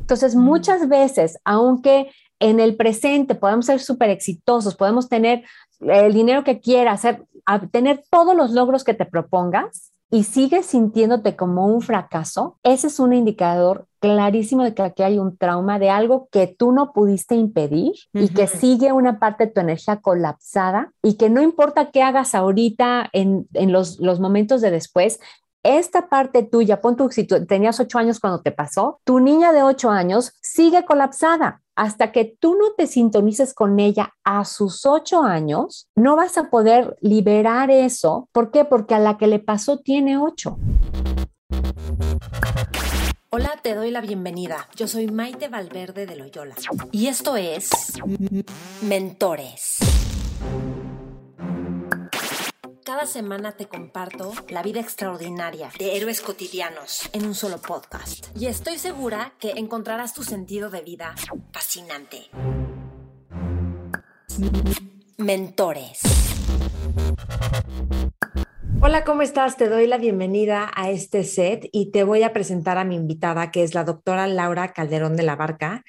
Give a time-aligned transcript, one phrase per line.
[0.00, 5.44] Entonces, muchas veces, aunque en el presente podemos ser súper exitosos, podemos tener
[5.80, 7.24] el dinero que quieras, hacer,
[7.70, 12.98] tener todos los logros que te propongas y sigues sintiéndote como un fracaso, ese es
[12.98, 17.36] un indicador clarísimo de que aquí hay un trauma de algo que tú no pudiste
[17.36, 22.02] impedir y que sigue una parte de tu energía colapsada y que no importa qué
[22.02, 25.20] hagas ahorita en, los, los momentos de después,
[25.62, 29.62] esta parte tuya, pon tu, si tenías ocho años cuando te pasó, tu niña de
[29.62, 31.62] ocho años sigue colapsada.
[31.76, 36.50] Hasta que tú no te sintonices con ella a sus ocho años, no vas a
[36.50, 38.28] poder liberar eso.
[38.32, 38.64] ¿Por qué?
[38.64, 40.58] Porque a la que le pasó tiene ocho.
[43.30, 44.68] Hola, te doy la bienvenida.
[44.74, 46.54] Yo soy Maite Valverde de Loyola
[46.90, 47.70] y esto es
[48.82, 49.78] Mentores.
[52.90, 58.26] Cada semana te comparto la vida extraordinaria de héroes cotidianos en un solo podcast.
[58.36, 61.14] Y estoy segura que encontrarás tu sentido de vida
[61.52, 62.22] fascinante.
[65.18, 66.00] Mentores.
[68.82, 69.56] Hola, ¿cómo estás?
[69.56, 73.52] Te doy la bienvenida a este set y te voy a presentar a mi invitada,
[73.52, 75.84] que es la doctora Laura Calderón de la Barca.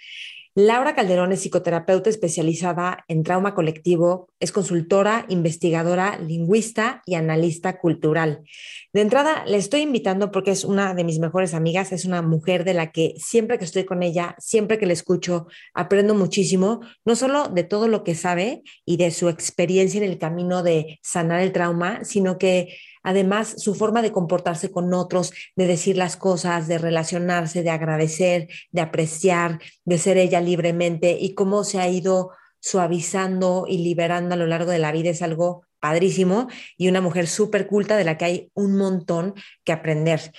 [0.53, 8.43] Laura Calderón es psicoterapeuta especializada en trauma colectivo, es consultora, investigadora, lingüista y analista cultural.
[8.91, 12.65] De entrada, le estoy invitando porque es una de mis mejores amigas, es una mujer
[12.65, 17.15] de la que siempre que estoy con ella, siempre que la escucho, aprendo muchísimo, no
[17.15, 21.39] solo de todo lo que sabe y de su experiencia en el camino de sanar
[21.39, 26.67] el trauma, sino que Además, su forma de comportarse con otros, de decir las cosas,
[26.67, 32.31] de relacionarse, de agradecer, de apreciar, de ser ella libremente y cómo se ha ido
[32.59, 37.27] suavizando y liberando a lo largo de la vida es algo padrísimo y una mujer
[37.27, 40.31] súper culta de la que hay un montón que aprender.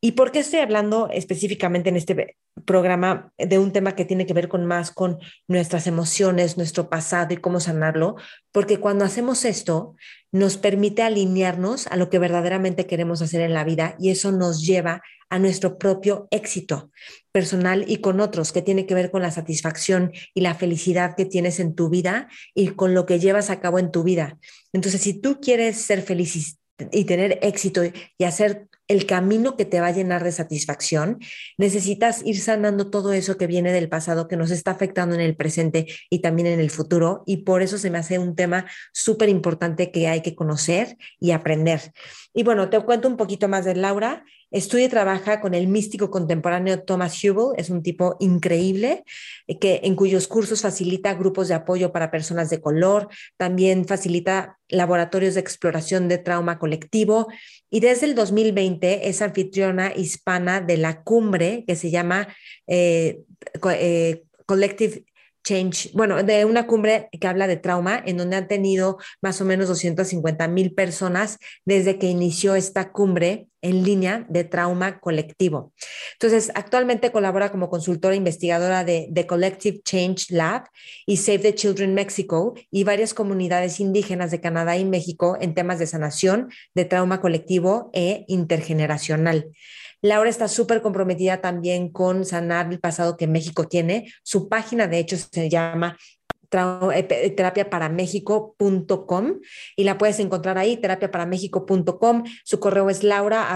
[0.00, 4.34] ¿Y por qué estoy hablando específicamente en este programa de un tema que tiene que
[4.34, 8.14] ver con más con nuestras emociones, nuestro pasado y cómo sanarlo?
[8.52, 9.96] Porque cuando hacemos esto,
[10.32, 14.64] nos permite alinearnos a lo que verdaderamente queremos hacer en la vida y eso nos
[14.64, 16.90] lleva a nuestro propio éxito
[17.32, 21.26] personal y con otros, que tiene que ver con la satisfacción y la felicidad que
[21.26, 24.38] tienes en tu vida y con lo que llevas a cabo en tu vida.
[24.72, 26.58] Entonces, si tú quieres ser feliz
[26.92, 27.82] y tener éxito
[28.16, 31.18] y hacer el camino que te va a llenar de satisfacción,
[31.58, 35.36] necesitas ir sanando todo eso que viene del pasado, que nos está afectando en el
[35.36, 37.22] presente y también en el futuro.
[37.26, 41.32] Y por eso se me hace un tema súper importante que hay que conocer y
[41.32, 41.92] aprender.
[42.34, 44.24] Y bueno, te cuento un poquito más de Laura.
[44.50, 49.04] Estudia y trabaja con el místico contemporáneo Thomas Hubel, es un tipo increíble,
[49.46, 54.58] eh, que, en cuyos cursos facilita grupos de apoyo para personas de color, también facilita
[54.68, 57.28] laboratorios de exploración de trauma colectivo
[57.70, 62.28] y desde el 2020 es anfitriona hispana de la cumbre que se llama
[62.66, 63.20] eh,
[63.72, 65.04] eh, Collective
[65.94, 69.68] Bueno, de una cumbre que habla de trauma, en donde han tenido más o menos
[69.68, 75.72] 250 mil personas desde que inició esta cumbre en línea de trauma colectivo.
[76.12, 80.68] Entonces, actualmente colabora como consultora investigadora de The Collective Change Lab
[81.06, 85.78] y Save the Children Mexico y varias comunidades indígenas de Canadá y México en temas
[85.78, 89.50] de sanación, de trauma colectivo e intergeneracional.
[90.00, 94.12] Laura está súper comprometida también con sanar el pasado que México tiene.
[94.22, 95.96] Su página, de hecho, se llama
[96.50, 99.34] eh, terapiaparamexico.com
[99.76, 102.24] y la puedes encontrar ahí, terapiaparamexico.com.
[102.42, 103.54] Su correo es laura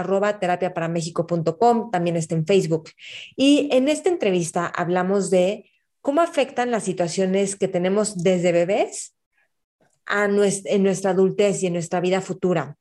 [1.91, 2.91] también está en Facebook.
[3.35, 5.71] Y en esta entrevista hablamos de
[6.01, 9.15] cómo afectan las situaciones que tenemos desde bebés
[10.05, 12.77] a en nuestra adultez y en nuestra vida futura.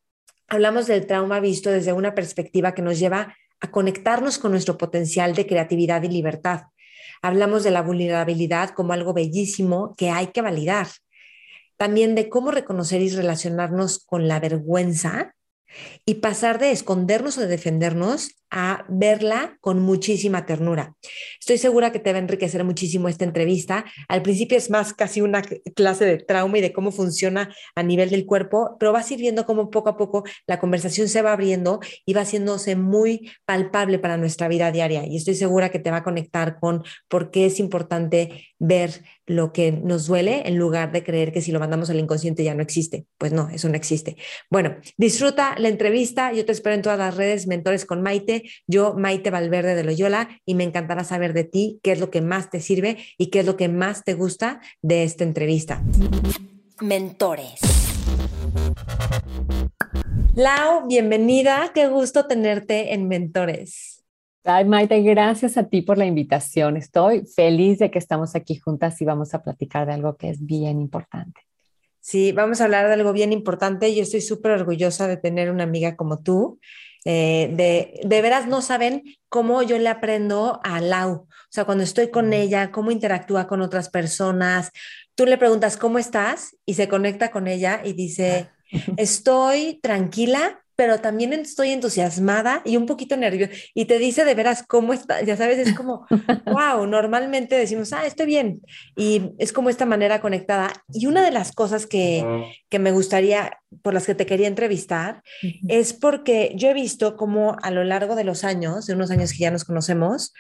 [0.49, 5.35] Hablamos del trauma visto desde una perspectiva que nos lleva a conectarnos con nuestro potencial
[5.35, 6.65] de creatividad y libertad.
[7.23, 10.89] Hablamos de la vulnerabilidad como algo bellísimo que hay que validar.
[11.77, 15.35] También de cómo reconocer y relacionarnos con la vergüenza
[16.05, 20.95] y pasar de escondernos o de defendernos a verla con muchísima ternura.
[21.41, 23.87] Estoy segura que te va a enriquecer muchísimo esta entrevista.
[24.09, 25.43] Al principio es más casi una
[25.75, 29.21] clase de trauma y de cómo funciona a nivel del cuerpo, pero vas a ir
[29.21, 33.99] viendo cómo poco a poco la conversación se va abriendo y va haciéndose muy palpable
[33.99, 35.07] para nuestra vida diaria.
[35.07, 39.53] Y estoy segura que te va a conectar con por qué es importante ver lo
[39.53, 42.63] que nos duele en lugar de creer que si lo mandamos al inconsciente ya no
[42.63, 43.07] existe.
[43.17, 44.17] Pues no, eso no existe.
[44.51, 46.33] Bueno, disfruta la entrevista.
[46.33, 50.29] Yo te espero en todas las redes, Mentores con Maite yo, Maite Valverde de Loyola,
[50.45, 53.41] y me encantará saber de ti qué es lo que más te sirve y qué
[53.41, 55.83] es lo que más te gusta de esta entrevista.
[56.81, 57.61] Mentores.
[60.35, 64.03] Lau, bienvenida, qué gusto tenerte en Mentores.
[64.45, 66.77] Ay, Maite, gracias a ti por la invitación.
[66.77, 70.45] Estoy feliz de que estamos aquí juntas y vamos a platicar de algo que es
[70.45, 71.43] bien importante.
[72.01, 73.95] Sí, vamos a hablar de algo bien importante.
[73.95, 76.59] Yo estoy súper orgullosa de tener una amiga como tú.
[77.05, 81.13] Eh, de, de veras no saben cómo yo le aprendo a Lau.
[81.13, 84.71] O sea, cuando estoy con ella, cómo interactúa con otras personas.
[85.15, 86.57] Tú le preguntas, ¿cómo estás?
[86.65, 88.51] Y se conecta con ella y dice,
[88.97, 93.53] estoy tranquila, pero también estoy entusiasmada y un poquito nerviosa.
[93.75, 96.07] Y te dice de veras cómo está, ya sabes, es como,
[96.47, 98.63] wow, normalmente decimos, ah, estoy bien.
[98.97, 100.73] Y es como esta manera conectada.
[100.93, 102.25] Y una de las cosas que,
[102.69, 105.23] que me gustaría, por las que te quería entrevistar,
[105.69, 109.33] es porque yo he visto como a lo largo de los años, de unos años
[109.33, 110.33] que ya nos conocemos,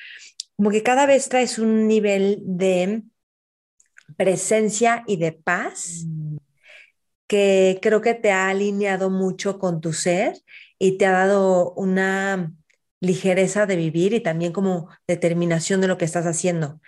[0.56, 3.02] como que cada vez traes un nivel de
[4.16, 6.04] presencia y de paz.
[6.06, 6.36] Mm
[7.26, 10.34] que creo que te ha alineado mucho con tu ser
[10.78, 12.52] y te ha dado una
[13.00, 16.80] ligereza de vivir y también como determinación de lo que estás haciendo.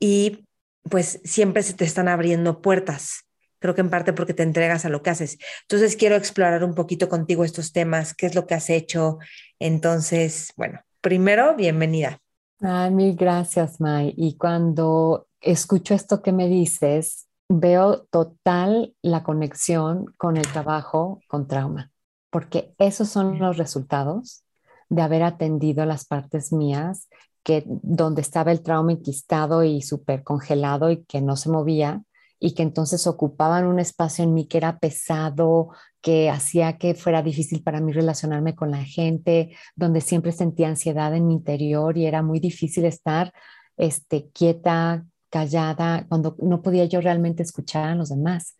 [0.00, 0.46] Y
[0.90, 3.24] pues siempre se te están abriendo puertas.
[3.58, 5.38] Creo que en parte porque te entregas a lo que haces.
[5.62, 9.18] Entonces quiero explorar un poquito contigo estos temas, qué es lo que has hecho.
[9.58, 12.18] Entonces, bueno, primero, bienvenida.
[12.60, 14.12] Ay, mil gracias, May.
[14.16, 21.46] Y cuando escucho esto que me dices, veo total la conexión con el trabajo con
[21.46, 21.90] trauma,
[22.30, 24.44] porque esos son los resultados
[24.88, 27.08] de haber atendido las partes mías
[27.42, 32.02] que donde estaba el trauma enquistado y súper congelado y que no se movía
[32.40, 35.70] y que entonces ocupaban un espacio en mí que era pesado,
[36.00, 41.14] que hacía que fuera difícil para mí relacionarme con la gente, donde siempre sentía ansiedad
[41.14, 43.32] en mi interior y era muy difícil estar
[43.76, 48.56] este, quieta, callada, cuando no podía yo realmente escuchar a los demás.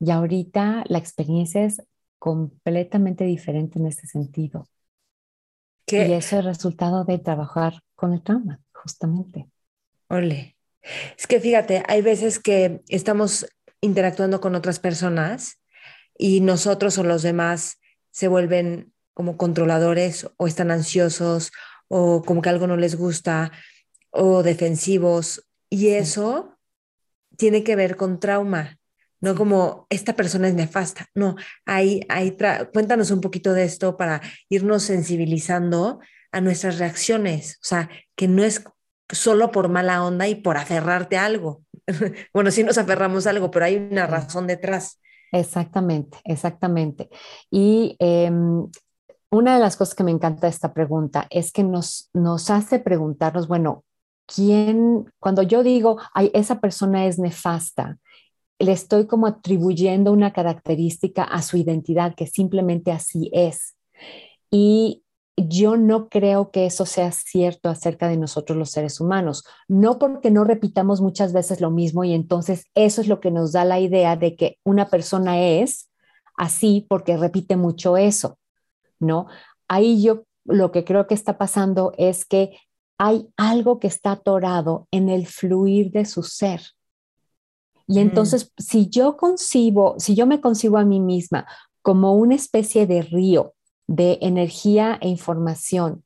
[0.00, 1.80] Y ahorita la experiencia es
[2.18, 4.66] completamente diferente en este sentido.
[5.86, 9.48] Y eso es el resultado de trabajar con el trauma, justamente.
[10.08, 10.56] Ole.
[11.16, 13.46] Es que fíjate, hay veces que estamos
[13.80, 15.60] interactuando con otras personas
[16.18, 17.78] y nosotros o los demás
[18.10, 21.52] se vuelven como controladores o están ansiosos
[21.86, 23.52] o como que algo no les gusta
[24.10, 26.56] o defensivos y eso
[27.36, 28.78] tiene que ver con trauma,
[29.20, 31.06] no como esta persona es nefasta.
[31.14, 32.36] No, hay, hay
[32.72, 36.00] cuéntanos un poquito de esto para irnos sensibilizando
[36.32, 37.58] a nuestras reacciones.
[37.62, 38.64] O sea, que no es
[39.10, 41.62] solo por mala onda y por aferrarte a algo.
[42.34, 45.00] bueno, sí nos aferramos a algo, pero hay una razón detrás.
[45.32, 47.08] Exactamente, exactamente.
[47.50, 48.68] Y em,
[49.30, 52.78] una de las cosas que me encanta de esta pregunta es que nos, nos hace
[52.78, 53.84] preguntarnos, bueno,
[54.26, 57.98] quién, cuando yo digo, ay, esa persona es nefasta,
[58.58, 63.76] le estoy como atribuyendo una característica a su identidad que simplemente así es.
[64.50, 65.02] Y
[65.36, 70.30] yo no creo que eso sea cierto acerca de nosotros los seres humanos, no porque
[70.30, 73.78] no repitamos muchas veces lo mismo y entonces eso es lo que nos da la
[73.78, 75.90] idea de que una persona es
[76.36, 78.38] así porque repite mucho eso,
[78.98, 79.26] ¿no?
[79.68, 82.56] Ahí yo lo que creo que está pasando es que
[82.98, 86.62] hay algo que está atorado en el fluir de su ser.
[87.86, 87.98] Y mm.
[87.98, 91.46] entonces, si yo concibo, si yo me concibo a mí misma
[91.82, 93.54] como una especie de río
[93.86, 96.02] de energía e información,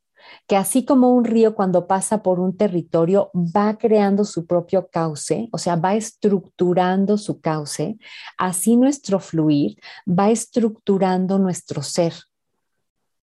[0.46, 5.48] que así como un río cuando pasa por un territorio va creando su propio cauce,
[5.52, 7.98] o sea, va estructurando su cauce,
[8.36, 12.14] así nuestro fluir va estructurando nuestro ser.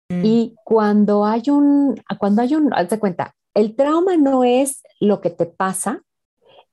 [0.08, 0.24] Mm.
[0.24, 5.30] Y cuando hay un, cuando hay un, hazte cuenta, el trauma no es lo que
[5.30, 6.02] te pasa,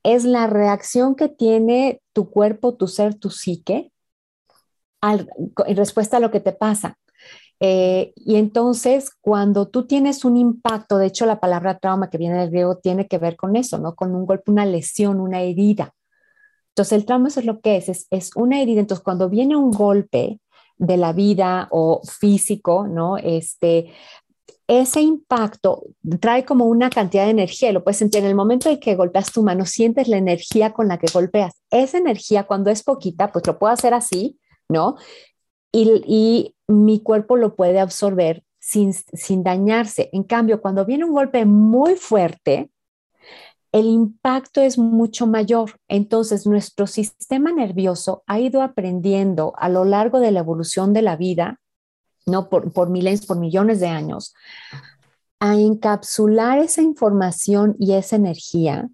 [0.03, 3.93] es la reacción que tiene tu cuerpo, tu ser, tu psique
[5.01, 6.97] en respuesta a lo que te pasa.
[7.61, 12.37] Eh, y entonces, cuando tú tienes un impacto, de hecho la palabra trauma que viene
[12.37, 13.95] del griego tiene que ver con eso, ¿no?
[13.95, 15.93] Con un golpe, una lesión, una herida.
[16.71, 18.81] Entonces, el trauma es lo que es, es, es una herida.
[18.81, 20.41] Entonces, cuando viene un golpe
[20.77, 23.17] de la vida o físico, ¿no?
[23.17, 23.93] Este,
[24.67, 25.83] ese impacto
[26.19, 29.31] trae como una cantidad de energía, lo puedes sentir en el momento en que golpeas
[29.31, 31.53] tu mano, sientes la energía con la que golpeas.
[31.69, 34.39] Esa energía cuando es poquita, pues lo puedo hacer así,
[34.69, 34.95] ¿no?
[35.71, 40.09] Y, mi cuerpo lo puede absorber sin, sin dañarse.
[40.13, 42.71] En cambio, cuando viene un golpe muy fuerte,
[43.73, 45.71] el impacto es mucho mayor.
[45.89, 51.17] Entonces, nuestro sistema nervioso ha ido aprendiendo a lo largo de la evolución de la
[51.17, 51.59] vida
[52.25, 52.49] ¿no?
[52.49, 54.33] Por, por miles, por millones de años,
[55.39, 58.89] a encapsular esa información y esa energía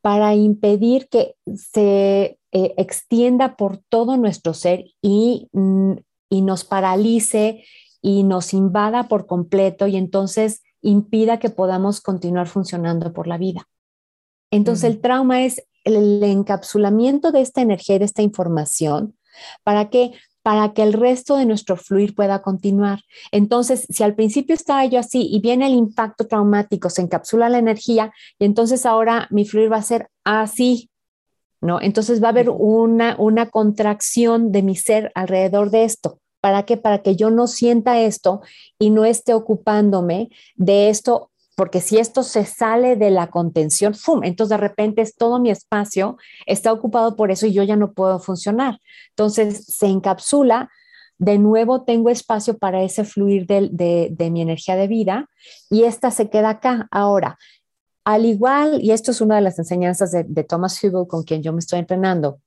[0.00, 5.94] para impedir que se eh, extienda por todo nuestro ser y, mm,
[6.30, 7.64] y nos paralice
[8.00, 13.68] y nos invada por completo y entonces impida que podamos continuar funcionando por la vida.
[14.52, 19.16] Entonces, el trauma es el encapsulamiento de esta energía y de esta información
[19.64, 20.12] para que
[20.46, 23.00] para que el resto de nuestro fluir pueda continuar.
[23.32, 27.58] Entonces, si al principio estaba yo así y viene el impacto traumático, se encapsula la
[27.58, 30.88] energía y entonces ahora mi fluir va a ser así,
[31.60, 31.80] ¿no?
[31.80, 36.20] Entonces va a haber una, una contracción de mi ser alrededor de esto.
[36.40, 36.76] ¿Para qué?
[36.76, 38.40] Para que yo no sienta esto
[38.78, 44.22] y no esté ocupándome de esto porque si esto se sale de la contención, ¡fum!
[44.22, 47.92] Entonces de repente es todo mi espacio está ocupado por eso y yo ya no
[47.92, 48.78] puedo funcionar.
[49.10, 50.70] Entonces se encapsula,
[51.18, 55.30] de nuevo tengo espacio para ese fluir de, mi energía de vida
[55.70, 56.88] y esta se queda acá.
[56.90, 57.38] Ahora,
[58.04, 61.54] al igual, y esto es una de las enseñanzas de, Thomas Hubel con quien yo
[61.54, 62.40] me estoy entrenando,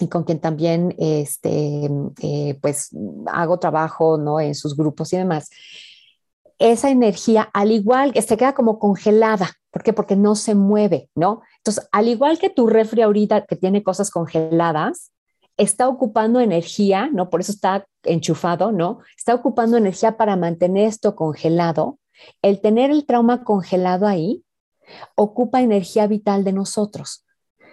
[0.00, 1.90] y con quien también este,
[2.22, 2.90] eh, pues
[3.26, 4.38] hago trabajo ¿no?
[4.38, 5.50] en sus grupos y demás,
[6.72, 9.50] esa energía, al igual que se queda como congelada.
[9.70, 9.92] ¿Por qué?
[9.92, 11.42] Porque no se mueve, ¿no?
[11.58, 15.12] Entonces, al igual que tu refri ahorita que tiene cosas congeladas,
[15.56, 17.28] está ocupando energía, ¿no?
[17.28, 19.00] Por eso está enchufado, ¿no?
[19.16, 21.98] Está ocupando energía para mantener esto congelado.
[22.40, 24.42] El tener el trauma congelado ahí
[25.16, 27.26] ocupa energía vital de nosotros.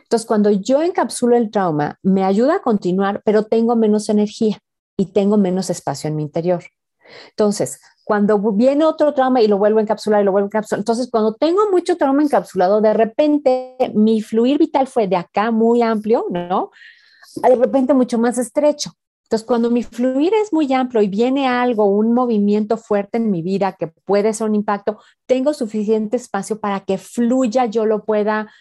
[0.03, 4.59] Entonces, cuando yo encapsulo el trauma, me ayuda a continuar, pero tengo menos energía
[4.97, 6.63] y tengo menos espacio en mi interior.
[7.29, 11.09] Entonces, cuando viene otro trauma y lo vuelvo a encapsular lo vuelvo a encapsular, entonces
[11.09, 16.25] cuando tengo mucho trauma encapsulado, de repente mi fluir vital fue de acá muy amplio,
[16.29, 16.71] ¿no?
[17.35, 18.91] De repente mucho más estrecho.
[19.23, 23.41] Entonces, cuando mi fluir es muy amplio y viene algo, un movimiento fuerte en mi
[23.41, 28.51] vida que puede ser un impacto, tengo suficiente espacio para que fluya, yo lo pueda,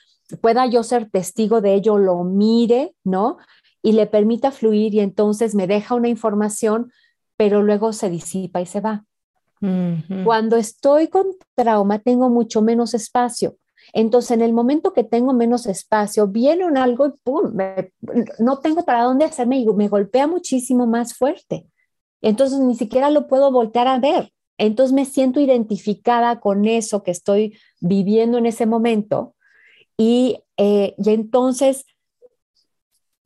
[0.40, 3.38] pueda yo ser testigo de ello, lo mire, ¿no?
[3.82, 6.92] Y le permita fluir y entonces me deja una información
[7.40, 9.06] pero luego se disipa y se va.
[10.25, 13.57] Cuando estoy con trauma, tengo mucho menos espacio.
[13.93, 17.57] Entonces, en el momento que tengo menos espacio, viene un algo y ¡pum!
[18.38, 21.67] no tengo para dónde hacerme y me golpea muchísimo más fuerte.
[22.23, 24.33] Entonces, ni siquiera lo puedo voltear a ver.
[24.59, 29.35] Entonces, me siento identificada con eso que estoy viviendo en ese momento.
[29.97, 31.85] Y, eh, y entonces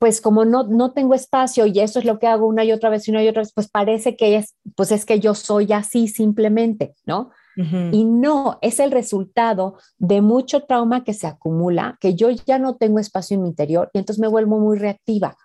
[0.04, 2.90] pues como no, no tengo espacio y eso es lo que hago una y otra
[2.90, 5.72] vez y una y otra vez, pues parece que es, pues es que yo soy
[5.72, 7.30] así simplemente, ¿no?
[7.56, 12.76] Y no, es el resultado de mucho trauma que se acumula, que yo ya no
[12.76, 15.38] tengo espacio en mi interior y entonces me vuelvo muy reactiva,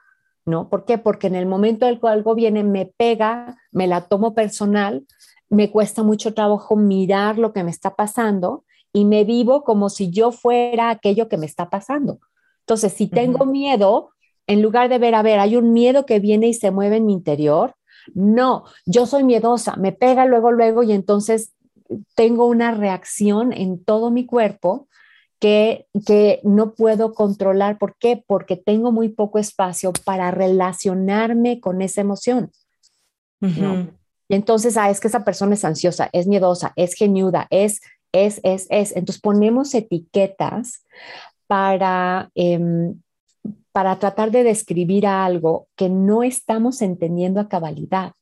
[0.46, 0.68] ¿no?
[0.68, 0.98] ¿Por qué?
[0.98, 5.06] Porque en el momento en el que algo viene, me pega, me la tomo personal,
[5.48, 10.12] me cuesta mucho trabajo mirar lo que me está pasando y me vivo como si
[10.12, 12.20] yo fuera aquello que me está pasando.
[12.66, 14.10] Entonces, si tengo miedo,
[14.50, 17.06] en lugar de ver, a ver, hay un miedo que viene y se mueve en
[17.06, 17.76] mi interior.
[18.16, 21.54] No, yo soy miedosa, me pega luego, luego y entonces
[22.16, 24.88] tengo una reacción en todo mi cuerpo
[25.40, 27.78] que, que no puedo controlar.
[27.78, 28.24] ¿Por qué?
[28.26, 32.52] Porque tengo muy poco espacio para relacionarme con esa emoción.
[33.42, 38.42] Y entonces, ah, es que esa persona es ansiosa, es miedosa, es geniuda, es, es,
[38.44, 38.96] es, es.
[38.96, 40.86] Entonces ponemos etiquetas
[41.46, 43.00] para, em,
[43.72, 48.14] para tratar de describir algo que no estamos entendiendo a cabalidad.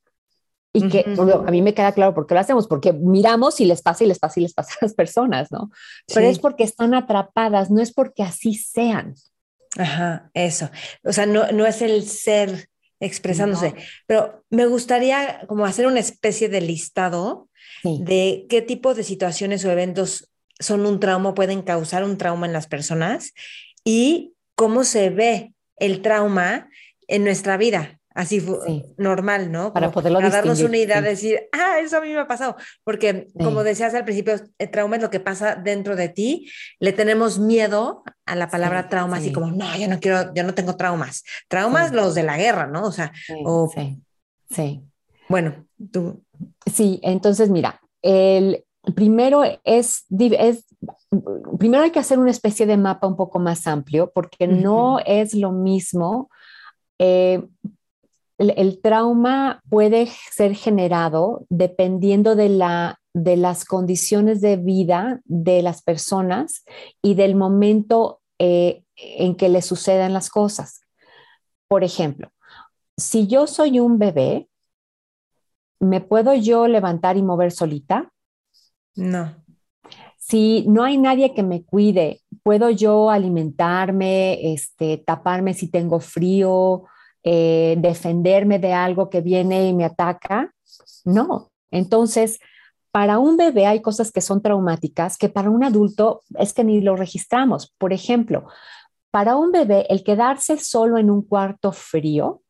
[0.74, 3.82] Y que a mí me queda claro por qué lo hacemos, porque miramos y les
[3.82, 5.72] pasa y les pasa y les pasa a las personas, ¿no?
[6.14, 9.16] Pero es porque están atrapadas, no es porque así sean.
[9.76, 10.70] Ajá, eso.
[11.04, 12.70] O sea, no, no es el ser
[13.00, 13.74] expresándose,
[14.06, 17.50] pero me gustaría como hacer una especie de listado
[17.84, 22.54] de qué tipo de situaciones o eventos son un trauma, pueden causar un trauma en
[22.54, 23.34] las personas
[23.84, 26.68] y cómo se ve el trauma
[27.08, 28.44] en nuestra vida, así
[28.98, 29.72] normal, ¿no?
[29.72, 32.58] para poderlo para darnos una idea, de decir, ah, eso a mí me ha pasado,
[32.84, 36.92] porque como decías al principio, el trauma es lo que pasa dentro de ti, le
[36.92, 40.76] tenemos miedo a la palabra trauma, así como, no, yo no quiero, yo no tengo
[40.76, 42.84] traumas, traumas los de la guerra, ¿no?
[42.84, 43.14] O sea,
[43.46, 43.72] o...
[44.50, 44.82] sí.
[45.30, 46.24] Bueno, tú.
[46.66, 50.66] Sí, entonces mira, el primero es, es
[51.58, 55.34] primero hay que hacer una especie de mapa un poco más amplio porque no es
[55.34, 56.30] lo mismo.
[57.00, 57.44] Eh,
[58.38, 65.82] el, trauma puede ser generado dependiendo de, la, de las condiciones de vida de las
[65.82, 66.64] personas
[67.02, 70.82] y del momento eh, en que le suceden las cosas.
[71.68, 72.32] Por ejemplo,
[72.96, 74.50] si yo soy un bebé,
[75.80, 78.12] ¿me puedo yo levantar y mover solita?
[78.96, 79.47] No
[80.28, 86.84] si no hay nadie que me cuide, ¿puedo yo alimentarme, este, taparme si tengo frío,
[87.24, 90.54] eh, defenderme de algo que viene y me ataca?
[91.06, 91.52] No.
[91.72, 92.40] Entonces,
[92.92, 96.82] para un bebé hay cosas que son traumáticas que para un adulto es que ni
[96.82, 97.74] lo registramos.
[97.78, 98.48] Por ejemplo,
[99.12, 102.42] para un bebé el quedarse solo en un cuarto frío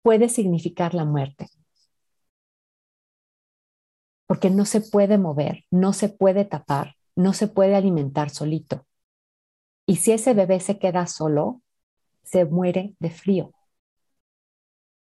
[0.00, 1.50] puede significar la muerte.
[4.26, 8.86] Porque no se puede mover, no se puede tapar, no se puede alimentar solito.
[9.86, 11.60] Y si ese bebé se queda solo,
[12.22, 13.52] se muere de frío.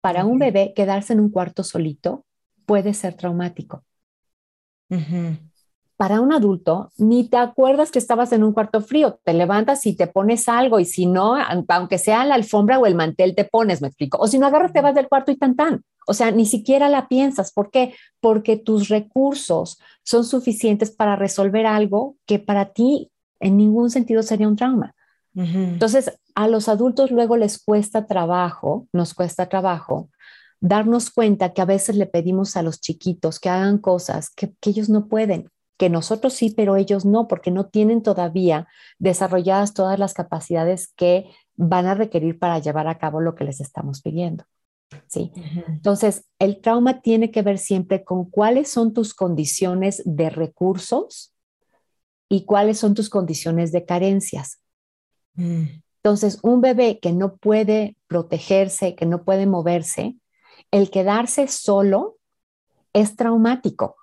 [0.01, 2.25] Para un bebé, quedarse en un cuarto solito
[2.67, 3.85] puede ser traumático.
[5.97, 9.95] Para un adulto, ni te acuerdas que estabas en un cuarto frío, te levantas y
[9.95, 11.37] te pones algo y si no,
[11.69, 14.19] aunque sea la alfombra o el mantel, te pones, me explico.
[14.19, 15.85] O si no agarras, te vas del cuarto y tan tan.
[16.07, 17.53] O sea, ni siquiera la piensas.
[17.53, 17.95] ¿Por qué?
[18.21, 24.49] Porque tus recursos son suficientes para resolver algo que para ti en ningún sentido sería
[24.49, 24.95] un trauma.
[25.37, 30.09] Entonces, a los adultos luego les cuesta trabajo, nos cuesta trabajo
[30.65, 34.89] darnos cuenta que a veces le pedimos a los chiquitos que hagan cosas que, ellos
[34.89, 40.15] no pueden, que nosotros sí, pero ellos no, porque no tienen todavía desarrolladas todas las
[40.15, 44.45] capacidades que van a requerir para llevar a cabo lo que les estamos pidiendo.
[45.07, 45.33] ¿sí?
[45.67, 51.35] Entonces, el trauma tiene que ver siempre con cuáles son tus condiciones de recursos
[52.29, 54.61] y cuáles son tus condiciones de carencias.
[55.35, 55.65] Mm.
[56.03, 60.17] Entonces, un bebé que no puede protegerse, que no puede moverse,
[60.71, 62.19] el quedarse solo
[62.93, 63.97] es traumático.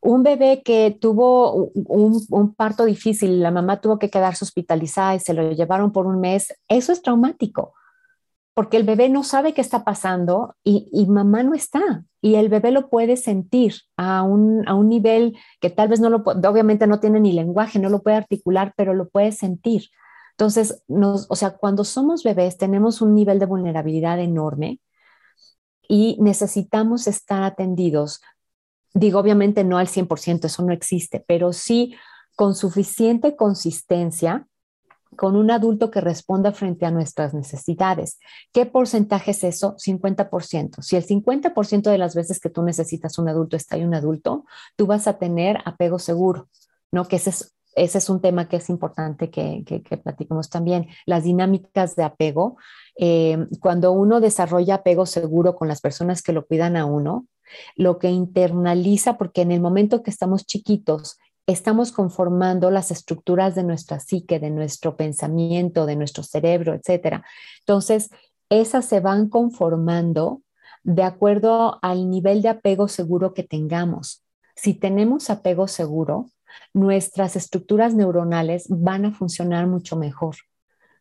[0.00, 5.34] Un bebé que tuvo un, parto difícil, la mamá tuvo que quedarse hospitalizada y se
[5.34, 7.74] lo llevaron por un mes, eso es traumático,
[8.54, 12.04] porque el bebé no sabe qué está pasando y, mamá no está.
[12.20, 16.86] Y el bebé lo puede sentir a un, nivel que tal vez no lo, obviamente
[16.86, 19.84] no tiene ni lenguaje, no lo puede articular, pero lo puede sentir.
[20.32, 24.80] Entonces, o sea, cuando somos bebés tenemos un nivel de vulnerabilidad enorme
[25.88, 28.20] y necesitamos estar atendidos.
[28.94, 31.94] Digo, obviamente no al 100%, eso no existe, pero sí
[32.36, 34.46] con suficiente consistencia
[35.16, 38.18] con un adulto que responda frente a nuestras necesidades.
[38.52, 39.74] ¿Qué porcentaje es eso?
[39.76, 40.82] 50%.
[40.82, 44.44] Si el 50% de las veces que tú necesitas un adulto está ahí un adulto,
[44.76, 46.48] tú vas a tener apego seguro,
[46.92, 47.06] ¿no?
[47.08, 50.00] Que ese es, ese es un tema que es importante que, que, que
[50.50, 50.88] también.
[51.06, 52.56] Las dinámicas de apego
[52.96, 57.26] eh, cuando uno desarrolla apego seguro con las personas que lo cuidan a uno,
[57.76, 63.64] lo que internaliza, porque en el momento que estamos chiquitos, estamos conformando las estructuras de
[63.64, 67.22] nuestra psique, de nuestro pensamiento, de nuestro cerebro, etc.
[67.60, 68.10] Entonces,
[68.50, 70.42] esas se van conformando
[70.82, 74.24] de acuerdo al nivel de apego seguro que tengamos.
[74.56, 76.26] Si tenemos apego seguro,
[76.72, 80.36] nuestras estructuras neuronales van a funcionar mucho mejor.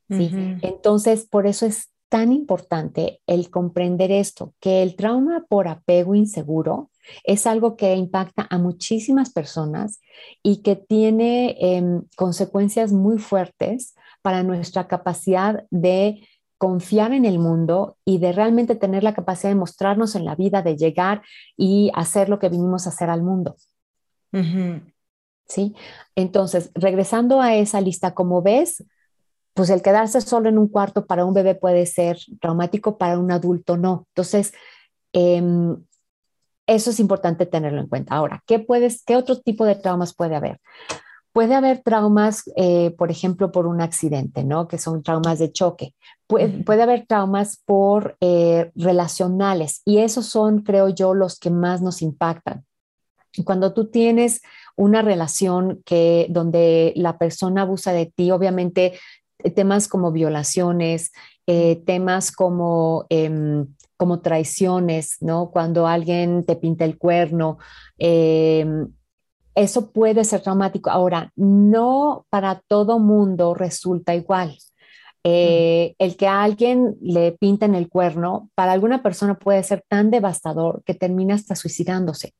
[0.10, 6.90] Entonces, por eso es tan importante el comprender esto, que el trauma por apego inseguro
[7.24, 10.02] es algo que impacta a muchísimas personas
[10.44, 17.98] y que tiene em, consecuencias muy fuertes para nuestra capacidad de confiar en el mundo
[18.04, 21.22] y de realmente tener la capacidad de mostrarnos en la vida, de llegar
[21.56, 23.56] y hacer lo que vinimos a hacer al mundo.
[25.48, 25.76] ¿Sí?
[26.16, 28.84] Entonces, regresando a esa lista, como ves,
[29.58, 33.32] pues el quedarse solo en un cuarto para un bebé puede ser traumático, para un
[33.32, 34.06] adulto no.
[34.10, 34.54] Entonces,
[35.14, 35.76] em,
[36.68, 38.14] eso es importante tenerlo en cuenta.
[38.14, 40.62] Ahora, ¿qué, puedes, ¿qué otro tipo de traumas puede haber?
[41.32, 44.68] Puede haber traumas, eh, por ejemplo, por un accidente, ¿no?
[44.68, 45.96] Que son traumas de choque.
[46.28, 52.04] Puede, haber traumas por eh, relacionales y esos son, creo yo, los que más nos
[52.04, 52.64] impactan.
[53.44, 54.42] Cuando tú tienes
[54.76, 58.94] una relación que donde la persona abusa de ti, obviamente
[59.50, 61.12] temas como violaciones,
[61.48, 65.50] eh, temas como, em, como traiciones, ¿no?
[65.52, 67.58] Cuando alguien te pinta el cuerno,
[67.98, 68.88] em,
[69.56, 70.90] eso puede ser traumático.
[70.90, 74.58] Ahora, no para todo mundo resulta igual.
[75.24, 80.12] Eh, el que a alguien le pinten el cuerno, para alguna persona puede ser tan
[80.12, 82.34] devastador que termina hasta suicidándose.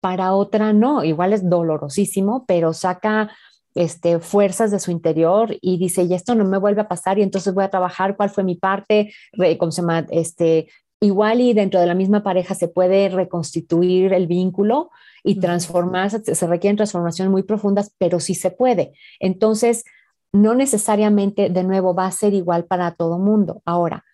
[0.00, 3.30] Para otra no, igual es dolorosísimo, pero saca
[3.76, 7.22] este, fuerzas de su interior y dice, y esto no me vuelve a pasar y
[7.22, 9.12] entonces voy a trabajar cuál fue mi parte,
[9.58, 10.06] ¿cómo se llama?
[10.10, 10.68] Este,
[11.00, 14.90] igual y dentro de la misma pareja se puede reconstituir el vínculo
[15.22, 18.94] y transformarse, se requieren transformaciones muy profundas, pero sí se puede.
[19.20, 19.84] Entonces,
[20.32, 23.62] no necesariamente de nuevo va a ser igual para todo mundo.
[23.66, 24.04] Ahora,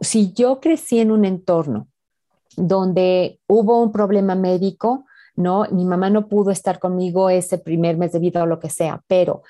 [0.00, 1.88] si yo crecí en un entorno
[2.56, 5.66] donde hubo un problema médico, ¿no?
[5.70, 9.02] Mi mamá no pudo estar conmigo ese primer mes de vida o lo que sea,
[9.06, 9.42] pero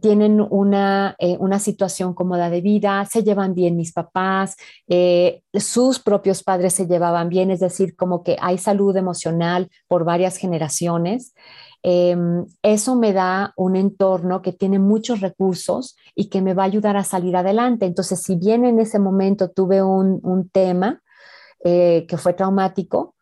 [0.00, 4.56] tienen una, eh, una, situación cómoda de vida, se llevan bien mis papás,
[4.88, 10.04] eh, sus propios padres se llevaban bien, es decir, como que hay salud emocional por
[10.04, 11.34] varias generaciones.
[11.82, 16.66] Em, eso me da un entorno que tiene muchos recursos y que me va a
[16.66, 17.86] ayudar a salir adelante.
[17.86, 21.02] Entonces, si bien en ese momento tuve un, un tema
[21.64, 23.14] eh, que fue traumático,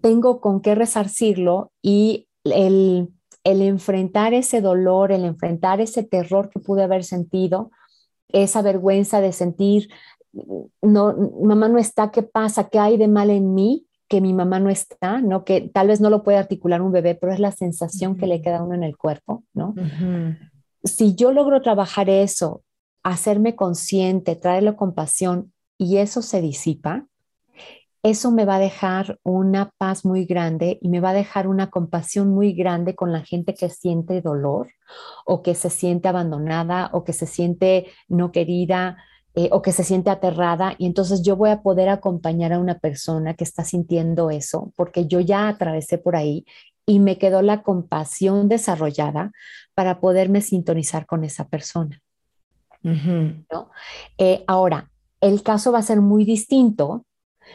[0.00, 3.08] tengo con qué resarcirlo y el
[3.44, 7.70] el enfrentar ese dolor, el enfrentar ese terror que pude haber sentido,
[8.28, 9.88] esa vergüenza de sentir,
[10.82, 12.68] no, mamá no está, ¿qué pasa?
[12.68, 13.86] ¿Qué hay de mal en mí?
[14.08, 15.44] que mi mamá no está, ¿no?
[15.44, 18.42] Que tal vez no lo puede articular un bebé, pero es la sensación que le
[18.42, 19.72] queda a uno en el cuerpo, ¿no?
[20.82, 22.64] Si yo logro trabajar eso,
[23.04, 27.06] hacerme consciente, traerle compasión y eso se disipa,
[28.02, 31.68] eso me va a dejar una paz muy grande y me va a dejar una
[31.68, 34.68] compasión muy grande con la gente que siente dolor
[35.26, 38.96] o que se siente abandonada o que se siente no querida
[39.34, 40.74] eh, o que se siente aterrada.
[40.78, 45.06] Y entonces yo voy a poder acompañar a una persona que está sintiendo eso porque
[45.06, 46.46] yo ya atravesé por ahí
[46.86, 49.30] y me quedó la compasión desarrollada
[49.74, 52.00] para poderme sintonizar con esa persona.
[52.82, 53.70] ¿no?
[54.16, 57.04] Eh, ahora, el caso va a ser muy distinto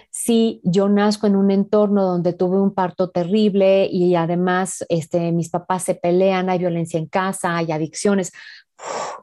[0.10, 5.50] si yo nazco en un entorno donde tuve un parto terrible y además este, mis
[5.50, 8.32] papás se pelean, hay violencia en casa, hay adicciones,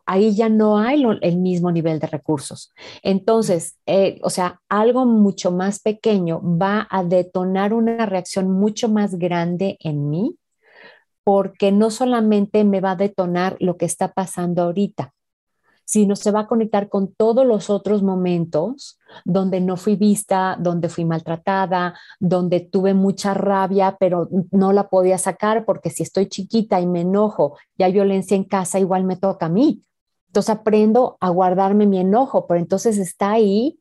[0.06, 2.72] ahí ya no hay el mismo nivel de recursos.
[3.02, 9.16] Entonces, eh, o sea, algo mucho más pequeño va a detonar una reacción mucho más
[9.16, 10.36] grande en mí
[11.24, 15.14] porque no solamente me va a detonar lo que está pasando ahorita,
[15.92, 20.88] sino se va a conectar con todos los otros momentos donde no fui vista, donde
[20.88, 26.80] fui maltratada, donde tuve mucha rabia, pero no la podía sacar porque si estoy chiquita
[26.80, 29.82] y me enojo y hay violencia en casa, igual me toca a mí.
[30.28, 33.78] Entonces aprendo a guardarme mi enojo, pero entonces está ahí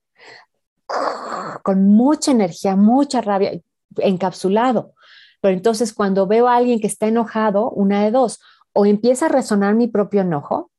[1.63, 3.53] con mucha energía, mucha rabia,
[3.99, 4.95] encapsulado.
[5.39, 8.41] Pero entonces cuando veo a alguien que está enojado, una de dos,
[8.73, 10.70] o empieza a resonar mi propio enojo,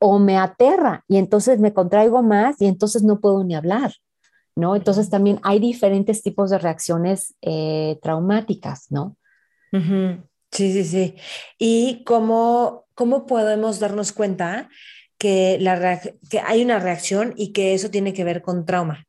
[0.00, 3.92] o me aterra y entonces me contraigo más y entonces no puedo ni hablar,
[4.56, 4.74] ¿no?
[4.74, 9.16] Entonces también hay diferentes tipos de reacciones eh, traumáticas, ¿no?
[10.50, 11.14] Sí, sí, sí.
[11.58, 14.68] ¿Y cómo, cómo podemos darnos cuenta
[15.18, 19.06] que, la que hay una reacción y que eso tiene que ver con trauma?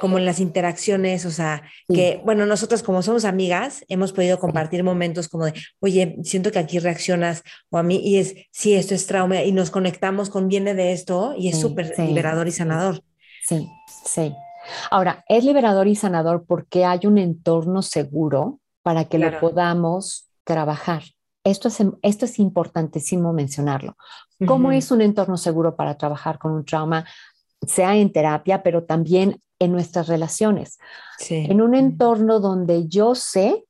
[0.00, 4.84] Como en las interacciones, o sea, que, bueno, nosotros como somos amigas, hemos podido compartir
[4.84, 8.94] momentos como de, oye, siento que aquí reaccionas, o a mí, y es, sí, esto
[8.94, 13.02] es trauma, y nos conectamos con viene de esto, y es súper liberador y sanador.
[13.42, 13.68] Sí,
[14.04, 14.34] sí.
[14.90, 21.02] Ahora, es liberador y sanador porque hay un entorno seguro para que lo podamos trabajar.
[21.44, 23.96] Esto es, esto es importantísimo mencionarlo.
[24.46, 27.04] ¿Cómo es un entorno seguro para trabajar con un trauma?
[27.66, 30.78] Sea en terapia, pero también en nuestras relaciones.
[31.28, 33.64] En un entorno donde yo sé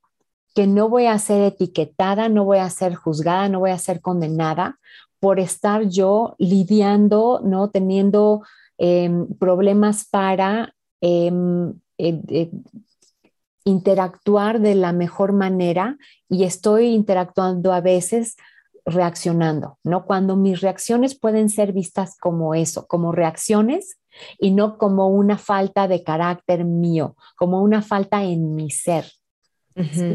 [0.55, 4.01] que no voy a ser etiquetada, no voy a ser juzgada, no voy a ser
[4.01, 4.79] condenada
[5.19, 7.71] por estar yo lidiando, ¿no?
[7.71, 8.43] Teniendo
[8.79, 12.51] em, problemas para em, eh, eh,
[13.65, 15.97] interactuar de la mejor manera
[16.29, 18.37] y estoy interactuando a veces
[18.85, 20.05] reaccionando, ¿no?
[20.05, 23.99] Cuando mis reacciones pueden ser vistas como eso, como reacciones
[24.39, 29.11] y no como una falta de carácter mío, como una falta en mi ser.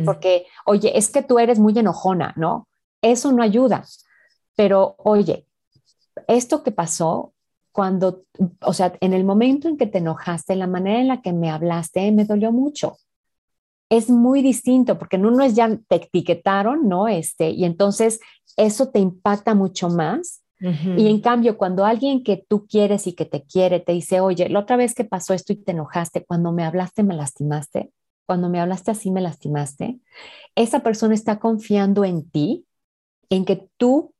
[0.06, 2.68] Porque, oye, es que tú eres muy enojona, ¿no?
[3.02, 3.84] Eso no ayuda.
[4.56, 5.46] Pero, oye,
[6.28, 7.34] esto que pasó
[7.72, 8.24] cuando,
[8.62, 11.50] o sea, en el momento en que te enojaste, la manera en la que me
[11.50, 12.98] hablaste me dolió mucho
[13.90, 17.08] es muy distinto porque en uno es ya te etiquetaron, ¿no?
[17.08, 18.20] Este, y entonces
[18.56, 20.44] eso te impacta mucho más.
[20.62, 24.50] Y en cambio, cuando alguien que tú quieres y que te quiere te dice, oye,
[24.50, 27.92] la otra vez que pasó esto y te enojaste, cuando me hablaste me lastimaste,
[28.26, 30.00] cuando me hablaste así me lastimaste,
[30.56, 32.66] esa persona está confiando en ti,
[33.30, 34.14] en que tú,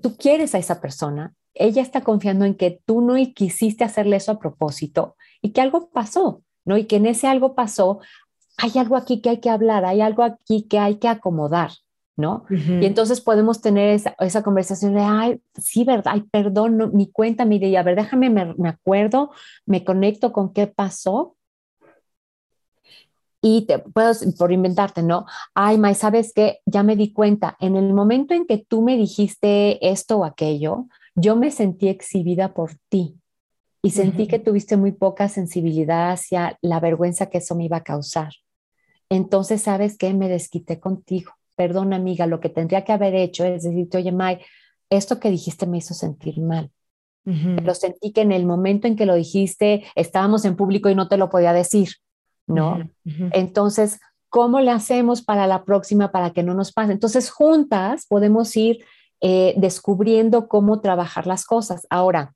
[0.00, 4.32] tú quieres a esa persona, ella está confiando en que tú no quisiste hacerle eso
[4.32, 6.78] a propósito y que algo pasó, ¿no?
[6.78, 8.00] Y que en ese algo pasó,
[8.56, 11.70] hay algo aquí que hay que hablar, hay algo aquí que hay que acomodar,
[12.16, 12.44] ¿no?
[12.48, 17.56] Y entonces podemos tener esa, conversación de, ay, sí, verdad, ay, perdón, mi cuenta, mi
[17.56, 19.30] idea, a ver, déjame, me, acuerdo,
[19.66, 21.36] me conecto con qué pasó.
[23.42, 25.26] Y te puedo, por inventarte, ¿no?
[25.54, 26.60] Ay, May, ¿sabes qué?
[26.64, 30.86] Ya me di cuenta, en el momento en que tú me dijiste esto o aquello,
[31.14, 33.20] yo me sentí exhibida por ti
[33.82, 37.84] y sentí que tuviste muy poca sensibilidad hacia la vergüenza que eso me iba a
[37.84, 38.32] causar.
[39.10, 40.12] Entonces, ¿sabes qué?
[40.14, 44.38] Me desquité contigo perdón amiga, lo que tendría que haber hecho es decirte, oye May,
[44.90, 46.70] esto que dijiste me hizo sentir mal.
[47.24, 51.08] Lo sentí que en el momento en que lo dijiste estábamos en público y no
[51.08, 51.88] te lo podía decir,
[52.46, 52.88] ¿no?
[53.32, 56.92] Entonces, ¿cómo le hacemos para la próxima para que no nos pase?
[56.92, 58.84] Entonces, juntas podemos ir
[59.20, 61.88] eh, descubriendo cómo trabajar las cosas.
[61.90, 62.32] Ahora,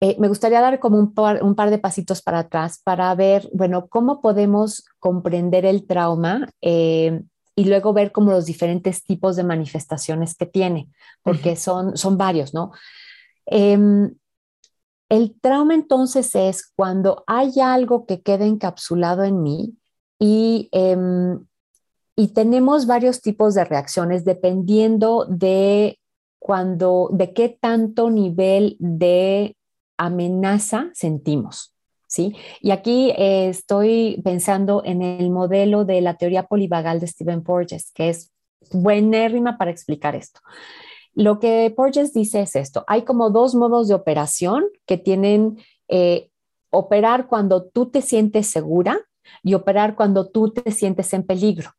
[0.00, 3.48] eh, me gustaría dar como un par, un par, de pasitos para atrás para ver,
[3.52, 7.22] bueno, cómo podemos comprender el trauma eh,
[7.56, 10.88] y luego ver como los diferentes tipos de manifestaciones que tiene,
[11.22, 12.70] porque son, son varios, ¿no?
[13.46, 14.14] Em,
[15.08, 19.74] el trauma entonces es cuando hay algo que queda encapsulado en mí
[20.20, 21.44] y, em,
[22.14, 25.98] y tenemos varios tipos de reacciones dependiendo de
[26.38, 29.56] cuando, de qué tanto nivel de
[29.98, 31.74] amenaza sentimos.
[32.06, 32.34] ¿Sí?
[32.62, 37.92] Y aquí eh, estoy pensando en el modelo de la teoría polivagal de Stephen Porges,
[37.92, 38.32] que es
[38.72, 40.40] buenérrima para explicar esto.
[41.12, 45.58] Lo que Porges dice es esto, hay como dos modos de operación que tienen
[45.88, 46.30] eh,
[46.70, 49.00] operar cuando tú te sientes segura
[49.42, 51.72] y operar cuando tú te sientes en peligro.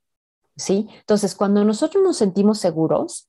[0.58, 0.90] ¿Sí?
[1.00, 3.29] Entonces, cuando nosotros nos sentimos seguros,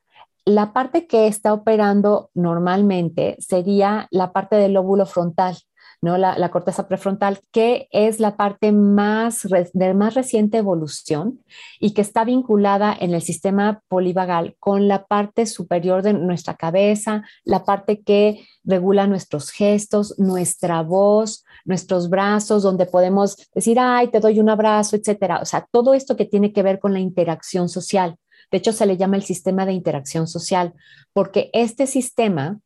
[0.50, 5.56] la parte que está operando normalmente sería la parte del lóbulo frontal,
[6.02, 6.16] ¿no?
[6.16, 11.42] La, corteza prefrontal, que es la parte más de más reciente evolución
[11.78, 17.22] y que está vinculada en el sistema polivagal con la parte superior de nuestra cabeza,
[17.44, 24.20] la parte que regula nuestros gestos, nuestra voz, nuestros brazos, donde podemos decir, ay, te
[24.20, 25.40] doy un abrazo, etcétera.
[25.42, 28.16] O sea, todo esto que tiene que ver con la interacción social.
[28.50, 30.74] De hecho, se le llama el sistema de interacción social,
[31.12, 32.60] porque este sistema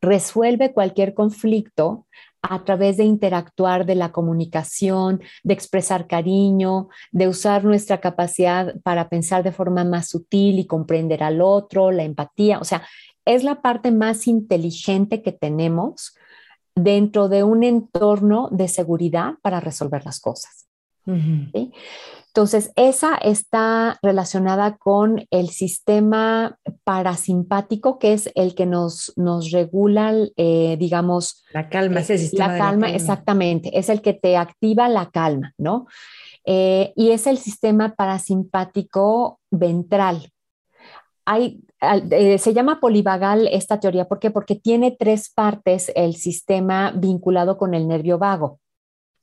[0.00, 2.06] resuelve cualquier conflicto
[2.42, 9.08] a través de interactuar, de la comunicación, de expresar cariño, de usar nuestra capacidad para
[9.08, 12.58] pensar de forma más sutil y comprender al otro, la empatía.
[12.60, 12.86] O sea,
[13.24, 16.16] es la parte más inteligente que tenemos
[16.74, 20.68] dentro de un entorno de seguridad para resolver las cosas.
[22.38, 30.14] Entonces, esa está relacionada con el sistema parasimpático, que es el que nos, nos regula,
[30.36, 31.42] eh, digamos...
[31.52, 32.52] La calma, ese sistema.
[32.52, 35.88] La calma, exactamente, es el que te activa la calma, ¿no?
[36.44, 40.30] Eh, y es el sistema parasimpático ventral.
[41.24, 41.64] Hay,
[42.12, 44.30] eh, se llama polivagal esta teoría, ¿por qué?
[44.30, 48.60] Porque tiene tres partes el sistema vinculado con el nervio vago.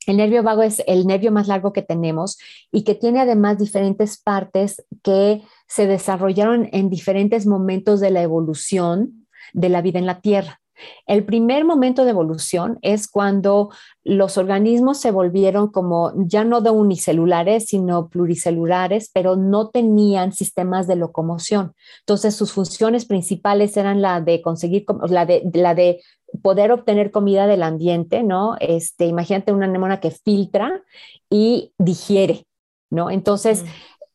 [0.08, 2.38] El nervio vago es el nervio más largo que tenemos
[2.72, 9.28] y que tiene además diferentes partes que se desarrollaron en diferentes momentos de la evolución
[9.54, 10.62] de la vida en la Tierra.
[11.08, 13.70] El primer momento de evolución es cuando
[14.04, 20.88] los organismos se volvieron como ya no de unicelulares, sino pluricelulares, pero no tenían sistemas
[20.88, 21.74] de locomoción.
[22.02, 26.02] Entonces sus funciones principales eran la de conseguir, la de, la de
[26.42, 28.56] poder obtener comida del ambiente, ¿no?
[28.60, 30.82] Este, imagínate una anemona que filtra
[31.30, 32.46] y digiere,
[32.90, 33.10] ¿no?
[33.10, 33.68] Entonces, mm.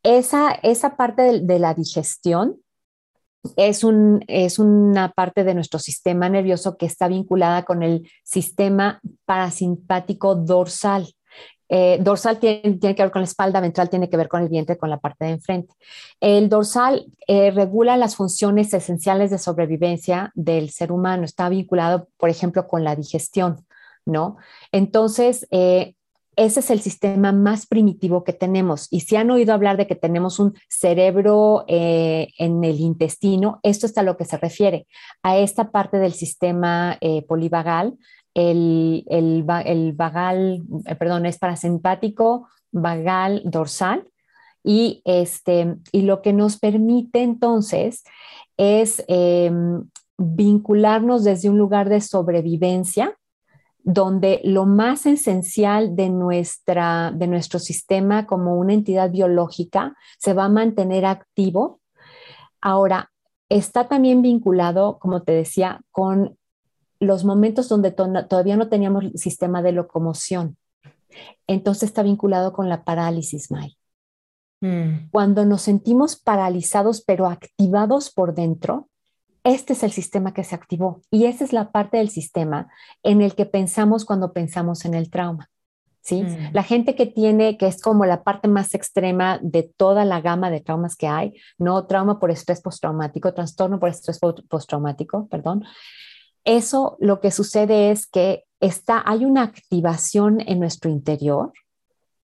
[0.05, 2.57] esa, esa parte de, la digestión
[3.57, 9.01] es, un, es una parte de nuestro sistema nervioso que está vinculada con el sistema
[9.25, 11.15] parasimpático dorsal.
[11.73, 14.77] Eh, dorsal tiene, que ver con la espalda, ventral tiene que ver con el vientre,
[14.77, 15.73] con la parte de enfrente.
[16.19, 22.29] El dorsal eh, regula las funciones esenciales de sobrevivencia del ser humano, está vinculado, por
[22.29, 23.65] ejemplo, con la digestión,
[24.05, 24.37] ¿no?
[24.73, 25.95] Entonces, eh,
[26.35, 28.89] ese es el sistema más primitivo que tenemos.
[28.91, 33.99] Y si han oído hablar de que tenemos un cerebro en el intestino, esto es
[33.99, 34.87] a lo que se refiere,
[35.23, 37.99] a esta parte del sistema polivagal
[38.35, 44.09] el, el, vagal, eh, perdón, es parasimpático, vagal, dorsal.
[44.63, 48.05] Y, este, y lo que nos permite entonces
[48.59, 49.89] es em,
[50.19, 53.17] vincularnos desde un lugar de sobrevivencia,
[53.83, 60.45] donde lo más esencial de, nuestra, de nuestro sistema como una entidad biológica se va
[60.45, 61.81] a mantener activo.
[62.61, 63.11] Ahora,
[63.49, 66.37] está también vinculado, como te decía, con
[67.01, 70.57] los momentos donde todavía no teníamos sistema de locomoción.
[71.47, 73.77] Entonces está vinculado con la parálisis, May.
[74.61, 75.09] Mm.
[75.11, 78.89] Cuando nos sentimos paralizados pero activados por dentro,
[79.43, 82.69] este es el sistema que se activó y esa es la parte del sistema
[83.03, 85.49] en el que pensamos cuando pensamos en el trauma.
[86.03, 86.23] ¿sí?
[86.23, 86.51] Mm.
[86.53, 90.51] La gente que tiene, que es como la parte más extrema de toda la gama
[90.51, 95.65] de traumas que hay, no trauma por estrés postraumático, trastorno por estrés postraumático, perdón,
[96.45, 101.53] eso lo que sucede es que está, hay una activación en nuestro interior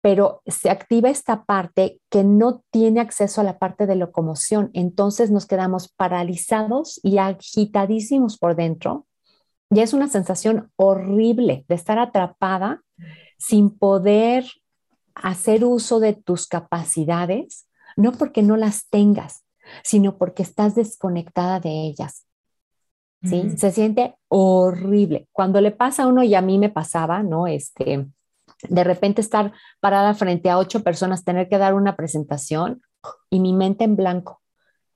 [0.00, 4.70] pero se activa esta parte que no tiene acceso a la parte de locomoción.
[4.72, 9.06] Entonces nos quedamos paralizados y agitadísimos por dentro.
[9.70, 12.82] Y es una sensación horrible de estar atrapada
[13.38, 14.46] sin poder
[15.14, 17.66] hacer uso de tus capacidades,
[17.96, 19.44] no porque no las tengas,
[19.82, 22.24] sino porque estás desconectada de ellas.
[23.22, 23.56] ¿Sí?
[23.56, 25.28] Se siente horrible.
[25.32, 27.46] Cuando le pasa a uno, y a mí me pasaba, ¿no?
[27.48, 28.06] Este,
[28.68, 32.80] de repente estar parada frente a ocho personas, tener que dar una presentación
[33.30, 34.40] y mi mente en blanco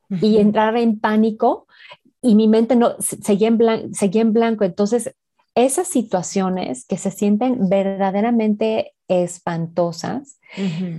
[0.09, 1.67] y entrar en pánico
[2.21, 4.65] y mi mente no seguía en, blanco, seguía en blanco.
[4.65, 5.15] Entonces,
[5.55, 10.39] esas situaciones que se sienten verdaderamente espantosas,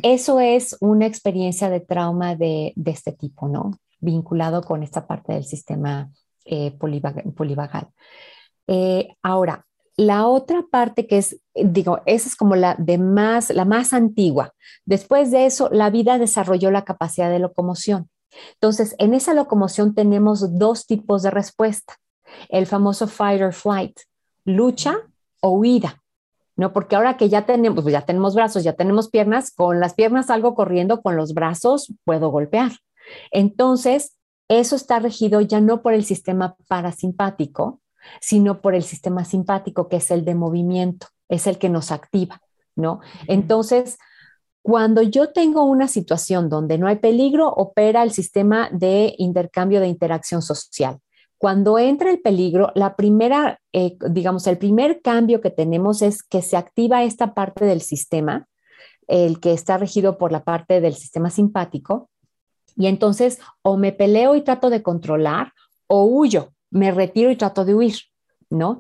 [0.04, 3.72] eso es una experiencia de trauma de, este tipo, ¿no?
[4.00, 6.12] Vinculado con esta parte del sistema
[6.46, 7.90] eh, polivagal.
[8.68, 13.66] Eh, ahora, la otra parte que es, digo, esa es como la de más, la
[13.66, 14.54] más antigua.
[14.86, 18.10] Después de eso, la vida desarrolló la capacidad de locomoción.
[18.56, 21.98] Entonces, en esa locomoción tenemos dos tipos de respuesta.
[22.50, 24.00] El famoso fight or flight,
[24.46, 24.98] lucha
[25.42, 26.02] o huida.
[26.56, 26.74] ¿no?
[26.74, 30.28] Porque ahora que ya tenemos, pues ya tenemos brazos, ya tenemos piernas, con las piernas
[30.28, 32.72] salgo corriendo, con los brazos puedo golpear.
[33.32, 34.18] Entonces,
[34.60, 37.82] eso está regido ya no por el sistema parasimpático,
[38.20, 42.42] sino por el sistema simpático, que es el de movimiento, es el que nos activa,
[42.76, 43.00] ¿no?
[43.28, 43.98] Entonces,
[44.62, 49.88] cuando yo tengo una situación donde no hay peligro, opera el sistema de intercambio de
[49.88, 51.00] interacción social.
[51.38, 56.42] Cuando entra el peligro, la primera, eh, digamos, el primer cambio que tenemos es que
[56.42, 58.48] se activa esta parte del sistema,
[59.08, 62.10] el que está regido por la parte del sistema simpático,
[62.76, 65.54] y entonces o me peleo y trato de controlar
[65.88, 67.96] o huyo, me retiro y trato de huir,
[68.50, 68.80] ¿no?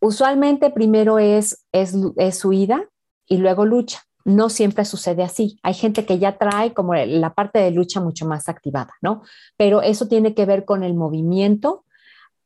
[0.00, 2.84] Usualmente primero es, es, es huida
[3.26, 4.02] y luego lucha.
[4.24, 5.58] No siempre sucede así.
[5.62, 9.22] Hay gente que ya trae como la parte de lucha mucho más activada, ¿no?
[9.56, 11.84] Pero eso tiene que ver con el movimiento.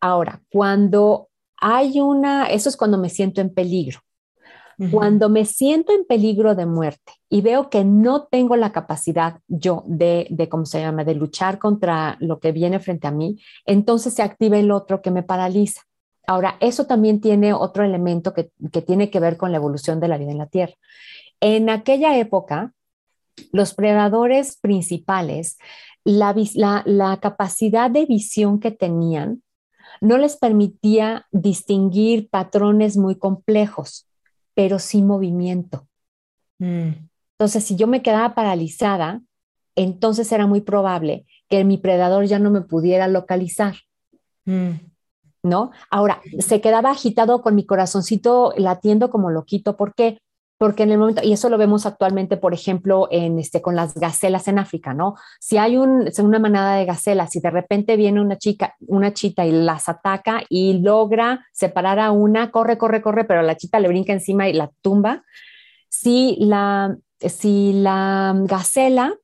[0.00, 4.00] Ahora, cuando hay una, eso es cuando me siento en peligro.
[4.90, 9.84] Cuando me siento en peligro de muerte y veo que no tengo la capacidad yo
[9.86, 14.12] de, de, ¿cómo se llama?, de luchar contra lo que viene frente a mí, entonces
[14.12, 15.82] se activa el otro que me paraliza.
[16.26, 18.50] Ahora, eso también tiene otro elemento que,
[18.82, 20.74] tiene que ver con la evolución de la vida en la Tierra.
[21.40, 22.74] En aquella época,
[23.52, 25.56] los predadores principales,
[26.04, 29.42] la capacidad de visión que tenían
[30.00, 34.06] no les permitía distinguir patrones muy complejos
[34.56, 35.86] pero sin movimiento.
[36.58, 36.88] Mm.
[37.32, 39.20] Entonces, si yo me quedaba paralizada,
[39.76, 43.74] entonces era muy probable que mi predador ya no me pudiera localizar.
[44.46, 44.70] Mm.
[45.42, 45.70] ¿No?
[45.90, 49.76] Ahora, se quedaba agitado con mi corazoncito latiendo como loquito.
[49.76, 50.18] ¿Por qué?
[50.58, 53.94] Porque en el momento, y eso lo vemos actualmente, por ejemplo, en este, con las
[53.94, 55.14] gacelas en África, ¿no?
[55.38, 59.44] Si hay un, una manada de gacelas y de repente viene una chica, una chita
[59.44, 63.88] y las ataca y logra separar a una, corre, corre, corre, pero la chita le
[63.88, 65.24] brinca encima y la tumba.
[65.88, 69.14] Si la, si la gacela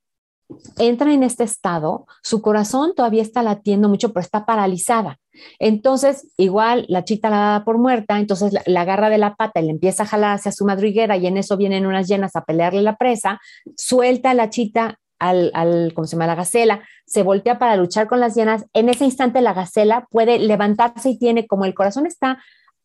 [0.79, 5.19] entra en este estado, su corazón todavía está latiendo mucho, pero está paralizada.
[5.59, 9.65] Entonces, igual la chita la da por muerta, entonces la, agarra de la pata y
[9.65, 12.83] le empieza a jalar hacia su madriguera y en eso vienen unas llenas a pelearle
[12.83, 13.41] la presa,
[13.77, 16.27] suelta a la chita al, al, ¿cómo se llama?
[16.27, 18.65] La gacela, se voltea para luchar con las llenas.
[18.73, 22.43] En ese instante la gacela puede levantarse y tiene, como el corazón está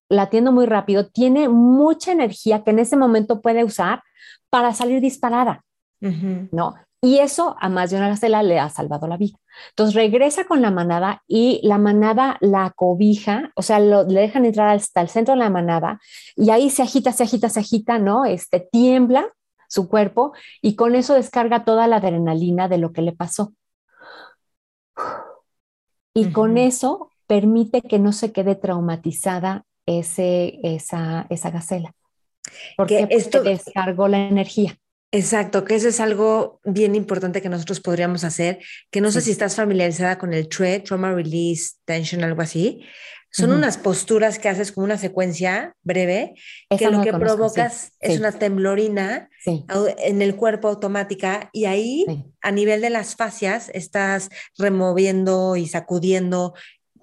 [0.10, 4.04] latiendo muy rápido, tiene mucha energía que en ese momento puede usar
[4.50, 5.64] para salir disparada,
[6.00, 6.76] ¿no?
[7.08, 9.38] Y eso a más de una gacela le ha salvado la vida.
[9.70, 14.76] Entonces regresa con la manada y la manada la cobija, o sea, le dejan entrar
[14.76, 16.02] hasta el centro de la manada
[16.36, 18.26] y ahí se agita, se agita, se agita, ¿no?
[18.26, 19.26] Este tiembla
[19.70, 23.54] su cuerpo y con eso descarga toda la adrenalina de lo que le pasó.
[26.14, 31.94] Y con eso permite que no se quede traumatizada ese, esa, esa gacela.
[32.76, 33.44] Porque, esto...
[33.44, 34.78] descargó la energía.
[35.12, 38.60] Exacto, que eso es algo bien importante que nosotros podríamos hacer,
[38.92, 42.84] que no sé si estás familiarizada con el TRE, Trauma Release Tension, algo así.
[43.30, 46.34] Son unas posturas que haces como una secuencia breve,
[46.76, 52.06] que lo que provocas es una temblorina en el cuerpo automática y ahí
[52.42, 56.54] a nivel de las fascias estás removiendo y sacudiendo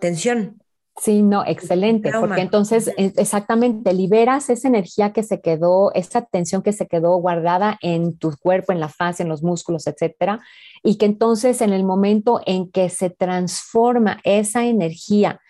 [0.01, 0.61] tensión.
[0.97, 6.73] Sí, no, excelente, porque entonces exactamente liberas esa energía que se quedó, esa tensión que
[6.73, 10.41] se quedó guardada en tu cuerpo, en la fase, en los músculos, etcétera,
[10.85, 15.41] y que entonces en el momento en que se transforma esa energía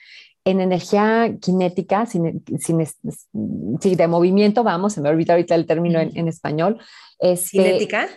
[0.46, 6.78] en energía cinética, sin, de movimiento, vamos, se me olvidó ahorita el término en, español.
[7.18, 8.08] Este, ¿Cinética?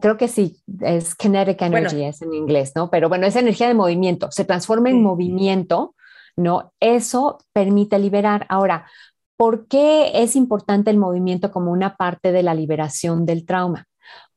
[0.00, 2.90] creo que sí, es kinetic energy, es en inglés, ¿no?
[2.90, 5.94] Pero bueno, es energía de movimiento, se transforma en movimiento,
[6.36, 6.72] ¿no?
[6.80, 8.46] Eso permite liberar.
[8.48, 8.86] Ahora,
[9.36, 13.86] ¿por qué es importante el movimiento como una parte de la liberación del trauma?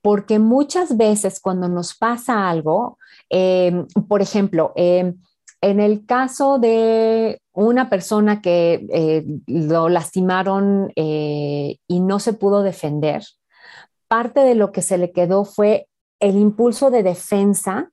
[0.01, 2.97] Porque muchas veces cuando nos pasa algo,
[3.29, 5.13] eh, por ejemplo, eh,
[5.61, 13.23] en el caso de una persona que eh, lo lastimaron y no se pudo defender,
[14.07, 15.87] parte de lo que se le quedó fue
[16.19, 17.91] el impulso de defensa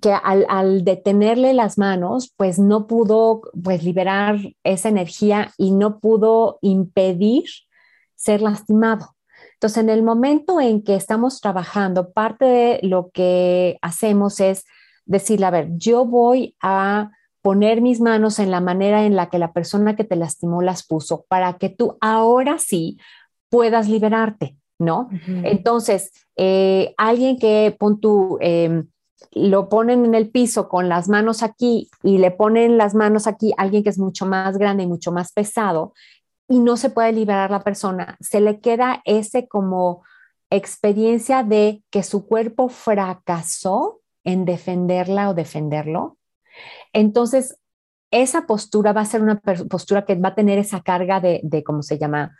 [0.00, 6.58] que al, detenerle las manos, pues no pudo pues liberar esa energía y no pudo
[6.62, 7.44] impedir
[8.14, 9.14] ser lastimado.
[9.54, 14.64] Entonces, en el momento en que estamos trabajando, parte de lo que hacemos es
[15.04, 17.10] decirle, a ver, yo voy a
[17.42, 20.86] poner mis manos en la manera en la que la persona que te lastimó las
[20.86, 22.98] puso para que tú ahora sí
[23.50, 24.56] puedas liberarte.
[24.82, 25.08] ¿no?
[25.26, 28.38] Entonces, eh, alguien que pon tu,
[29.32, 33.52] lo ponen en el piso con las manos aquí y le ponen las manos aquí,
[33.56, 35.92] alguien que es mucho más grande y mucho más pesado
[36.48, 40.02] y no se puede liberar la persona, se le queda ese como
[40.50, 46.18] experiencia de que su cuerpo fracasó en defenderla o defenderlo.
[46.92, 47.58] Entonces,
[48.10, 51.64] esa postura va a ser una postura que va a tener esa carga de, de
[51.64, 52.36] ¿cómo se llama?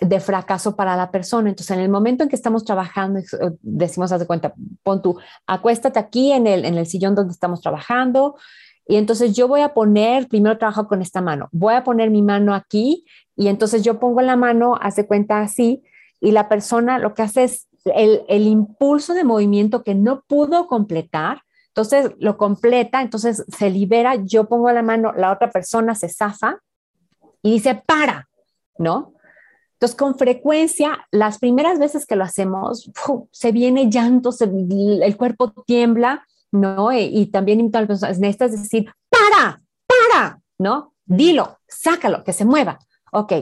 [0.00, 1.48] De fracaso para la persona.
[1.48, 3.20] Entonces, en el momento en que estamos trabajando,
[3.62, 7.60] decimos, haz de cuenta, pon tú, acuéstate aquí en el, en el sillón donde estamos
[7.60, 8.36] trabajando.
[8.86, 12.22] Y entonces yo voy a poner, primero trabajo con esta mano, voy a poner mi
[12.22, 13.04] mano aquí
[13.36, 15.82] y entonces yo pongo la mano, haz de cuenta así,
[16.20, 20.66] y la persona lo que hace es el, el impulso de movimiento que no pudo
[20.66, 26.08] completar, entonces lo completa, entonces se libera, yo pongo la mano, la otra persona se
[26.08, 26.58] zafa
[27.42, 28.28] y dice, para,
[28.78, 29.12] ¿no?
[29.78, 32.90] Entonces, con frecuencia, las primeras veces que lo hacemos,
[33.30, 36.90] se viene llanto, el cuerpo tiembla, ¿no?
[36.90, 40.94] E, y, también necesitas decir, para, para, ¿no?
[41.04, 42.80] Dilo, sácalo, que se mueva.
[43.12, 43.32] Ok,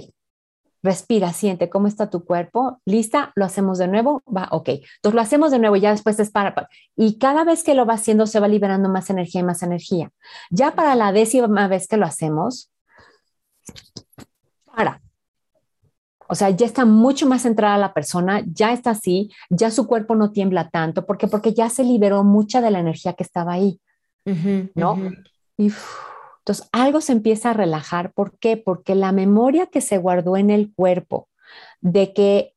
[0.82, 4.68] respira, siente cómo está tu cuerpo, lista, lo hacemos de nuevo, va, ok.
[4.68, 7.74] Entonces lo hacemos de nuevo y ya después es para, para, Y cada vez que
[7.74, 10.10] lo va haciendo se va liberando más energía y más energía.
[10.50, 12.70] Ya para la décima vez que lo hacemos,
[14.66, 15.00] para,
[16.28, 20.14] o sea, ya está mucho más centrada la persona, ya está así, ya su cuerpo
[20.14, 23.80] no tiembla tanto, porque porque ya se liberó mucha de la energía que estaba ahí,
[24.74, 24.98] ¿no?
[25.56, 25.72] Y
[26.38, 28.56] entonces algo se empieza a relajar, ¿por qué?
[28.56, 31.28] Porque la memoria que se guardó en el cuerpo
[31.80, 32.54] de que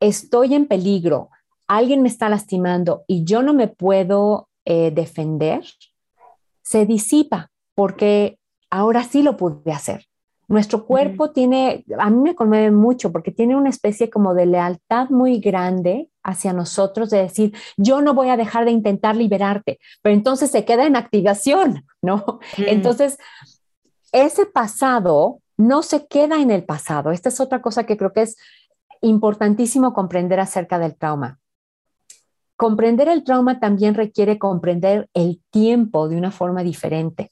[0.00, 1.30] estoy en peligro,
[1.66, 5.64] alguien me está lastimando y yo no me puedo eh, defender,
[6.62, 8.38] se disipa porque
[8.70, 10.06] ahora sí lo pude hacer.
[10.48, 15.10] Nuestro cuerpo tiene, a mí me conmueve mucho porque tiene una especie como de lealtad
[15.10, 20.14] muy grande hacia nosotros, de decir, yo no voy a dejar de intentar liberarte, pero
[20.14, 22.38] entonces se queda en activación, ¿no?
[22.58, 23.18] Entonces,
[24.12, 27.10] ese pasado no se queda en el pasado.
[27.10, 28.36] Esta es otra cosa que creo que es
[29.00, 31.38] importantísimo comprender acerca del trauma.
[32.56, 37.30] Comprender el trauma también requiere comprender el tiempo de una forma diferente.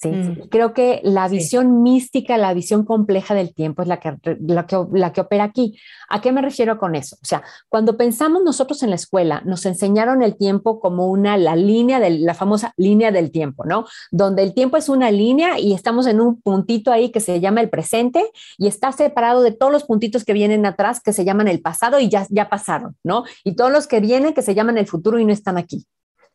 [0.00, 0.48] Sí, mm.
[0.48, 4.76] Creo que la visión mística, la visión compleja del tiempo es la que, la, que,
[4.92, 5.76] la que opera aquí.
[6.08, 7.16] ¿A qué me refiero con eso?
[7.20, 11.56] O sea, cuando pensamos nosotros en la escuela, nos enseñaron el tiempo como una, la
[11.56, 13.86] línea de la famosa línea del tiempo, ¿no?
[14.12, 17.60] Donde el tiempo es una línea y estamos en un puntito ahí que se llama
[17.60, 21.48] el presente y está separado de todos los puntitos que vienen atrás que se llaman
[21.48, 23.24] el pasado y ya, ya pasaron, ¿no?
[23.42, 25.86] Y todos los que vienen que se llaman el futuro y no están aquí.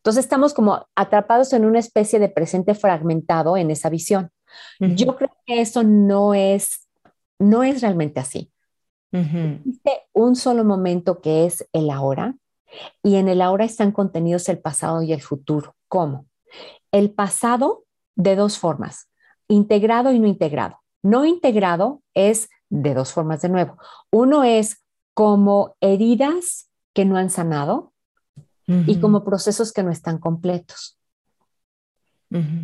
[0.04, 4.30] Entonces estamos como atrapados en una especie de presente fragmentado en esa visión.
[4.78, 6.90] Yo creo que eso no es,
[7.38, 8.52] no es realmente así.
[9.12, 12.36] Existe un solo momento que es el ahora
[13.02, 15.74] y en el ahora están contenidos el pasado y el futuro.
[15.88, 16.26] ¿Cómo?
[16.92, 19.08] El pasado de dos formas,
[19.48, 20.80] integrado y no integrado.
[21.02, 23.78] No integrado es de dos formas de nuevo.
[24.10, 24.84] Uno es
[25.14, 27.93] como heridas que no han sanado
[28.66, 30.98] y como procesos que no están completos.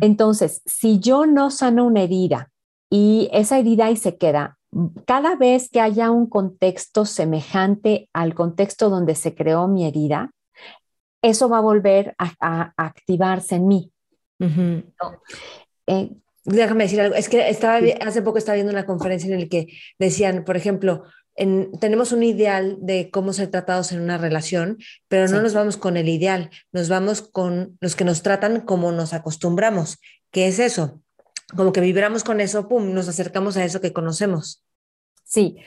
[0.01, 2.51] Entonces, si yo no sano una herida
[2.89, 4.57] y esa herida ahí se queda,
[5.05, 10.31] cada vez que haya un contexto semejante al contexto donde se creó mi herida,
[11.21, 13.91] eso va a volver a, activarse en mí.
[15.87, 16.09] Eh,
[16.43, 17.15] Déjame decir algo.
[17.15, 19.67] Es que estaba, hace poco estaba viendo una conferencia en la que
[19.99, 21.03] decían, por ejemplo,
[21.79, 24.77] tenemos un ideal de cómo ser tratados en una relación,
[25.07, 28.91] pero no nos vamos con el ideal, nos vamos con los que nos tratan como
[28.91, 29.99] nos acostumbramos.
[30.31, 31.01] ¿Qué es eso?
[31.55, 34.63] como que vibramos con eso, pum, nos acercamos a eso que conocemos.
[35.23, 35.57] Sí,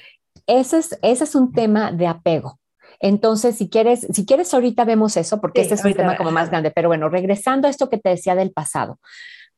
[0.47, 2.59] ese es, ese es un tema de apego.
[3.01, 6.49] Entonces, si quieres, si quieres ahorita vemos eso, porque este es un tema como más
[6.49, 8.99] grande, pero bueno, regresando a esto que te decía del pasado.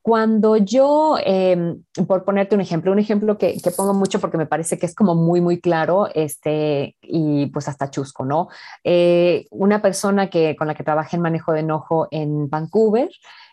[0.07, 4.45] Cuando yo, em, por ponerte un ejemplo, un ejemplo que, que, pongo mucho porque me
[4.45, 8.47] parece que es como muy, muy claro, este, y pues hasta chusco, ¿no?
[8.85, 13.09] Eh, una persona que, con la que trabajé en manejo de enojo en Vancouver,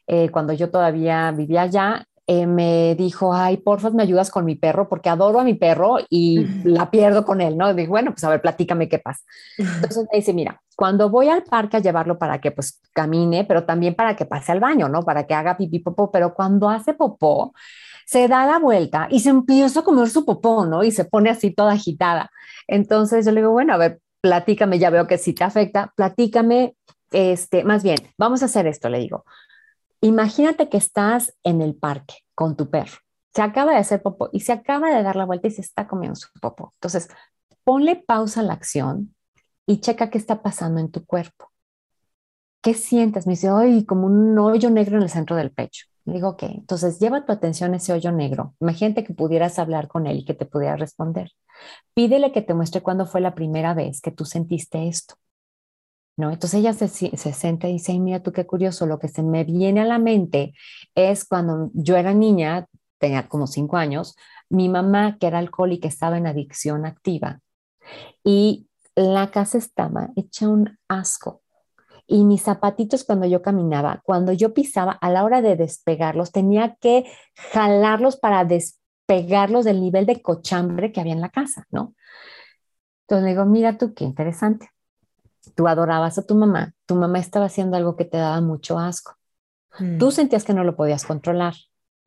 [0.07, 4.55] eh, cuando yo todavía vivía allá, eh, me dijo, ay, porfa, me ayudas con mi
[4.55, 7.75] perro porque adoro a mi perro y la pierdo con él, ¿no?
[7.75, 9.21] Dije, bueno, pues a ver, platícame qué pasa.
[9.59, 13.65] Entonces me dice, mira, cuando voy al parque a llevarlo para que pues camine, pero
[13.65, 15.03] también para que pase al baño, ¿no?
[15.03, 17.53] Para que haga pipí popó, pero cuando hace popó,
[18.07, 20.83] se da la vuelta y se empieza a comer su popó, ¿no?
[20.83, 22.31] Y se pone así toda agitada.
[22.67, 26.75] Entonces yo le digo, bueno, a ver, platícame, ya veo que sí te afecta, platícame,
[27.13, 29.25] este, más bien, vamos a hacer esto, le digo,
[30.01, 32.99] Imagínate que estás en el parque con tu perro.
[33.35, 35.89] Se acaba de hacer popó y se acaba de dar la vuelta y se está
[35.89, 36.73] comiendo su popó.
[36.77, 37.09] Entonces,
[37.65, 39.15] ponle pausa a la acción
[39.67, 41.51] y checa qué está pasando en tu cuerpo.
[42.63, 43.27] ¿Qué sientes?
[43.27, 45.87] Me dice, ay, como un hoyo negro en el centro del pecho.
[46.07, 48.55] Digo, ok, entonces lleva tu atención a ese hoyo negro.
[48.61, 51.31] Imagínate que pudieras hablar con él y que te pudiera responder.
[51.95, 55.15] Pídele que te muestre cuándo fue la primera vez que tú sentiste esto.
[56.17, 56.31] ¿No?
[56.31, 59.45] Entonces ella se, se siente y dice, mira tú qué curioso, lo que se me
[59.45, 60.55] viene a la mente
[60.95, 62.67] es cuando yo era niña,
[62.99, 64.17] tenía como cinco años,
[64.49, 67.41] mi mamá, que era alcohólica, estaba en adicción activa
[68.23, 71.43] y la casa estaba hecha un asco.
[72.07, 76.77] Y mis zapatitos cuando yo caminaba, cuando yo pisaba, a la hora de despegarlos, tenía
[76.77, 77.11] que
[77.53, 81.95] jalarlos para despegarlos del nivel de cochambre que había en la casa, ¿no?
[83.03, 84.74] Entonces le digo, mira tú, qué interesante
[85.53, 89.17] tú adorabas a tu mamá, tu mamá estaba haciendo algo que te daba mucho asco.
[89.79, 89.99] Mm.
[89.99, 91.55] Tú sentías que no lo podías controlar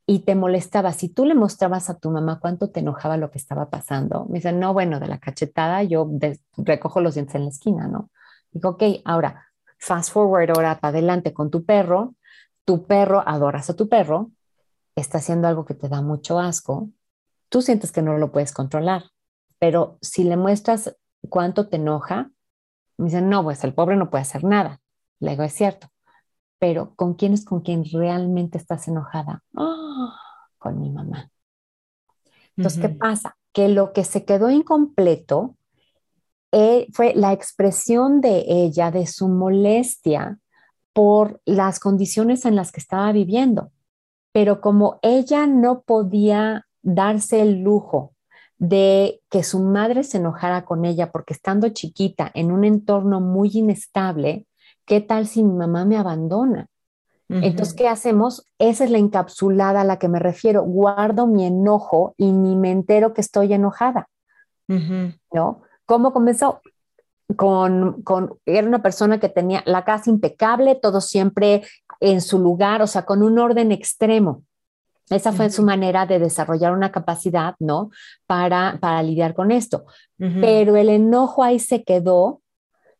[0.06, 0.92] y te molestaba.
[0.92, 4.38] Si tú le mostrabas a tu mamá cuánto te enojaba lo que estaba pasando, me
[4.38, 6.08] dicen, no, bueno, de la cachetada yo
[6.56, 8.10] recojo los dientes en la esquina, ¿no?
[8.50, 9.46] Digo, ok, ahora,
[9.78, 12.14] fast forward, ahora para adelante con tu perro,
[12.64, 14.30] tu perro, adoras a tu perro,
[14.96, 16.88] está haciendo algo que te da mucho asco,
[17.48, 19.04] tú sientes que no lo puedes controlar,
[19.58, 20.96] pero si le muestras
[21.28, 22.30] cuánto te enoja,
[22.98, 24.80] me dicen, no, pues el pobre no puede hacer nada.
[25.20, 25.88] Le digo, es cierto,
[26.58, 29.42] pero ¿con quién es con quien realmente estás enojada?
[30.58, 31.30] Con mi mamá.
[32.56, 33.36] Entonces, ¿qué pasa?
[33.52, 35.56] Que lo que se quedó incompleto
[36.50, 40.40] eh, fue la expresión de ella, de su molestia
[40.92, 43.70] por las condiciones en las que estaba viviendo.
[44.32, 48.14] Pero como ella no podía darse el lujo
[48.58, 53.50] de que su madre se enojara con ella porque estando chiquita en un entorno muy
[53.52, 54.46] inestable,
[54.84, 56.66] ¿qué tal si mi mamá me abandona?
[57.30, 58.46] Entonces, ¿qué hacemos?
[58.58, 60.62] Esa es la encapsulada a la que me refiero.
[60.62, 64.08] Guardo mi enojo y ni me entero que estoy enojada.
[64.66, 65.62] ¿No?
[65.84, 66.62] ¿Cómo comenzó?
[67.36, 71.64] Con, con, era una persona que tenía la casa impecable, todo siempre
[72.00, 74.44] en su lugar, o sea, con un orden extremo.
[75.10, 77.90] Esa fue su manera de desarrollar una capacidad, ¿no?
[78.26, 79.84] Para, para lidiar con esto.
[80.16, 82.42] Pero el enojo ahí se quedó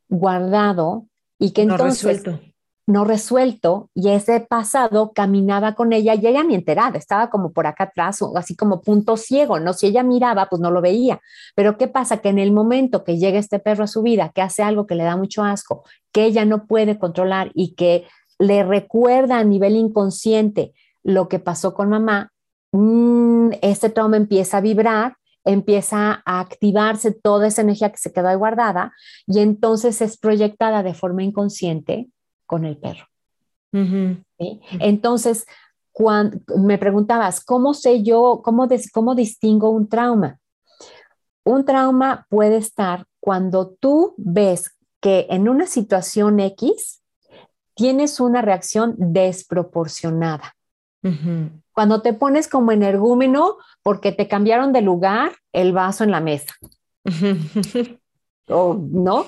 [0.08, 1.06] guardado
[1.38, 2.04] y que entonces...
[2.04, 2.48] No resuelto.
[2.86, 7.66] No resuelto y ese pasado caminaba con ella y ella ni enterada, estaba como por
[7.66, 9.74] acá atrás, así como punto ciego, ¿no?
[9.74, 11.20] Si ella miraba, pues no lo veía.
[11.54, 12.22] Pero ¿qué pasa?
[12.22, 14.94] Que en el momento que llega este perro a su vida, que hace algo que
[14.94, 18.06] le da mucho asco, que ella no puede controlar y que
[18.38, 20.72] le recuerda a nivel inconsciente
[21.08, 22.30] lo que pasó con mamá,
[22.72, 28.28] mm, este trauma empieza a vibrar, empieza a activarse toda esa energía que se quedó
[28.28, 28.92] ahí guardada
[29.26, 32.08] y entonces es proyectada de forma inconsciente
[32.44, 33.06] con el perro.
[34.80, 35.46] Entonces,
[35.92, 40.38] cuando me preguntabas, ¿cómo sé yo, cómo, cómo distingo un trauma?
[41.42, 47.02] Un trauma puede estar cuando tú ves que en una situación X
[47.74, 50.57] tienes una reacción desproporcionada.
[51.72, 56.54] Cuando te pones como energúmeno porque te cambiaron de lugar el vaso en la mesa.
[58.48, 59.26] o no,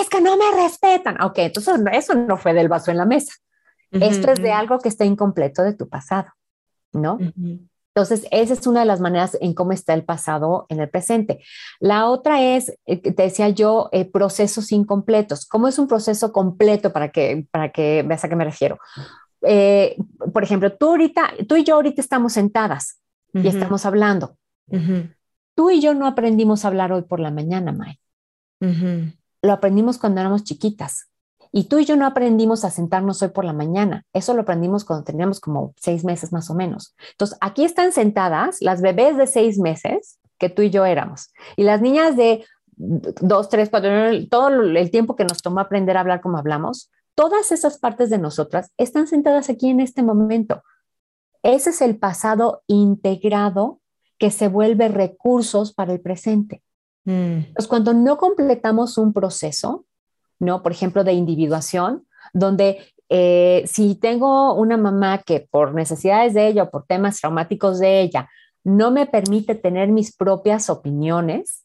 [0.00, 1.20] es que no me respetan.
[1.22, 3.34] Ok, entonces eso no fue del vaso en la mesa.
[3.90, 6.28] Esto es de algo que está incompleto de tu pasado,
[6.92, 7.18] ¿no?
[7.94, 11.44] Entonces, esa es una de las maneras en cómo está el pasado en el presente.
[11.78, 15.44] La otra es, eh, te decía yo, eh, procesos incompletos.
[15.44, 18.78] ¿Cómo es un proceso completo para que, para que veas a qué me refiero?
[19.42, 19.96] Eh,
[20.32, 23.00] por ejemplo, tú ahorita, tú y yo ahorita estamos sentadas
[23.34, 24.36] y estamos hablando.
[25.54, 27.98] Tú y yo no aprendimos a hablar hoy por la mañana, May.
[29.42, 31.08] Lo aprendimos cuando éramos chiquitas.
[31.54, 34.06] Y tú y yo no aprendimos a sentarnos hoy por la mañana.
[34.14, 36.96] Eso lo aprendimos cuando teníamos como seis meses más o menos.
[37.10, 41.30] Entonces, aquí están sentadas las bebés de seis meses que tú y yo éramos.
[41.56, 43.90] Y las niñas de dos, tres, cuatro,
[44.30, 48.18] todo el tiempo que nos tomó aprender a hablar como hablamos, todas esas partes de
[48.18, 50.62] nosotras están sentadas aquí en este momento.
[51.42, 53.80] Ese es el pasado integrado
[54.18, 56.62] que se vuelve recursos para el presente.
[57.04, 57.54] Mm.
[57.68, 59.86] cuando no completamos un proceso,
[60.38, 60.62] ¿no?
[60.62, 66.62] Por ejemplo, de individuación, donde eh, si tengo una mamá que por necesidades de ella
[66.62, 68.30] o por temas traumáticos de ella
[68.62, 71.64] no me permite tener mis propias opiniones,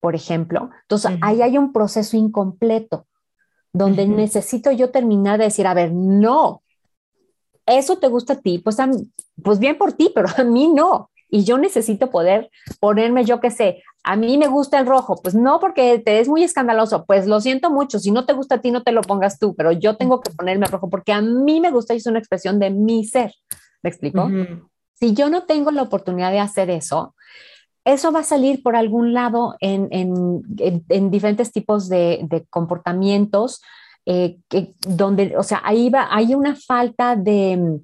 [0.00, 3.06] por ejemplo, entonces ahí hay un proceso incompleto
[3.72, 6.62] donde necesito yo terminar de decir, a ver, no,
[7.66, 8.76] eso te gusta a ti, pues,
[9.42, 11.10] pues bien por ti, pero a mí no.
[11.34, 15.34] Y yo necesito poder ponerme, yo qué sé, a mí me gusta el rojo, pues
[15.34, 18.60] no porque te es muy escandaloso, pues lo siento mucho, si no te gusta a
[18.60, 21.60] ti no te lo pongas tú, pero yo tengo que ponerme rojo porque a mí
[21.60, 23.32] me gusta y es una expresión de mi ser,
[23.82, 24.28] ¿me explico?
[24.94, 27.14] Si yo no tengo la oportunidad de hacer eso,
[27.84, 33.60] eso va a salir por algún lado en, en, diferentes tipos de, comportamientos,
[34.06, 37.80] eh, que, donde, o sea, ahí va, hay una falta de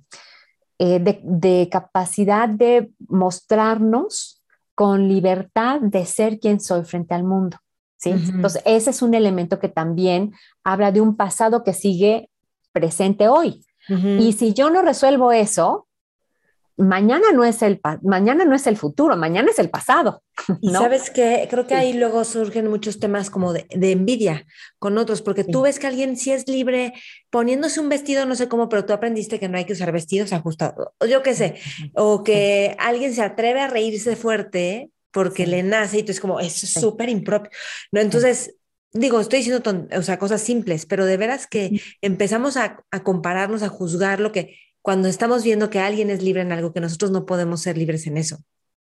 [0.80, 4.40] eh, de, capacidad de mostrarnos
[4.76, 7.56] con libertad de ser quien soy frente al mundo.
[7.96, 8.10] ¿sí?
[8.10, 12.30] Entonces, ese es un elemento que también habla de un pasado que sigue
[12.70, 13.64] presente hoy.
[13.88, 15.87] Y si yo no resuelvo eso,
[16.78, 20.22] mañana no es el mañana no es el futuro, mañana es el pasado.
[20.60, 24.46] Y sabes que creo que ahí luego surgen muchos temas como de, envidia
[24.78, 26.94] con otros, porque tú ves que alguien sí es libre
[27.30, 30.32] poniéndose un vestido, no sé cómo, pero tú aprendiste que no hay que usar vestidos
[30.32, 31.56] ajustados, o yo qué sé,
[31.94, 36.38] o que alguien se atreve a reírse fuerte porque le nace y tú es como,
[36.38, 37.50] es súper impropio.
[37.90, 38.00] ¿no?
[38.00, 38.54] Entonces,
[38.92, 43.64] digo, estoy diciendo o sea, cosas simples, pero de veras que empezamos a, a compararnos,
[43.64, 44.56] a juzgar lo que
[44.88, 48.06] cuando estamos viendo que alguien es libre en algo que nosotros no podemos ser libres
[48.06, 48.38] en eso.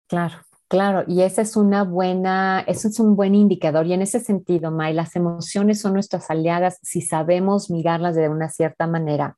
[0.08, 0.36] Claro,
[0.68, 3.88] claro, y esa es una buena, eso es un buen indicador.
[3.88, 8.50] Y en ese sentido, May, las emociones son nuestras aliadas si sabemos mirarlas de una
[8.50, 9.38] cierta manera,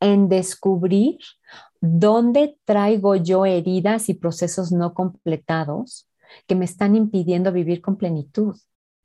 [0.00, 1.18] en descubrir
[1.80, 6.08] dónde traigo yo heridas y procesos no completados
[6.48, 8.56] que me están impidiendo vivir con plenitud.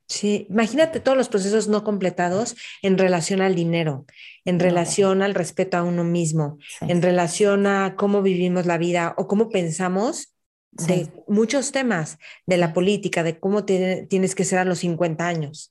[0.08, 4.06] Sí, imagínate todos los procesos no completados en relación al dinero,
[4.44, 9.26] en relación al respeto a uno mismo, en relación a cómo vivimos la vida o
[9.26, 10.32] cómo pensamos
[10.70, 15.70] de muchos temas, de la política, de cómo tienes que ser a los 50 años.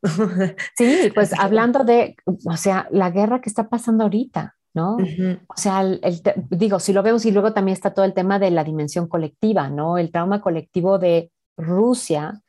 [0.75, 4.97] Sí, pues hablando de, o sea, la guerra que está pasando ahorita, ¿no?
[5.47, 5.83] O sea,
[6.49, 9.69] digo, si lo vemos y luego también está todo el tema de la dimensión colectiva,
[9.69, 9.97] ¿no?
[9.97, 12.41] El trauma colectivo de Rusia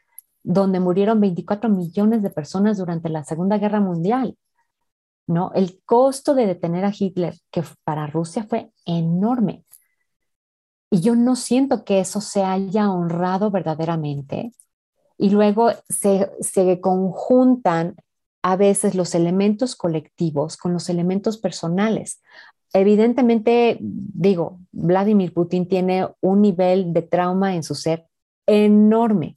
[0.46, 4.38] donde murieron 24 millones de personas durante la Segunda Guerra Mundial.
[5.26, 5.50] ¿no?
[5.56, 9.64] El costo de detener a Hitler, que para Rusia fue enorme.
[10.88, 14.52] Y yo no siento que eso se haya honrado verdaderamente.
[15.18, 17.96] Y luego se, se conjuntan
[18.40, 22.22] a veces los elementos colectivos con los elementos personales.
[22.72, 28.06] Evidentemente, digo, Vladimir Putin tiene un nivel de trauma en su ser
[28.46, 29.36] enorme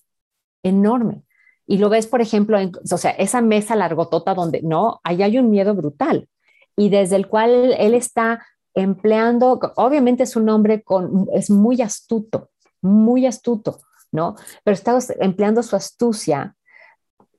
[0.64, 1.24] enorme.
[1.66, 5.38] Y lo ves, por ejemplo, en, o sea, esa mesa largotota donde no, ahí hay
[5.38, 6.28] un miedo brutal
[6.76, 8.44] y desde el cual él está
[8.74, 12.50] empleando, obviamente es un hombre con, es muy astuto,
[12.82, 13.82] muy astuto,
[14.12, 14.36] ¿no?
[14.64, 16.56] Pero está empleando su astucia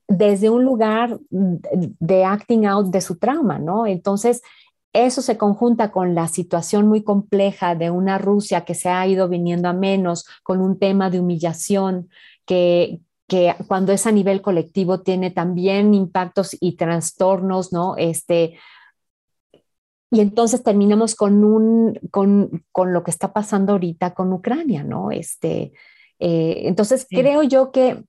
[0.07, 3.87] desde un lugar de acting out de su trauma, ¿no?
[3.87, 4.41] Entonces,
[4.93, 9.27] eso se conjunta con la situación muy compleja de una Rusia que se ha ido
[9.27, 12.09] viniendo a menos, con un tema de humillación
[12.45, 12.99] que,
[13.31, 17.95] que cuando es a nivel colectivo tiene también impactos y trastornos, ¿no?
[17.95, 18.59] Este,
[20.11, 25.11] y entonces terminamos con, un, con, con lo que está pasando ahorita con Ucrania, ¿no?
[25.11, 25.71] Este,
[26.19, 28.03] eh, entonces creo yo que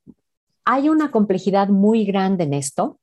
[0.64, 2.98] hay una complejidad muy grande en esto,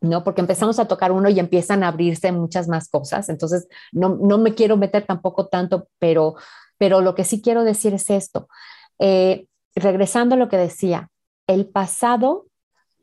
[0.00, 0.22] ¿no?
[0.22, 3.28] Porque empezamos a tocar uno y empiezan a abrirse muchas más cosas.
[3.28, 6.36] Entonces, no, no me quiero meter tampoco tanto, pero,
[6.78, 8.46] pero lo que sí quiero decir es esto.
[9.00, 11.10] Eh, regresando a lo que decía,
[11.46, 12.46] el pasado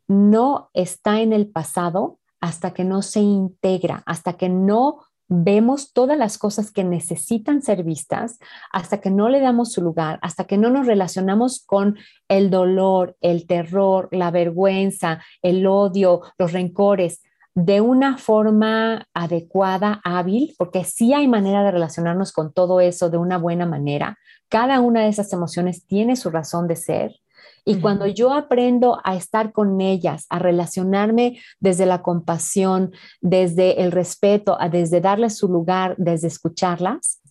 [0.08, 6.18] no está en el pasado hasta que no se integra, hasta que no vemos todas
[6.18, 8.40] las cosas que necesitan ser vistas,
[8.72, 13.16] hasta que no le damos su lugar, hasta que no nos relacionamos con el dolor,
[13.22, 17.24] el terror, la vergüenza, el odio, los rencores,
[17.56, 23.18] de una forma adecuada, hábil, porque sí hay manera de relacionarnos con todo eso de
[23.18, 24.18] una buena manera.
[24.50, 27.23] Cada una de esas emociones tiene su razón de ser
[27.66, 32.92] Y cuando yo aprendo a estar con ellas, a relacionarme desde la compasión,
[33.22, 37.22] desde el respeto, desde darles su lugar, desde escucharlas,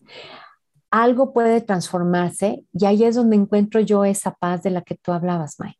[0.90, 5.12] algo puede transformarse y ahí es donde encuentro yo esa paz de la que tú
[5.12, 5.74] hablabas, May.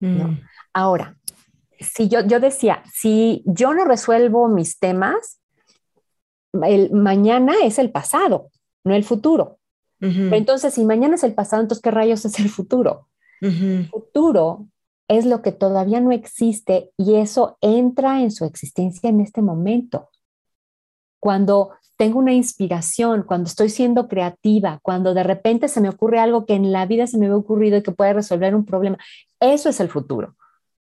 [0.00, 0.40] Mm.
[0.72, 1.16] Ahora,
[1.78, 5.40] si yo, yo decía, si yo no resuelvo mis temas,
[6.64, 8.50] el mañana es el pasado,
[8.84, 9.58] no el futuro.
[10.00, 13.08] entonces, si mañana es el pasado, entonces, ¿qué rayos es el futuro?
[13.90, 14.68] Futuro
[15.08, 20.08] es lo que todavía no existe y eso entra en su existencia en este momento.
[21.18, 26.46] Cuando tengo una inspiración, cuando estoy siendo creativa, cuando de repente se me ocurre algo
[26.46, 28.98] que en la vida se me había ocurrido y que puede resolver un problema,
[29.38, 30.36] eso es el futuro.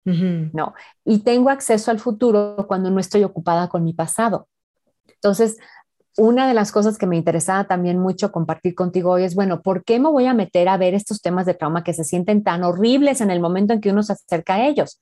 [0.04, 0.74] No,
[1.04, 4.48] y tengo acceso al futuro cuando no estoy ocupada con mi pasado.
[5.06, 5.58] Entonces,
[6.16, 9.84] una de las cosas que me interesaba también mucho compartir contigo hoy es, bueno, ¿por
[9.84, 12.64] qué me voy a meter a ver estos temas de trauma que se sienten tan
[12.64, 15.00] horribles en el momento en que uno se acerca a ellos?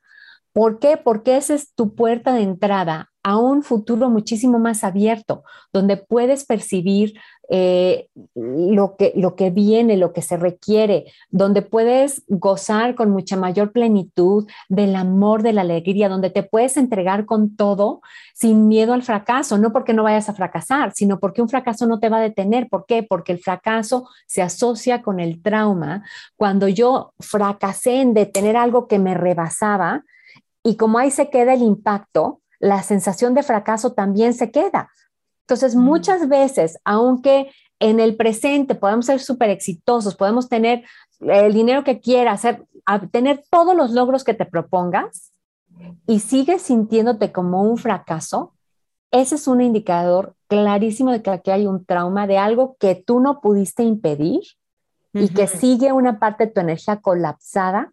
[0.52, 0.96] ¿Por qué?
[0.96, 6.44] Porque esa es tu puerta de entrada a un futuro muchísimo más abierto, donde puedes
[6.44, 7.14] percibir
[7.52, 13.36] eh, lo, que, lo que viene, lo que se requiere, donde puedes gozar con mucha
[13.36, 18.02] mayor plenitud del amor, de la alegría, donde te puedes entregar con todo
[18.34, 21.98] sin miedo al fracaso, no porque no vayas a fracasar, sino porque un fracaso no
[21.98, 22.68] te va a detener.
[22.68, 23.02] ¿Por qué?
[23.02, 26.04] Porque el fracaso se asocia con el trauma.
[26.36, 30.04] Cuando yo fracasé en detener algo que me rebasaba,
[30.62, 34.90] y como ahí se queda el impacto, la sensación de fracaso también se queda.
[35.42, 35.80] Entonces, mm.
[35.80, 37.50] muchas veces, aunque
[37.80, 40.84] en el presente podemos ser súper exitosos, podemos tener
[41.20, 42.64] el dinero que quieras, hacer,
[43.10, 45.32] tener todos los logros que te propongas
[46.06, 48.52] y sigues sintiéndote como un fracaso,
[49.10, 53.18] ese es un indicador clarísimo de que aquí hay un trauma de algo que tú
[53.18, 54.40] no pudiste impedir
[55.12, 57.92] y que sigue una parte de tu energía colapsada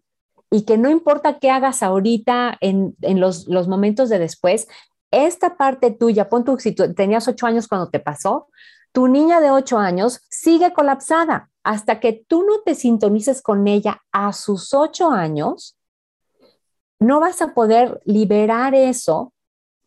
[0.50, 4.68] y que no importa qué hagas ahorita en, los, momentos de después,
[5.10, 8.48] esta parte tuya, pon tu, si tenías ocho años cuando te pasó,
[8.92, 14.02] tu niña de ocho años sigue colapsada hasta que tú no te sintonices con ella
[14.12, 15.76] a sus ocho años,
[16.98, 19.32] no vas a poder liberar eso.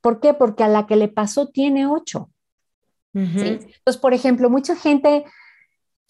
[0.02, 0.34] ¿Por qué?
[0.34, 2.30] Porque a la que le pasó tiene ocho.
[3.14, 5.26] Entonces, por ejemplo, mucha gente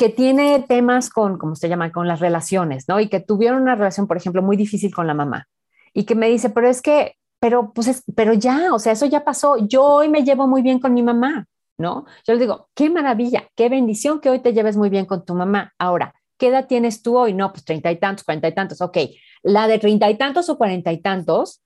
[0.02, 1.92] que tiene temas con, ¿cómo se llama?
[1.92, 3.00] Con las relaciones, ¿no?
[3.00, 5.48] Y que tuvieron una relación, por ejemplo, muy difícil con la mamá.
[5.94, 9.06] Y que me dice, pero es que, pero pues, es, pero ya, o sea, eso
[9.06, 9.58] ya pasó.
[9.60, 11.46] Yo hoy me llevo muy bien con mi mamá,
[11.78, 12.06] ¿no?
[12.26, 15.36] Yo le digo, qué maravilla, qué bendición que hoy te lleves muy bien con tu
[15.36, 15.72] mamá.
[15.78, 17.36] Ahora, ¿qué edad tienes tú hoy?
[17.36, 18.82] No, pues treinta y tantos, cuarenta y tantos.
[18.82, 18.98] Ok,
[19.44, 21.62] la de treinta y tantos o cuarenta y tantos,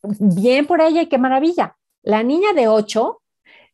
[0.00, 1.76] bien por ella y qué maravilla.
[2.02, 3.20] La niña de ocho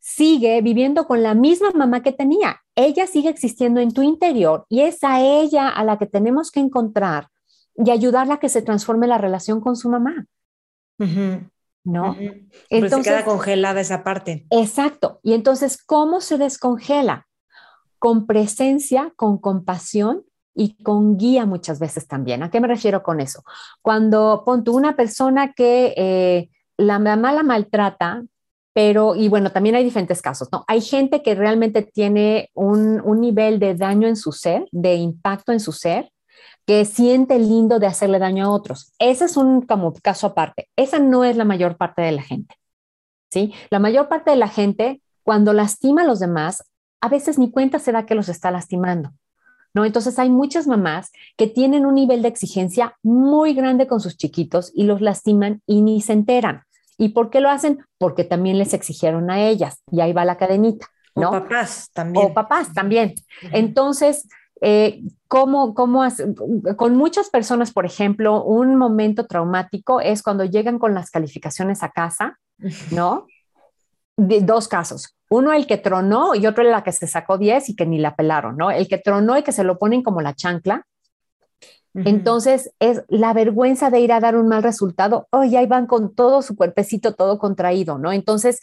[0.01, 2.63] sigue viviendo con la misma mamá que tenía.
[2.75, 6.61] Ella sigue existiendo en tu interior y es a ella a la que tenemos que
[6.61, 7.29] encontrar
[7.77, 10.27] y ayudarla a que se transforme la relación con su mamá.
[11.83, 12.17] ¿No?
[12.69, 14.47] Entonces se queda congelada esa parte.
[14.51, 15.21] Exacto.
[15.23, 17.27] Y entonces, ¿cómo se descongela?
[17.99, 20.25] Con presencia, con compasión
[20.55, 22.43] y con guía muchas veces también.
[22.43, 23.45] ¿A qué me refiero con eso?
[23.83, 28.25] Cuando pongo una persona que eh, la mamá la maltrata,
[28.73, 30.65] pero, y bueno, también hay diferentes casos, ¿no?
[30.69, 35.53] Hay gente que realmente tiene un, un nivel de daño en su ser, de impacto
[35.53, 36.11] en su ser,
[36.67, 38.93] que siente lindo de hacerle daño a otros.
[38.99, 40.69] Ese es un como caso aparte.
[40.77, 42.55] Esa no es la mayor parte de la gente,
[43.31, 43.53] ¿sí?
[43.71, 46.63] La mayor parte de la gente, cuando lastima a los demás,
[47.01, 49.11] a veces ni cuenta se da que los está lastimando.
[49.73, 49.85] ¿No?
[49.85, 54.73] Entonces hay muchas mamás que tienen un nivel de exigencia muy grande con sus chiquitos
[54.75, 56.65] y los lastiman y ni se enteran.
[57.01, 57.83] ¿Y por qué lo hacen?
[57.97, 60.87] Porque también les exigieron a ellas y ahí va la cadenita.
[61.17, 61.31] ¿no?
[61.31, 62.27] O papás también.
[62.27, 63.15] O papás también.
[63.53, 64.29] Entonces,
[64.61, 66.07] eh, ¿cómo, cómo
[66.77, 71.89] con muchas personas, por ejemplo, un momento traumático es cuando llegan con las calificaciones a
[71.89, 72.39] casa,
[72.91, 73.27] ¿no?
[74.19, 75.17] De, dos casos.
[75.31, 78.15] Uno, el que tronó y otro, la que se sacó 10 y que ni la
[78.15, 78.71] pelaron, ¿no?
[78.71, 80.85] El que tronó y que se lo ponen como la chancla
[81.95, 85.27] entonces es la vergüenza de ir a dar un mal resultado.
[85.31, 88.13] Oh, ahí van con todo su cuerpecito todo contraído, ¿no?
[88.13, 88.61] Entonces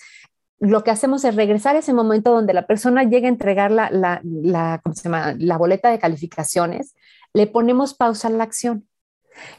[0.60, 3.90] lo que hacemos es regresar a ese momento donde la persona llega a entregar la,
[3.92, 6.96] la boleta de calificaciones,
[7.34, 8.88] le ponemos pausa a la acción.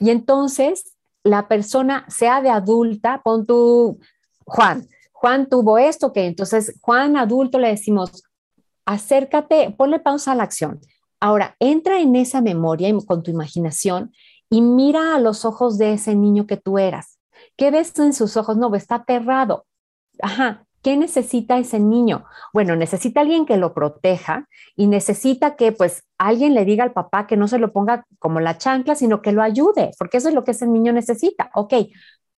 [0.01, 4.01] Y entonces la persona, sea de adulta, pon tu,
[4.45, 8.23] Juan, Juan tuvo esto, que entonces Juan adulto le decimos,
[8.87, 10.81] acércate, ponle pausa a la acción.
[11.21, 14.13] Ahora, entra en esa memoria con tu imaginación
[14.51, 17.19] y mira a los ojos de ese niño que tú eras.
[17.57, 18.57] ¿Qué ves en sus ojos?
[18.57, 19.67] No, está aterrado.
[20.21, 22.25] Ajá, ¿Qué necesita ese niño?
[22.53, 27.27] Bueno, necesita alguien que lo proteja y necesita que pues alguien le diga al papá
[27.27, 30.35] que no se lo ponga como la chancla, sino que lo ayude, porque eso es
[30.35, 31.51] lo que ese niño necesita.
[31.55, 31.75] Ok,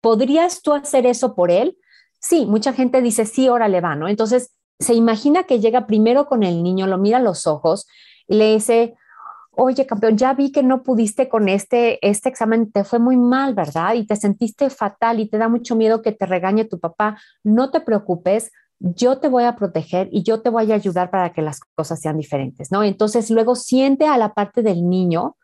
[0.01, 1.77] ¿podrías tú hacer eso por él?
[2.19, 4.09] Sí, mucha gente dice, sí, órale va, ¿no?
[4.09, 7.87] Entonces, se imagina que llega primero con el niño, lo mira a los ojos
[8.31, 8.95] y le dice,
[9.51, 13.55] oye, campeón, ya vi que no pudiste con este, este examen, te fue muy mal,
[13.55, 13.95] ¿verdad?
[13.95, 17.19] Y te sentiste fatal y te da mucho miedo que te regañe tu papá.
[17.43, 21.33] No te preocupes, yo te voy a proteger y yo te voy a ayudar para
[21.33, 22.85] que las cosas sean diferentes, ¿no?
[22.85, 25.37] Entonces luego siente a la parte del niño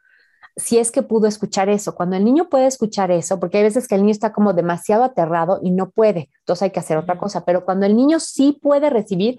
[0.56, 1.94] si es que pudo escuchar eso.
[1.94, 5.04] Cuando el niño puede escuchar eso, porque hay veces que el niño está como demasiado
[5.04, 8.58] aterrado y no puede, entonces hay que hacer otra cosa, pero cuando el niño sí
[8.60, 9.36] puede recibir,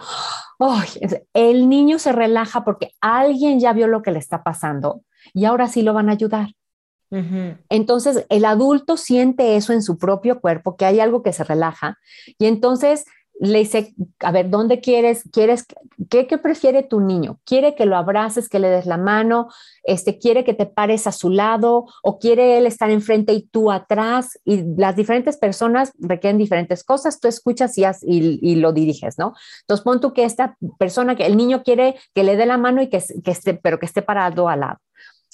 [1.34, 5.02] el niño se relaja porque alguien ya vio lo que le está pasando
[5.34, 6.50] y ahora sí lo van a ayudar.
[7.70, 11.98] Entonces, el adulto siente eso en su propio cuerpo, que hay algo que se relaja,
[12.38, 13.06] y entonces
[13.40, 15.24] le dice, a ver, ¿dónde quieres?
[15.32, 15.66] ¿Quieres
[16.10, 17.40] qué, prefiere tu niño?
[17.46, 19.50] ¿Quiere que lo abraces, que le des la mano?
[19.84, 21.86] Este, ¿Quiere que te pares a su lado?
[22.02, 24.40] ¿O quiere él estar enfrente y tú atrás?
[24.44, 27.20] Y las diferentes personas requieren diferentes cosas.
[27.20, 29.34] Tú escuchas y, y, lo diriges, ¿no?
[29.62, 32.82] Entonces, pon tú que esta persona, que el niño quiere que le dé la mano
[32.82, 34.80] y que, que esté, pero que esté parado al lado.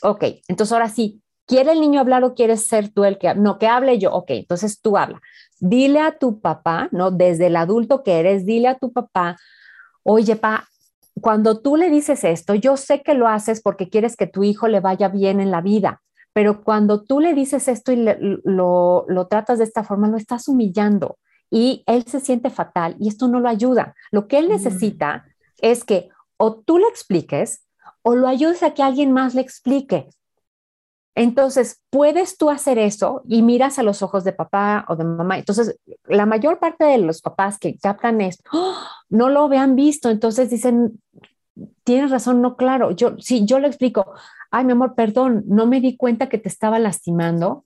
[0.01, 3.57] Ok, entonces ahora sí, ¿quiere el niño hablar o quieres ser tú el que, no,
[3.57, 4.11] que hable yo?
[4.11, 5.21] Ok, entonces tú habla
[5.63, 7.09] dile a tu papá, ¿no?
[7.09, 9.37] Desde el adulto que eres, dile a tu papá,
[10.03, 10.67] oye, pa,
[11.21, 14.67] cuando tú le dices esto, yo sé que lo haces porque quieres que tu hijo
[14.67, 16.01] le vaya bien en la vida,
[16.33, 18.05] pero cuando tú le dices esto y
[18.43, 21.17] lo, lo tratas de esta forma, lo estás humillando
[21.49, 23.95] y él se siente fatal y esto no lo ayuda.
[24.11, 25.25] Lo que él necesita
[25.61, 27.65] es que o tú le expliques
[28.01, 30.09] o lo ayudes a que alguien más le explique.
[31.15, 35.37] Entonces, puedes tú hacer eso y miras a los ojos de papá o de mamá.
[35.37, 38.75] Entonces, la mayor parte de los papás que captan esto ¡oh!
[39.09, 40.09] no lo habían visto.
[40.09, 40.99] Entonces dicen,
[41.83, 42.91] tienes razón, no, claro.
[42.91, 44.13] Yo, sí, yo le explico,
[44.49, 47.65] ay, mi amor, perdón, no me di cuenta que te estaba lastimando.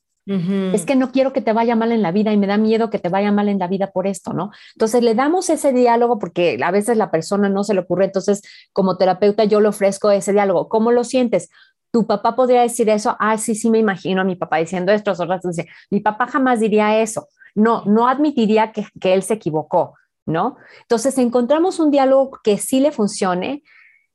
[0.73, 2.89] Es que no quiero que te vaya mal en la vida y me da miedo
[2.89, 4.51] que te vaya mal en la vida por esto, ¿no?
[4.75, 8.03] Entonces le damos ese diálogo porque a veces la persona no se le ocurre.
[8.03, 8.41] Entonces,
[8.73, 10.67] como terapeuta, yo le ofrezco ese diálogo.
[10.67, 11.49] ¿Cómo lo sientes?
[11.91, 15.11] Tu papá podría decir eso, ah, sí, sí, me imagino a mi papá diciendo esto,
[15.11, 19.95] otras dice, mi papá jamás diría eso, no, no admitiría que, que él se equivocó,
[20.25, 20.57] ¿no?
[20.81, 23.63] Entonces encontramos un diálogo que sí le funcione,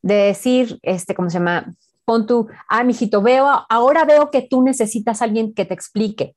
[0.02, 1.72] de decir, este, ¿cómo se llama?
[2.04, 6.36] Pon tu, ah, mijito, veo, ahora veo que tú necesitas a alguien que te explique,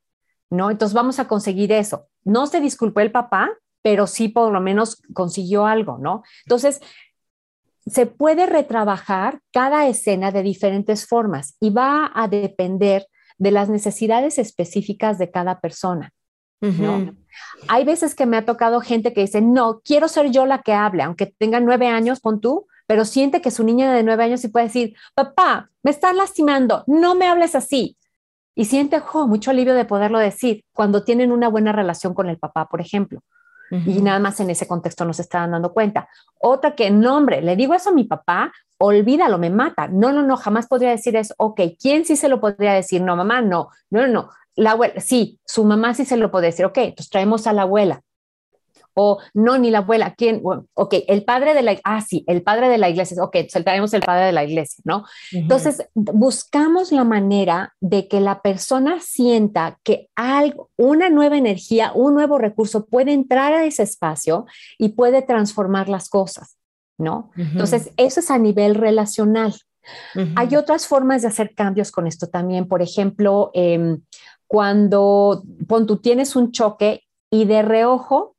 [0.49, 0.69] ¿no?
[0.69, 2.07] Entonces vamos a conseguir eso.
[2.23, 3.49] No se disculpó el papá,
[3.81, 6.23] pero sí por lo menos consiguió algo, ¿no?
[6.45, 6.81] Entonces,
[7.85, 13.07] se puede retrabajar cada escena de diferentes formas y va a depender
[13.37, 16.11] de las necesidades específicas de cada persona.
[17.67, 20.73] Hay veces que me ha tocado gente que dice, no, quiero ser yo la que
[20.73, 24.41] hable, aunque tenga nueve años, pon tú, pero siente que su niña de nueve años
[24.41, 27.97] sí puede decir, papá, me están lastimando, no me hables así.
[28.55, 32.67] Y siente mucho alivio de poderlo decir cuando tienen una buena relación con el papá,
[32.67, 33.21] por ejemplo
[33.71, 36.07] y nada más en ese contexto no se estaban dando cuenta.
[36.39, 39.87] Otra que, no, hombre, le digo eso a mi papá, olvídalo, me mata.
[39.87, 41.33] No, no, no, jamás podría decir eso.
[41.37, 43.01] Ok, ¿quién sí se lo podría decir?
[43.01, 44.29] No, mamá, no, no, no, no.
[44.55, 46.65] La abuela, sí, su mamá sí se lo puede decir.
[46.65, 48.01] Ok, entonces traemos a la abuela
[48.95, 50.41] o no, ni la abuela, ¿quién?
[50.43, 54.01] ok, el padre de la, ah, sí, el padre de la iglesia, ok, tenemos el
[54.01, 55.05] padre de la iglesia, ¿no?
[55.31, 62.13] Entonces, buscamos la manera de que la persona sienta que algo, una nueva energía, un
[62.15, 64.45] nuevo recurso puede entrar a ese espacio
[64.77, 66.57] y puede transformar las cosas,
[66.97, 67.31] ¿no?
[67.35, 69.53] Entonces, eso es a nivel relacional.
[70.35, 74.01] Hay otras formas de hacer cambios con esto también, por ejemplo, em,
[74.47, 78.34] cuando tú tienes un choque y de reojo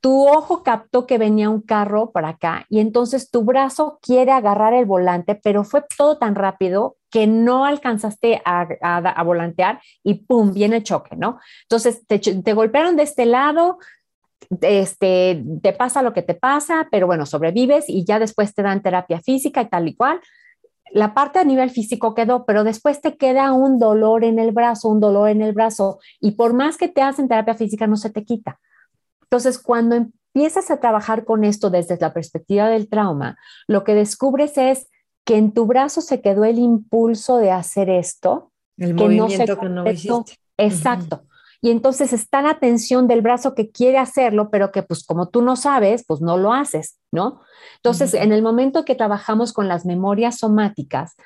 [0.00, 4.74] tu ojo captó que venía un carro para acá y entonces tu brazo quiere agarrar
[4.74, 10.52] el volante, pero fue todo tan rápido que no alcanzaste a, volantear y ¡pum!
[10.52, 11.38] viene el choque, ¿no?
[11.62, 13.78] Entonces te, te, golpearon de este lado,
[14.60, 18.82] este, te pasa lo que te pasa, pero bueno, sobrevives y ya después te dan
[18.82, 20.20] terapia física y tal y cual.
[20.92, 24.88] La parte a nivel físico quedó, pero después te queda un dolor en el brazo,
[24.88, 28.10] un dolor en el brazo y por más que te hacen terapia física no se
[28.10, 28.60] te quita.
[29.34, 34.56] Entonces, cuando empiezas a trabajar con esto desde la perspectiva del trauma, lo que descubres
[34.56, 34.86] es
[35.24, 38.52] que en tu brazo se quedó el impulso de hacer esto.
[38.76, 40.38] El movimiento que no hiciste.
[40.56, 41.24] Exacto.
[41.60, 45.42] Y entonces está la tensión del brazo que quiere hacerlo, pero que pues como tú
[45.42, 47.40] no sabes, pues no lo haces, ¿no?
[47.78, 51.16] Entonces, en el momento que trabajamos con las memorias somáticas,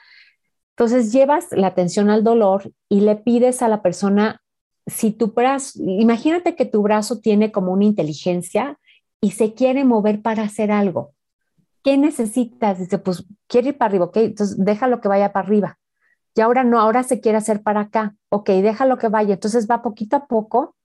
[0.71, 4.41] entonces llevas la atención al dolor y le pides a la persona
[4.89, 8.79] si tu brazo, imagínate que tu brazo tiene como una inteligencia
[9.21, 11.13] y se quiere mover para hacer algo.
[11.83, 12.79] ¿Qué necesitas?
[12.79, 15.79] Dice, pues quiere ir para arriba, ok, entonces déjalo que vaya para arriba.
[16.35, 19.35] Y ahora no, ahora se quiere hacer para acá, ok, déjalo que vaya.
[19.35, 20.77] Entonces va poquito a poco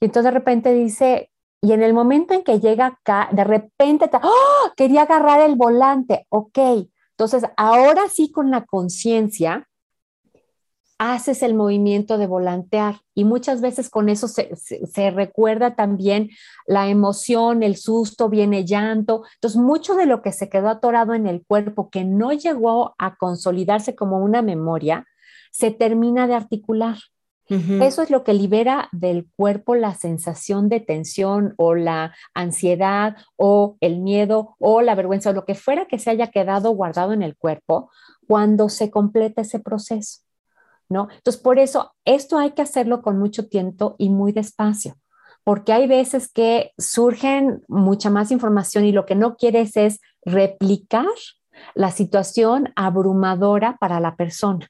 [0.00, 1.30] y entonces de repente dice,
[1.62, 4.70] y en el momento en que llega acá, de repente, ¡oh!
[4.76, 6.58] quería agarrar el volante, ok.
[7.12, 9.68] Entonces ahora sí con la conciencia
[11.00, 16.28] haces el movimiento de volantear y muchas veces con eso se, recuerda también
[16.66, 19.22] la emoción, el susto, viene llanto.
[19.36, 23.16] Entonces, mucho de lo que se quedó atorado en el cuerpo, que no llegó a
[23.16, 25.06] consolidarse como una memoria,
[25.50, 26.98] se termina de articular.
[27.48, 33.76] Eso es lo que libera del cuerpo la sensación de tensión o la ansiedad o
[33.80, 37.22] el miedo o la vergüenza o lo que fuera que se haya quedado guardado en
[37.22, 37.90] el cuerpo
[38.28, 40.20] cuando se completa ese proceso.
[40.90, 41.08] ¿No?
[41.10, 44.96] Entonces, por eso, esto hay que hacerlo con mucho tiempo y muy despacio,
[45.44, 51.06] porque hay veces que surgen mucha más información y lo que no quieres es replicar
[51.74, 54.66] la situación abrumadora para la persona.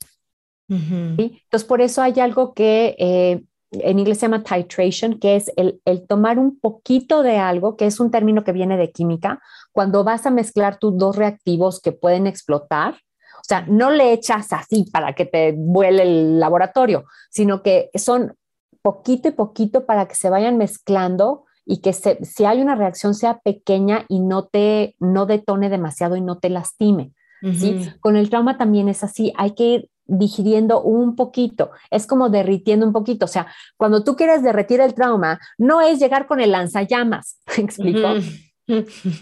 [0.69, 3.43] Entonces, por eso hay algo que eh,
[3.73, 7.87] en inglés se llama titration, que es el, el, tomar un poquito de algo, que
[7.87, 9.41] es un término que viene de química,
[9.73, 12.99] cuando vas a mezclar tus dos reactivos que pueden explotar,
[13.41, 18.35] o sea, no le echas así para que te vuele el laboratorio, sino que son
[18.83, 23.39] poquito y poquito para que se vayan mezclando y que si hay una reacción sea
[23.39, 27.13] pequeña y no te no detone demasiado y no te lastime.
[27.43, 27.91] ¿sí?
[28.01, 32.85] Con el trauma también es así, hay que ir digiriendo un poquito, es como derritiendo
[32.85, 36.51] un poquito, o sea, cuando tú quieres derretir el trauma, no es llegar con el
[36.51, 38.09] lanzallamas, ¿me explico?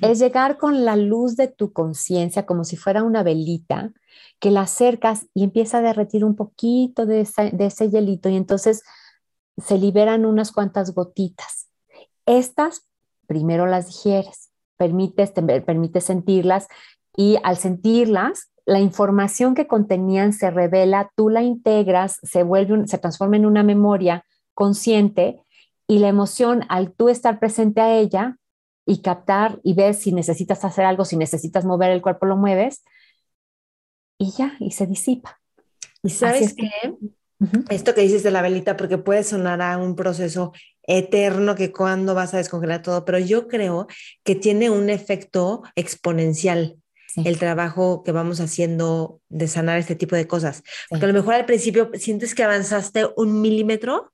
[0.00, 3.92] Es llegar con la luz de tu conciencia como si fuera una velita
[4.38, 8.82] que la acercas y empieza a derretir un poquito de, ese hielito y entonces
[9.56, 11.68] se liberan unas cuantas gotitas.
[12.26, 12.88] Estas
[13.28, 16.66] primero las digieres, permites, te permites sentirlas
[17.14, 22.98] y al sentirlas, la información que contenían se revela, tú la integras, se vuelve, se
[22.98, 24.24] transforma en una memoria
[24.54, 25.42] consciente
[25.86, 28.36] y la emoción al tú estar presente a ella
[28.88, 32.84] y captar y ver si necesitas hacer algo, si necesitas mover el cuerpo, lo mueves,
[34.18, 35.38] y ya, y se disipa.
[36.02, 36.70] ¿Y sabes qué?
[37.68, 40.52] Esto que dices de la velita, porque puede sonar a un proceso
[40.84, 43.88] eterno que cuando vas a descongelar todo, pero yo creo
[44.24, 46.78] que tiene un efecto exponencial
[47.16, 50.62] el trabajo que vamos haciendo de sanar este tipo de cosas.
[50.88, 54.12] Porque a lo mejor al principio sientes que avanzaste un milímetro,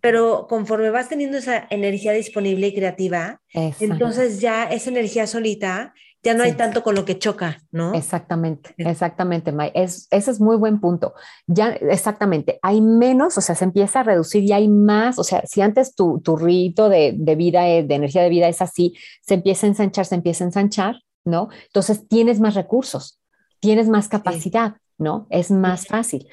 [0.00, 6.34] pero conforme vas teniendo esa energía disponible y creativa, entonces ya esa energía solita ya
[6.34, 7.94] no hay tanto con lo que choca, ¿no?
[7.94, 9.72] Exactamente, exactamente, May.
[9.74, 11.14] Es, ese es muy buen punto.
[11.48, 15.42] Ya, exactamente, hay menos, o sea, se empieza a reducir y hay más, o sea,
[15.46, 18.94] si antes tu, tu rito de, de vida, eh, de energía de vida es así,
[19.20, 21.48] se empieza a ensanchar, se empieza a ensanchar, ¿no?
[21.66, 23.20] Entonces tienes más recursos,
[23.58, 25.26] tienes más capacidad, ¿no?
[25.30, 26.28] Es más fácil.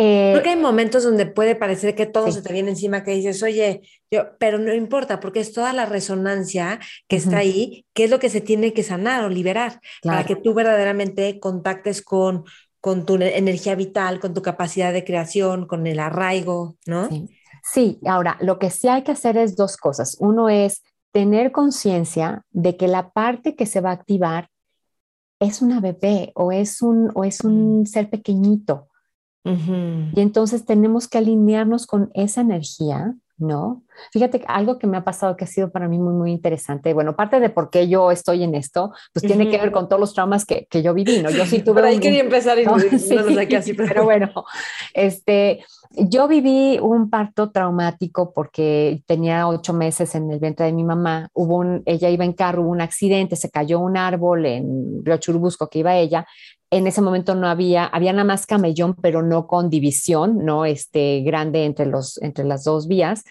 [0.00, 3.16] Eh, Creo que hay momentos donde puede parecer que todo se te viene encima, que
[3.16, 3.82] dices, oye,
[4.12, 6.78] yo, pero no importa, porque es toda la resonancia
[7.08, 10.36] que está ahí, que es lo que se tiene que sanar o liberar, para que
[10.36, 12.44] tú verdaderamente contactes con,
[12.80, 17.08] con tu energía vital, con tu capacidad de creación, con el arraigo, ¿no?
[17.08, 17.28] Sí.
[17.64, 20.16] sí, ahora, lo que sí hay que hacer es dos cosas.
[20.20, 24.48] Uno es tener conciencia de que la parte que se va a activar
[25.40, 28.86] es una bebé o es un, o es un ser pequeñito
[29.44, 33.82] y entonces tenemos que alinearnos con esa energía, ¿no?
[34.12, 36.94] Fíjate, algo que me ha pasado que ha sido para mí muy, muy interesante.
[36.94, 40.00] Bueno, parte de por qué yo estoy en esto, pues tiene que ver con todos
[40.00, 41.30] los traumas que, que yo viví, ¿no?
[41.30, 41.76] Yo sí tuve...
[41.76, 44.44] Pero ahí quería empezar y no, sí, pero bueno,
[44.94, 50.84] este, yo viví un parto traumático porque tenía ocho meses en el vientre de mi
[50.84, 51.28] mamá.
[51.32, 55.16] Hubo un, ella iba en carro, hubo un accidente, se cayó un árbol en Río
[55.16, 56.26] Churubusco que iba ella.
[56.70, 61.22] En ese momento no había, había nada más camellón, pero no con división, no este
[61.22, 63.24] grande entre los, entre las dos vías.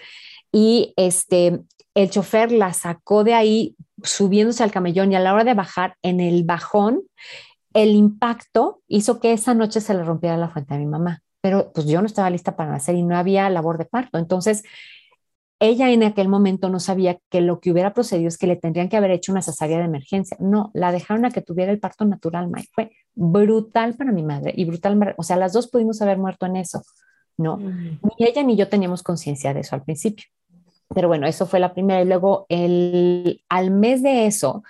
[0.51, 1.61] Y este,
[1.93, 5.95] el chofer la sacó de ahí subiéndose al camellón y a la hora de bajar
[6.01, 7.01] en el bajón,
[7.73, 11.71] el impacto hizo que esa noche se le rompiera la fuente a mi mamá pero
[11.73, 14.17] pues yo no estaba lista para nacer y no había labor de parto.
[14.17, 14.63] Entonces,
[15.59, 18.89] ella en aquel momento no sabía que lo que hubiera procedido es que le tendrían
[18.89, 20.35] que haber hecho una cesárea de emergencia.
[20.41, 22.69] No, la dejaron a que tuviera el parto natural, Mike.
[22.73, 26.57] Fue brutal para mi madre y brutal, o sea, las dos pudimos haber muerto en
[26.57, 26.83] eso,
[27.37, 27.57] ¿no?
[27.57, 30.25] Ni ella ni yo teníamos conciencia de eso al principio.
[30.93, 32.01] Pero bueno, eso fue la primera.
[32.01, 34.63] Y luego, el, al mes de eso,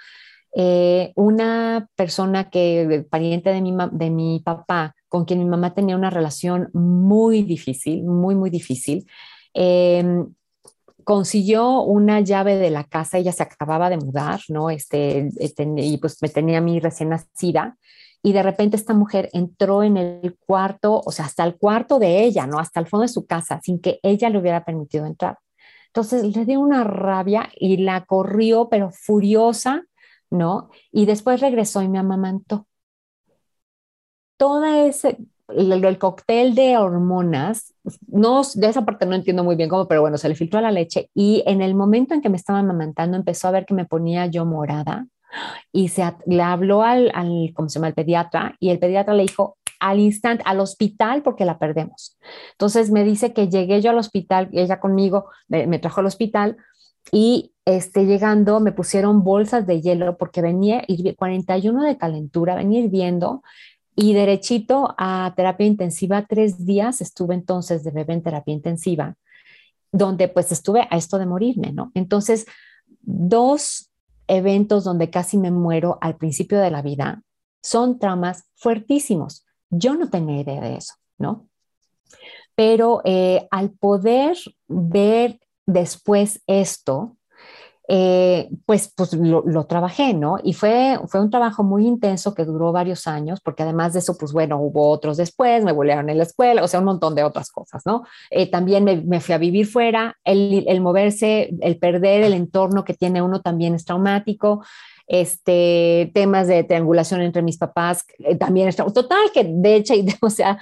[0.55, 5.95] eh, una persona que, pariente de mi, de mi papá, con quien mi mamá tenía
[5.95, 9.07] una relación muy difícil, muy, muy difícil,
[9.53, 10.34] em,
[11.03, 14.70] consiguió una llave de la casa, ella se acababa de mudar, ¿no?
[14.70, 17.78] Este, este, y pues me tenía a mí recién nacida,
[18.24, 22.24] y de repente esta mujer entró en el cuarto, o sea, hasta el cuarto de
[22.24, 22.59] ella, ¿no?
[22.59, 25.38] Hasta el fondo de su casa, sin que ella le hubiera permitido entrar.
[25.88, 29.83] Entonces le dio una rabia y la corrió, pero furiosa,
[30.29, 30.69] ¿no?
[30.91, 32.67] Y después regresó y me amamantó.
[34.38, 35.17] Toda ese,
[35.49, 37.73] el, cóctel de hormonas,
[38.07, 40.71] no, de esa parte no entiendo muy bien cómo, pero bueno, se le filtró la
[40.71, 43.85] leche y en el momento en que me estaba amamantando empezó a ver que me
[43.85, 45.07] ponía yo morada
[45.71, 49.23] y se le habló al, al, ¿cómo se llama?, el pediatra y el pediatra le
[49.23, 52.17] dijo al instante, al hospital porque la perdemos.
[52.53, 56.57] Entonces me dice que llegué yo al hospital, ella conmigo me, me trajo al hospital
[57.11, 60.83] y este, llegando me pusieron bolsas de hielo porque venía
[61.17, 63.43] 41 de calentura, venía hirviendo
[63.95, 69.15] y derechito a terapia intensiva, tres días estuve entonces de bebé en terapia intensiva,
[69.91, 71.91] donde pues estuve a esto de morirme, ¿no?
[71.95, 72.45] Entonces,
[73.01, 73.86] dos
[74.28, 77.23] eventos donde casi me muero al principio de la vida
[77.61, 79.45] son traumas fuertísimos.
[79.69, 81.47] Yo no tenía idea de eso, ¿no?
[82.55, 87.17] Pero eh, al poder ver después esto,
[87.89, 90.38] eh, pues, pues lo, trabajé, ¿no?
[90.43, 94.17] Y fue, fue un trabajo muy intenso que duró varios años, porque además de eso,
[94.17, 97.23] pues bueno, hubo otros después, me volvieron en la escuela, o sea, un montón de
[97.23, 98.03] otras cosas, ¿no?
[98.29, 102.93] Eh, también me, fui a vivir fuera, el, el, moverse, el perder el entorno que
[102.93, 104.63] tiene uno también es traumático.
[105.09, 110.29] Este, temas de triangulación entre mis papás eh, también es total que de hecho, o
[110.29, 110.59] sea,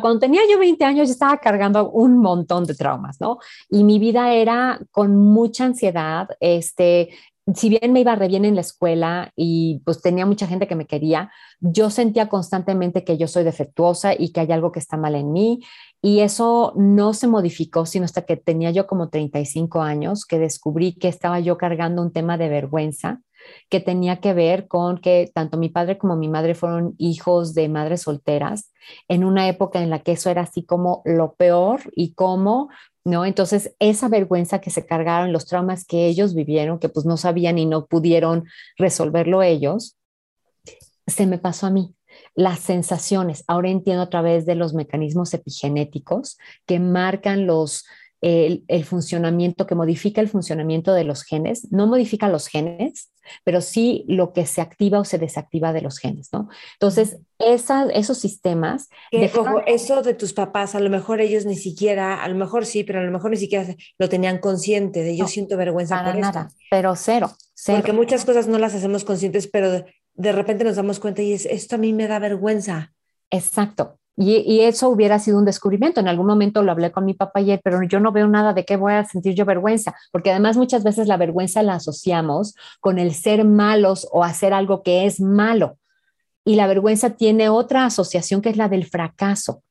[0.00, 3.38] cuando tenía yo 20 años, yo estaba cargando un montón de traumas, ¿no?
[3.68, 7.10] Y mi vida era con mucha ansiedad, este,
[7.54, 10.76] si bien me iba re bien en la escuela y pues tenía mucha gente que
[10.76, 11.30] me quería,
[11.60, 15.32] yo sentía constantemente que yo soy defectuosa y que hay algo que está mal en
[15.32, 15.60] mí.
[16.00, 20.94] Y eso no se modificó, sino hasta que tenía yo como 35 años, que descubrí
[20.94, 23.20] que estaba yo cargando un tema de vergüenza
[23.68, 27.68] que tenía que ver con que tanto mi padre como mi madre fueron hijos de
[27.68, 28.72] madres solteras
[29.08, 32.68] en una época en la que eso era así como lo peor y como
[33.04, 33.24] ¿no?
[33.24, 37.58] Entonces, esa vergüenza que se cargaron, los traumas que ellos vivieron, que pues no sabían
[37.58, 38.44] y no pudieron
[38.76, 39.96] resolverlo ellos,
[41.06, 41.94] se me pasó a mí.
[42.34, 47.84] Las sensaciones, ahora entiendo a través de los mecanismos epigenéticos que marcan los,
[48.22, 53.10] el, funcionamiento, que modifica el funcionamiento de los genes, no modifica los genes,
[53.42, 56.48] pero sí lo que se activa o se desactiva de los genes, ¿no?
[56.74, 58.88] Entonces, esos sistemas...
[59.10, 63.00] eso de tus papás, a lo mejor ellos ni siquiera, a lo mejor sí, pero
[63.00, 63.66] a lo mejor ni siquiera
[63.98, 67.78] lo tenían consciente de yo siento vergüenza para nada, pero cero, cero.
[67.78, 71.32] Porque muchas cosas no las hacemos conscientes, pero de, de repente nos damos cuenta y
[71.32, 72.92] es, esto a mí me da vergüenza.
[73.30, 73.98] Exacto.
[74.16, 76.00] Y, eso hubiera sido un descubrimiento.
[76.00, 78.64] En algún momento lo hablé con mi papá ayer, pero yo no veo nada de
[78.64, 82.98] qué voy a sentir yo vergüenza, porque además muchas veces la vergüenza la asociamos con
[82.98, 85.78] el ser malos o hacer algo que es malo.
[86.44, 89.62] Y la vergüenza tiene otra asociación que es la del fracaso.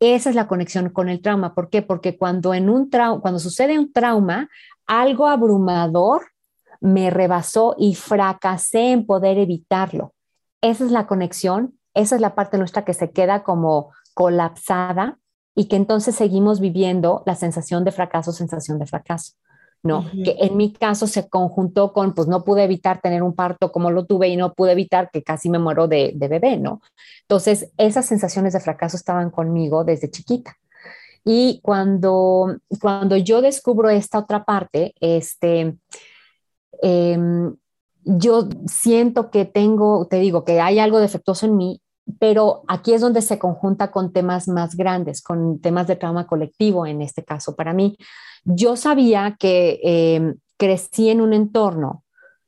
[0.00, 1.54] Esa es la conexión con el trauma.
[1.54, 1.82] ¿Por qué?
[1.82, 4.48] Porque cuando, en un cuando sucede un trauma,
[4.86, 6.22] algo abrumador
[6.80, 10.14] me rebasó y fracasé en poder evitarlo.
[10.60, 15.18] Esa es la conexión esa es la parte nuestra que se queda como colapsada
[15.54, 19.34] y que entonces seguimos viviendo la sensación de fracaso, sensación de fracaso.
[19.84, 20.10] ¿no?
[20.24, 23.90] Que en mi caso se conjuntó con, pues no pude evitar tener un parto como
[23.90, 26.80] lo tuve y no pude evitar que casi me muero de, de bebé, ¿no?
[27.20, 30.56] Entonces, esas sensaciones de fracaso estaban conmigo desde chiquita.
[31.22, 35.76] Y cuando, cuando yo descubro esta otra parte, este,
[36.80, 37.54] em,
[38.04, 41.80] yo siento que tengo, te digo, que hay algo defectuoso en mí
[42.18, 46.86] pero aquí es donde se conjunta con temas más grandes, con temas de trauma colectivo
[46.86, 47.96] en este caso para mí.
[48.44, 52.04] Yo sabía que eh, crecí en un entorno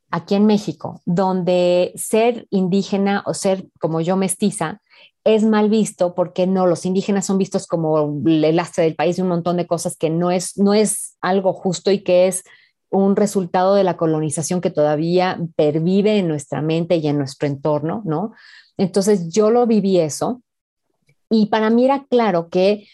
[0.09, 4.81] aquí en México donde ser indígena o ser como yo mestiza
[5.23, 9.21] es mal visto porque no, los indígenas son vistos como el lastre del país y
[9.21, 12.43] un montón de cosas que no es, no es algo justo y que es
[12.89, 18.01] un resultado de la colonización que todavía pervive en nuestra mente y en nuestro entorno,
[18.05, 18.33] ¿no?
[18.77, 20.41] Entonces yo lo viví eso
[21.29, 22.87] y para mí era claro que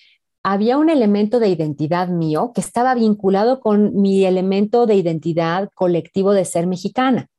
[0.43, 6.33] había un elemento de identidad mío que estaba vinculado con mi elemento de identidad colectivo
[6.33, 7.29] de ser mexicana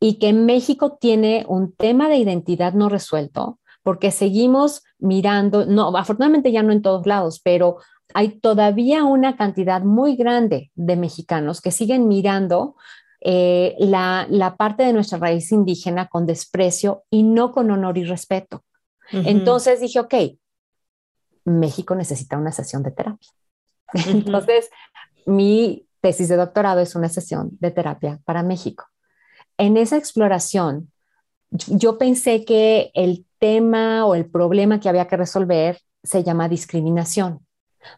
[0.00, 6.50] y que México tiene un tema de identidad no resuelto porque seguimos mirando, no, afortunadamente
[6.50, 7.76] ya no en todos lados, pero
[8.14, 12.74] hay todavía una cantidad muy grande de mexicanos que siguen mirando
[13.20, 18.64] eh, la, parte de nuestra raíz indígena con desprecio y no con honor y respeto.
[19.12, 20.14] Entonces dije, ok,
[21.44, 23.30] México necesita una sesión de terapia.
[24.08, 24.68] Entonces,
[25.26, 28.86] mi tesis de doctorado es una sesión de terapia para México.
[29.58, 30.90] En esa exploración,
[31.50, 37.46] yo pensé que el tema o el problema que había que resolver se llama discriminación.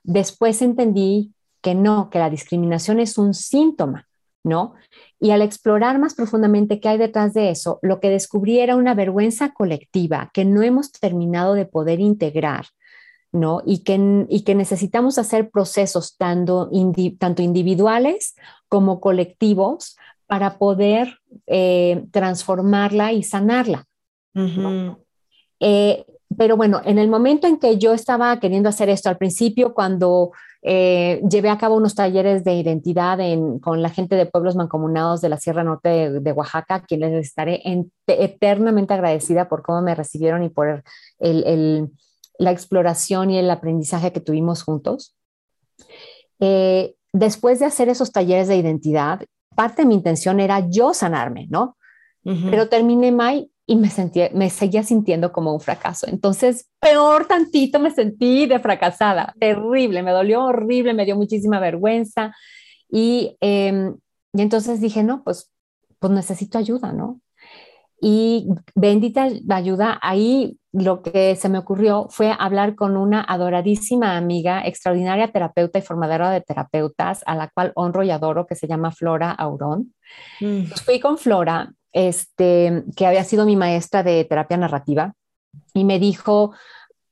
[0.02, 4.06] Después entendí que no, que la discriminación es un síntoma,
[4.44, 4.74] ¿no?
[5.18, 8.94] Y al explorar más profundamente qué hay detrás de eso, lo que descubrí era una
[8.94, 12.66] vergüenza colectiva que no hemos terminado de poder integrar,
[13.32, 13.62] ¿no?
[13.64, 16.70] Y que, y que necesitamos hacer procesos tanto,
[17.18, 18.36] tanto individuales
[18.68, 19.96] como colectivos
[20.26, 23.86] para poder eh, transformarla y sanarla.
[25.60, 26.04] Eh,
[26.36, 30.32] pero bueno, en el momento en que yo estaba queriendo hacer esto al principio, cuando
[30.62, 33.18] eh, llevé a cabo unos talleres de identidad
[33.60, 37.62] con la gente de pueblos mancomunados de la Sierra Norte de, Oaxaca, quienes les estaré
[38.06, 40.84] eternamente agradecida por cómo me recibieron y por
[41.18, 45.16] la exploración y el aprendizaje que tuvimos juntos.
[47.12, 49.22] después de hacer esos talleres de identidad,
[49.56, 51.76] parte de mi intención era yo sanarme, ¿no?
[52.22, 56.06] Pero terminé mal y me, sentí, me seguía sintiendo como un fracaso.
[56.08, 62.34] Entonces, peor tantito me sentí de fracasada, terrible, me dolió horrible, me dio muchísima vergüenza.
[62.90, 63.94] Y, em,
[64.32, 65.52] y entonces dije, no, pues,
[65.98, 67.20] pues necesito ayuda, ¿no?
[68.00, 74.62] Y bendita ayuda, ahí lo que se me ocurrió fue hablar con una adoradísima amiga,
[74.64, 78.92] extraordinaria terapeuta y formadora de terapeutas, a la cual honro y adoro, que se llama
[78.92, 79.94] Flora Aurón.
[80.40, 80.68] Mm.
[80.68, 85.14] Pues fui con Flora, este, que había sido mi maestra de terapia narrativa,
[85.74, 86.52] y me dijo,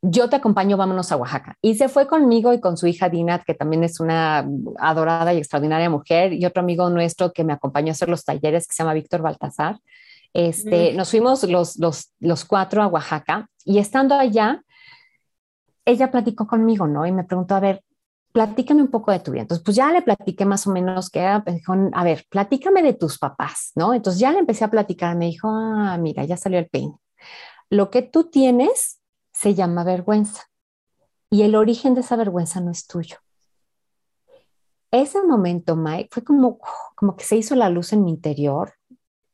[0.02, 1.56] yo te acompaño, vámonos a Oaxaca.
[1.62, 4.46] Y se fue conmigo y con su hija Dinat, que también es una
[4.78, 8.66] adorada y extraordinaria mujer, y otro amigo nuestro que me acompañó a hacer los talleres,
[8.66, 9.78] que se llama Víctor Baltasar.
[10.32, 14.62] Este, Nos fuimos los, los, los cuatro a Oaxaca y estando allá,
[15.86, 17.06] ella platicó conmigo, ¿no?
[17.06, 17.82] Y me preguntó, a ver,
[18.36, 19.40] platícame un poco de tu vida.
[19.40, 22.82] Entonces, pues ya le platiqué más o menos que era, pues, dijo, a ver, platícame
[22.82, 23.94] de tus papás, ¿no?
[23.94, 26.92] Entonces ya le empecé a platicar, me dijo, ah, mira, ya salió el peine.
[27.70, 29.00] Lo que tú tienes
[29.32, 30.42] se llama vergüenza
[31.30, 33.16] y el origen de esa vergüenza no es tuyo.
[34.90, 36.58] Ese momento, Mike, fue como,
[36.94, 38.74] como que se hizo la luz en mi interior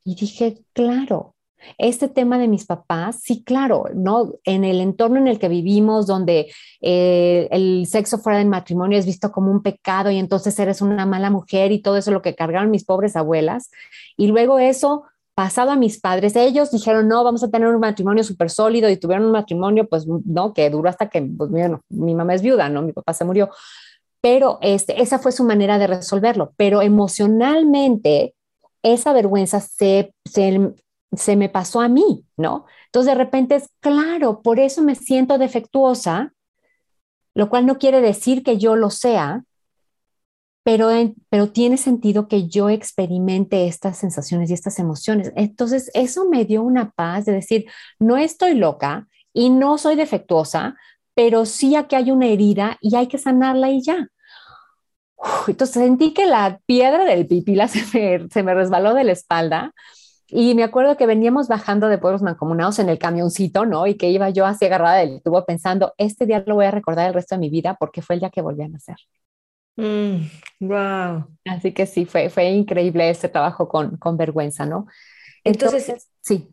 [0.05, 1.35] y dije, claro,
[1.79, 4.33] este tema de mis papás, sí, claro, ¿no?
[4.45, 9.07] En el entorno en el que vivimos, donde eh, el sexo fuera del matrimonio es
[9.07, 12.35] visto como un pecado y entonces eres una mala mujer y todo eso lo que
[12.35, 13.71] cargaron mis pobres abuelas.
[14.17, 18.23] Y luego eso pasado a mis padres, ellos dijeron, no, vamos a tener un matrimonio
[18.23, 22.15] súper sólido y tuvieron un matrimonio, pues no, que duró hasta que, pues bueno, mi
[22.15, 22.83] mamá es viuda, ¿no?
[22.83, 23.51] Mi papá se murió.
[24.21, 26.53] Pero este, esa fue su manera de resolverlo.
[26.57, 28.35] Pero emocionalmente,
[28.83, 30.75] esa vergüenza se, se,
[31.37, 32.67] me pasó a mí, ¿no?
[32.87, 36.33] Entonces de repente es, claro, por eso me siento defectuosa,
[37.35, 39.45] lo cual no quiere decir que yo lo sea,
[40.65, 40.91] pero,
[41.29, 45.33] pero tiene sentido que yo experimente estas sensaciones y estas emociones.
[45.35, 47.67] Entonces, eso me dio una paz de decir,
[47.99, 50.77] no estoy loca y no soy defectuosa,
[51.15, 54.09] pero sí aquí hay una herida y hay que sanarla y ya
[55.47, 59.73] entonces sentí que la piedra del pipila se se me resbaló de la espalda.
[60.35, 63.87] Y me acuerdo que veníamos bajando de pueblos mancomunados en el camioncito, ¿no?
[63.87, 67.07] Y que iba yo así agarrada del tubo pensando, este día lo voy a recordar
[67.09, 68.97] el resto de mi vida porque fue el día que volví a nacer.
[70.61, 71.27] wow.
[71.45, 74.87] Mm, así que sí, fue, fue increíble este trabajo con, con vergüenza, ¿no?
[75.45, 76.49] Entonces, sí,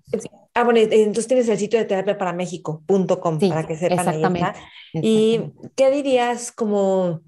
[0.53, 3.99] Ah, bueno, entonces tienes el sitio de terapia para México.com para que sepan.
[3.99, 4.59] Exactamente.
[4.93, 5.41] ¿Y
[5.77, 7.21] qué dirías como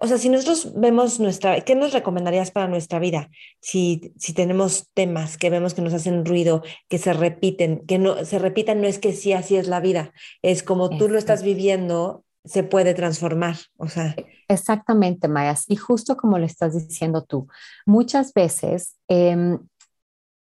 [0.00, 3.30] o sea, si nosotros vemos nuestra, ¿qué nos recomendarías para nuestra vida?
[3.60, 8.24] Si, si tenemos temas que vemos que nos hacen ruido, que se repiten, que no
[8.24, 10.12] se repitan, no es que sí, así es la vida,
[10.42, 14.14] es como tú lo estás viviendo, se puede transformar, o sea.
[14.48, 17.48] Exactamente, Maya, y justo como lo estás diciendo tú,
[17.86, 19.58] muchas veces em,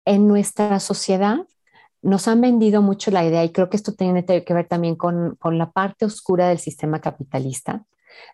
[0.05, 1.37] en nuestra sociedad
[2.01, 5.35] nos han vendido mucho la idea, y creo que esto tiene que ver también con,
[5.35, 7.85] con la parte oscura del sistema capitalista,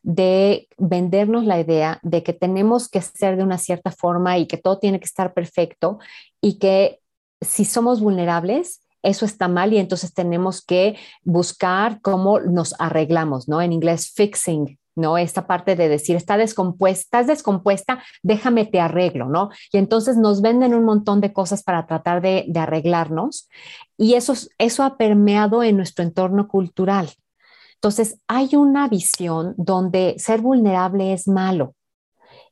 [0.04, 4.58] de vendernos la idea de que tenemos que ser de una cierta forma y que
[4.58, 6.00] todo tiene que estar perfecto
[6.42, 7.00] y que
[7.42, 13.62] si somos vulnerables, eso está mal y entonces tenemos que buscar cómo nos arreglamos, ¿no?
[13.62, 15.18] En inglés, fixing, ¿no?
[15.18, 19.50] Esta parte de decir, está descompuesta, estás descompuesta, déjame te arreglo, ¿no?
[19.72, 23.48] Y entonces nos venden un montón de cosas para tratar de, arreglarnos
[23.98, 27.10] y eso, eso ha permeado en nuestro entorno cultural.
[27.80, 31.76] Entonces, hay una visión donde ser vulnerable es malo.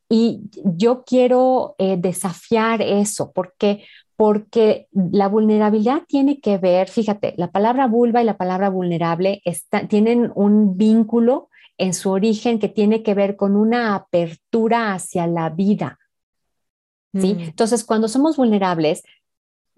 [0.09, 3.83] Y yo quiero eh, desafiar eso, porque
[4.17, 9.43] porque la vulnerabilidad tiene que ver, fíjate, la palabra vulva y la palabra vulnerable
[9.89, 15.49] tienen un vínculo en su origen que tiene que ver con una apertura hacia la
[15.49, 15.99] vida.
[17.13, 17.35] ¿sí?
[17.35, 17.39] Mm.
[17.41, 19.03] Entonces, cuando somos vulnerables,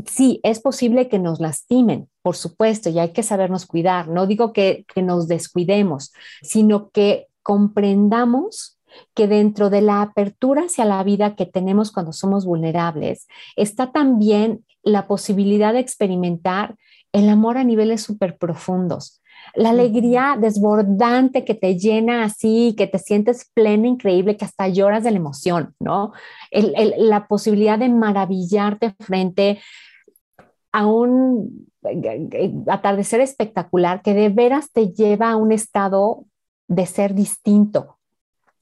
[0.05, 4.07] sí, es posible que nos lastimen, por supuesto, y hay que sabernos cuidar.
[4.07, 6.11] No digo que, que nos descuidemos,
[6.41, 8.80] sino que comprendamos
[9.13, 14.65] que dentro de la apertura hacia la vida que tenemos cuando somos vulnerables, está también
[14.84, 16.76] la posibilidad de experimentar
[17.11, 19.21] el amor a niveles súper profundos.
[19.55, 25.03] La alegría desbordante que te llena así, que te sientes plena, increíble, que hasta lloras
[25.03, 26.13] de la emoción, ¿no?
[26.51, 29.59] la posibilidad de maravillarte frente
[30.72, 31.68] a un
[32.68, 36.26] atardecer espectacular que de veras te lleva a un estado
[36.68, 37.98] de ser distinto,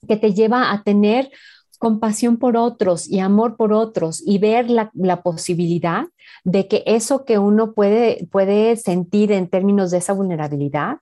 [0.06, 1.30] que te lleva a tener
[1.78, 6.06] compasión por otros y amor por otros y ver la, posibilidad
[6.44, 10.98] de que eso que uno puede, puede sentir en términos de esa vulnerabilidad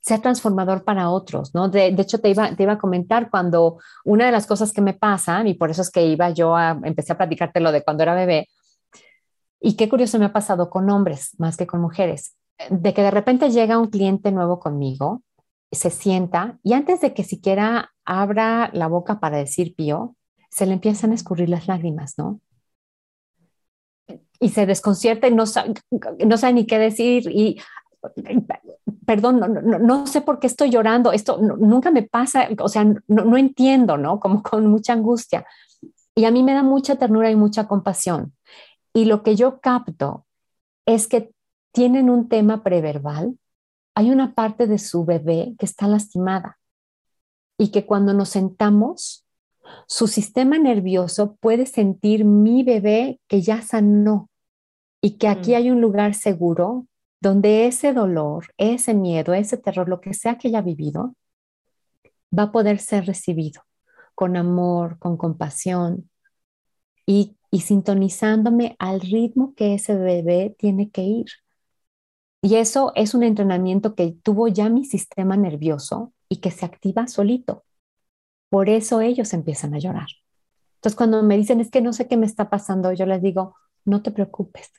[0.00, 1.68] sea transformador para otros, ¿no?
[1.68, 4.94] De, hecho, te iba, te iba a comentar cuando una de las cosas que me
[4.94, 8.04] pasa, y por eso es que iba yo a, empecé a platicarte lo de cuando
[8.04, 8.48] era bebé,
[9.60, 12.36] y qué curioso me ha pasado con hombres más que con mujeres,
[12.70, 15.22] de que de repente llega un cliente nuevo conmigo
[15.72, 20.16] se sienta y antes de que siquiera abra la boca para decir pío,
[20.50, 22.40] se le empiezan a escurrir las lágrimas, ¿no?
[24.40, 25.74] Y se desconcierta y no sabe,
[26.54, 27.60] ni qué decir y
[29.04, 33.96] perdón, no, sé por qué estoy llorando, esto nunca me pasa, o sea, no, entiendo,
[33.96, 34.20] ¿no?
[34.20, 35.44] Como con mucha angustia.
[36.14, 38.32] Y a mí me da mucha ternura y mucha compasión.
[38.92, 40.26] Y lo que yo capto
[40.86, 41.32] es que
[41.72, 43.38] tienen un tema preverbal
[43.98, 46.60] hay una parte de su bebé que está lastimada
[47.58, 49.26] y que cuando nos sentamos,
[49.88, 54.30] su sistema nervioso puede sentir mi bebé que ya sanó
[55.00, 55.54] y que aquí mm.
[55.56, 56.86] hay un lugar seguro
[57.18, 61.16] donde ese dolor, ese miedo, ese terror, lo que sea que haya vivido,
[62.30, 63.62] va a poder ser recibido
[64.14, 66.08] con amor, con compasión
[67.04, 71.26] y, y sintonizándome al ritmo que ese bebé tiene que ir.
[72.42, 77.06] Y eso es un entrenamiento que tuvo ya mi sistema nervioso y que se activa
[77.08, 77.64] solito.
[78.50, 80.08] Por eso ellos empiezan a llorar.
[80.76, 83.56] Entonces, cuando me dicen, es que no sé qué me está pasando, yo les digo,
[83.84, 84.70] no te preocupes.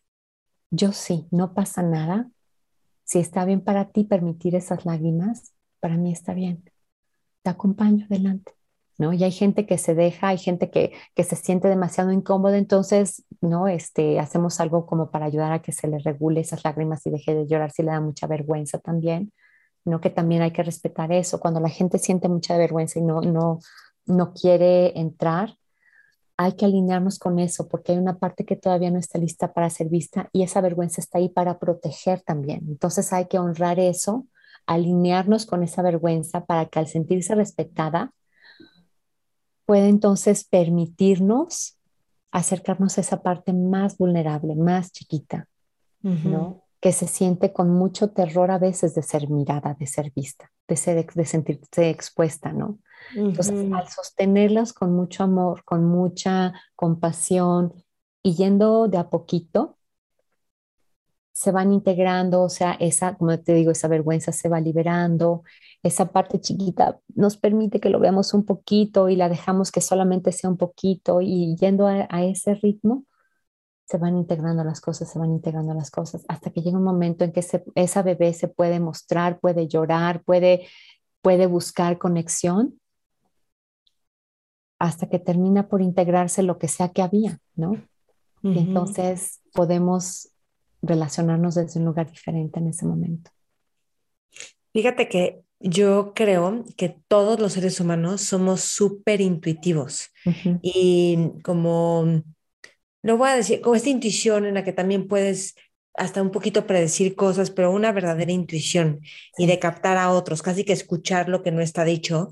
[0.72, 2.30] Yo sí, no pasa nada.
[3.04, 6.64] Si está bien para ti permitir esas lágrimas, para mí está bien.
[7.44, 8.54] Te acompaño adelante.
[8.99, 9.13] ¿No?
[9.13, 13.23] Y hay gente que se deja, hay gente que, que se siente demasiado incómoda, entonces,
[13.39, 13.69] ¿no?
[13.69, 17.34] Este, hacemos algo como para ayudar a que se le regule esas lágrimas y deje
[17.34, 19.31] de llorar si le da mucha vergüenza también,
[19.85, 20.01] ¿no?
[20.01, 21.39] Que también hay que respetar eso.
[21.39, 23.59] Cuando la gente siente mucha vergüenza y no, no,
[24.05, 25.55] no quiere entrar,
[26.35, 29.69] hay que alinearnos con eso porque hay una parte que todavía no está lista para
[29.69, 32.65] ser vista y esa vergüenza está ahí para proteger también.
[32.67, 34.27] Entonces hay que honrar eso,
[34.65, 38.11] alinearnos con esa vergüenza para que al sentirse respetada,
[39.70, 41.78] puede entonces permitirnos
[42.32, 45.48] acercarnos a esa parte más vulnerable, más chiquita,
[46.02, 46.64] ¿no?
[46.82, 50.76] Que se siente con mucho terror a veces de ser mirada, de ser vista, de,
[50.76, 52.80] ser, de sentirse expuesta, ¿no?
[53.16, 57.72] Entonces, al sostenerlas con mucho amor, con mucha compasión
[58.24, 59.78] y yendo de a poquito,
[61.40, 65.44] se van integrando, o sea, esa, como te digo, esa vergüenza se va liberando,
[65.84, 70.34] esa parte chiquita nos permite que lo veamos un poquito y la dejamos que solamente
[70.34, 73.06] sea un poquito y yendo a, ese ritmo,
[73.86, 77.24] se van integrando las cosas, se van integrando las cosas, hasta que llega un momento
[77.24, 77.45] en que
[77.76, 80.68] esa bebé se puede mostrar, puede llorar, puede,
[81.22, 82.82] puede buscar conexión,
[84.78, 87.82] hasta que termina por integrarse lo que sea que había, ¿no?
[88.44, 90.34] Y entonces podemos
[90.81, 93.31] relacionarnos desde un lugar diferente en ese momento.
[94.73, 100.10] Fíjate que yo creo que todos los seres humanos somos súper intuitivos
[100.61, 102.23] y como,
[103.03, 105.56] no voy a decir, como esta intuición en la que también puedes
[105.95, 109.01] hasta un poquito predecir cosas, pero una verdadera intuición
[109.38, 112.30] y de captar a otros, casi que escuchar lo que no está dicho.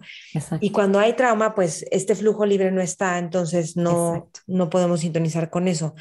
[0.62, 5.50] Y cuando hay trauma, pues este flujo libre no está, entonces no, no podemos sintonizar
[5.50, 5.96] con eso.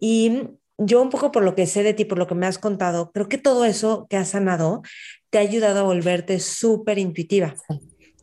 [0.00, 0.48] Y
[0.78, 3.10] yo un poco por lo que sé de ti, por lo que me has contado,
[3.12, 4.82] creo que todo eso que has sanado
[5.30, 7.54] te ha ayudado a volverte súper intuitiva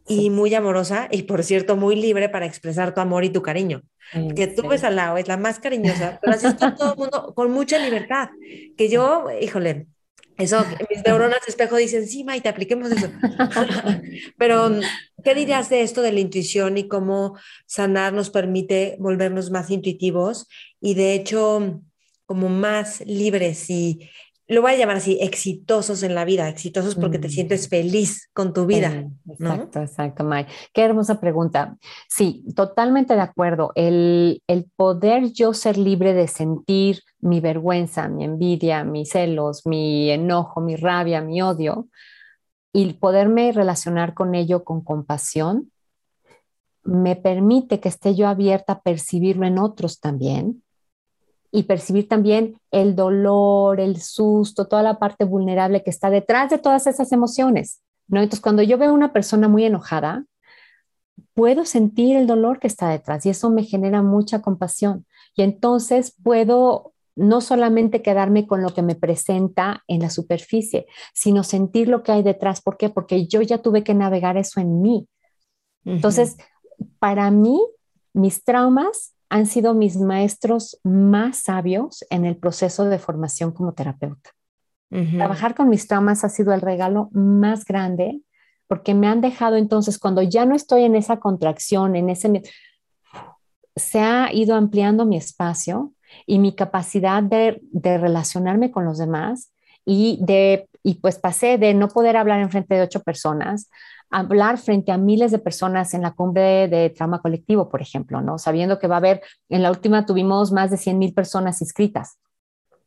[0.08, 3.84] y muy amorosa y por cierto muy libre para expresar tu amor y tu cariño.
[4.36, 7.34] que tú ves al lado, es la más cariñosa, pero así está todo el mundo
[7.34, 8.30] con mucha libertad.
[8.76, 9.88] Que yo, híjole,
[10.38, 13.12] eso, mis neuronas de espejo dicen, sí, te apliquemos eso.
[14.38, 14.72] Pero,
[15.24, 17.38] ¿qué dirías de esto de la intuición y cómo
[17.68, 20.48] sanar nos permite volvernos más intuitivos?
[20.80, 21.82] Y de hecho,
[22.32, 24.10] como más libres y
[24.48, 27.32] lo voy a llamar así, exitosos en la vida, exitosos porque te mm.
[27.32, 29.06] sientes feliz con tu vida.
[29.28, 30.46] exacto, exacto, May.
[30.74, 31.76] Qué hermosa pregunta.
[32.08, 33.74] Sí, totalmente de acuerdo.
[33.76, 40.10] El, el, poder yo ser libre de sentir mi vergüenza, mi envidia, mis celos, mi
[40.10, 41.90] enojo, mi rabia, mi odio,
[42.72, 45.70] y poderme relacionar con ello con compasión,
[46.86, 50.64] me permite que esté yo abierta a percibirlo en otros también
[51.52, 56.58] y percibir también el dolor, el susto, toda la parte vulnerable que está detrás de
[56.58, 57.82] todas esas emociones.
[58.08, 58.22] ¿no?
[58.22, 60.26] Entonces, cuando yo veo a una persona muy enojada,
[61.34, 65.06] puedo sentir el dolor que está detrás y eso me genera mucha compasión.
[65.36, 71.44] Y entonces puedo no solamente quedarme con lo que me presenta en la superficie, sino
[71.44, 72.62] sentir lo que hay detrás.
[72.62, 72.90] ¿Por qué?
[72.90, 75.08] Porque yo ya tuve que navegar eso en mí.
[75.84, 76.38] Entonces,
[77.00, 77.60] para mí,
[78.14, 84.32] mis traumas han sido mis maestros más sabios en el proceso de formación como terapeuta.
[84.90, 88.20] Trabajar con mis traumas ha sido el regalo más grande
[88.68, 92.42] porque me han dejado entonces, cuando ya no estoy en esa contracción, en ese...
[93.78, 95.94] Se ha ido ampliando mi espacio
[96.26, 99.54] y mi capacidad de, de relacionarme con los demás
[99.86, 103.70] y de y pues pasé de no poder hablar en frente de ocho personas
[104.12, 108.38] hablar frente a miles de personas en la cumbre de trauma colectivo, por ejemplo, ¿no?
[108.38, 112.20] Sabiendo que va a haber, en la última tuvimos más de 100 mil personas inscritas.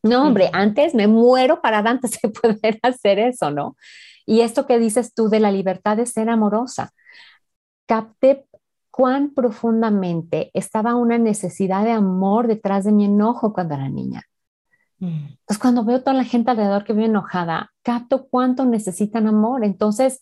[0.03, 3.77] No, hombre, antes me muero para antes de poder hacer eso, ¿no?
[4.27, 6.93] Y esto que dices tú de la libertad de ser amorosa,
[7.87, 8.47] capté
[8.91, 14.23] cuán profundamente estaba una necesidad de amor detrás de mi enojo cuando era niña.
[15.01, 15.27] Mm.
[15.41, 19.65] Entonces, cuando veo toda la gente alrededor que vive enojada, capto cuánto necesitan amor.
[19.65, 20.21] Entonces,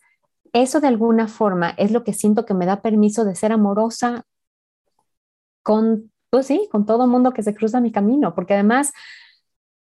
[0.52, 4.24] eso de alguna forma es lo que siento que me da permiso de ser amorosa
[5.62, 8.92] con, pues sí, con todo mundo que se cruza mi camino, porque además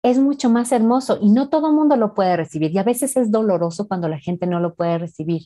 [0.04, 3.32] es mucho más hermoso y no todo mundo lo puede recibir y a veces es
[3.32, 5.44] doloroso cuando la gente no lo puede recibir,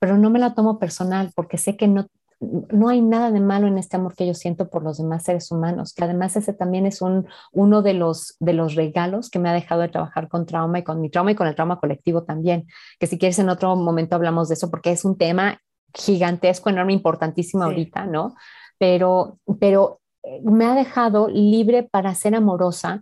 [0.00, 2.06] pero no me la tomo personal porque sé que no,
[2.40, 5.50] no hay nada de malo en este amor que yo siento por los demás seres
[5.50, 9.48] humanos, que además ese también es un, uno de los, de los regalos que me
[9.48, 12.22] ha dejado de trabajar con trauma y con mi trauma y con el trauma colectivo
[12.22, 12.66] también,
[13.00, 15.60] que si quieres en otro momento hablamos de eso porque es un tema
[15.94, 18.34] gigantesco, enorme, importantísimo ahorita, ¿no?
[18.78, 23.00] Pero, pero eh, me ha dejado libre para ser amorosa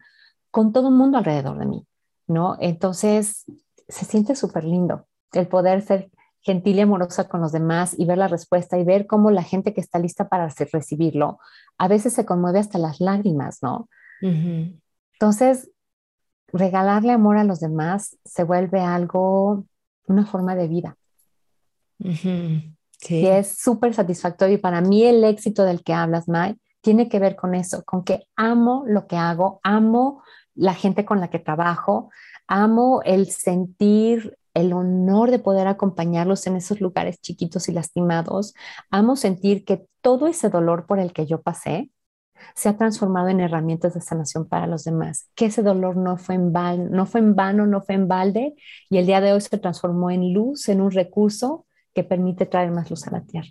[0.51, 1.87] con todo el mundo alrededor de mí,
[2.27, 2.57] ¿no?
[2.61, 3.45] Entonces,
[3.89, 6.11] se siente súper lindo el poder ser
[6.47, 9.75] gentil y amorosa con los demás y ver la respuesta y ver cómo la gente
[9.75, 11.41] que está lista para recibirlo,
[11.77, 13.89] a veces se conmueve hasta las lágrimas, ¿no?
[14.23, 15.73] Entonces,
[16.53, 19.65] regalarle amor a los demás se vuelve algo,
[20.07, 20.97] una forma de vida.
[21.99, 24.55] Y es súper satisfactorio.
[24.55, 28.05] Y para mí el éxito del que hablas, Mai, tiene que ver con eso, con
[28.05, 30.23] que amo lo que hago, amo
[30.55, 32.09] la gente con la que trabajo,
[32.47, 38.55] amo el sentir el honor de poder acompañarlos en esos lugares chiquitos y lastimados.
[38.91, 41.91] Amo sentir que todo ese dolor por el que yo pasé
[42.55, 46.37] se ha transformado en herramientas de sanación para los demás, que ese dolor no fue
[46.37, 48.55] en vano, no fue en vano, no fue en balde
[48.89, 52.71] y el día de hoy se transformó en luz, en un recurso que permite traer
[52.71, 53.49] más luz a la tierra.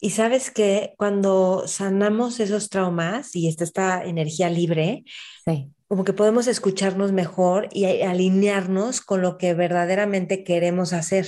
[0.00, 5.04] Y sabes que cuando sanamos esos traumas y está esta energía libre,
[5.46, 11.26] sí como que podemos escucharnos mejor y alinearnos con lo que verdaderamente queremos hacer.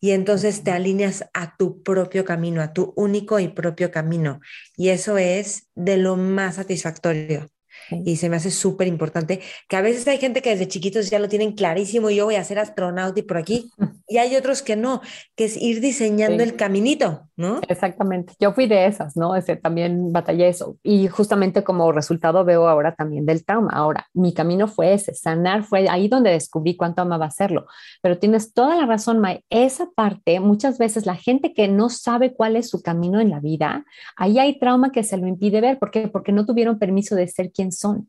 [0.00, 4.40] Y entonces te alineas a tu propio camino, a tu único y propio camino.
[4.76, 7.48] Y eso es de lo más satisfactorio.
[7.90, 11.18] Y se me hace súper importante que a veces hay gente que desde chiquitos ya
[11.18, 13.70] lo tienen clarísimo, yo voy a ser astronauta y por aquí,
[14.08, 15.00] y hay otros que no,
[15.34, 17.60] que es ir diseñando el caminito, ¿no?
[17.68, 19.36] Exactamente, yo fui de esas, ¿no?
[19.36, 23.70] Ese, también batallé eso y justamente como resultado veo ahora también del trauma.
[23.72, 27.66] Ahora, mi camino fue ese, sanar fue ahí donde descubrí cuánto amaba hacerlo,
[28.02, 32.34] pero tienes toda la razón, May, esa parte, muchas veces la gente que no sabe
[32.34, 33.84] cuál es su camino en la vida,
[34.16, 36.08] ahí hay trauma que se lo impide ver, ¿por qué?
[36.08, 38.08] Porque no tuvieron permiso de ser quien son.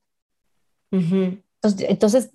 [1.62, 2.32] entonces,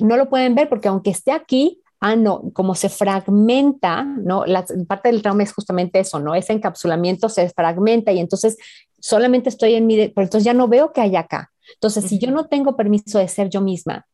[0.00, 4.44] no lo pueden ver porque aunque esté aquí, ah, no, como se fragmenta, ¿no?
[4.46, 6.34] La parte del trauma es justamente eso, ¿no?
[6.34, 8.56] Ese encapsulamiento se fragmenta y entonces
[9.00, 11.50] solamente estoy en mi, pero entonces ya no veo que hay acá.
[11.74, 14.06] Entonces, si yo no tengo permiso de ser yo misma,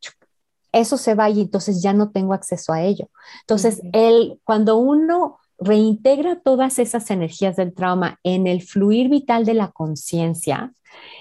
[0.72, 3.08] eso se va y entonces ya no tengo acceso a ello.
[3.42, 9.54] Entonces, el, cuando uno reintegra todas esas energías del trauma en el fluir vital de
[9.54, 10.72] la conciencia,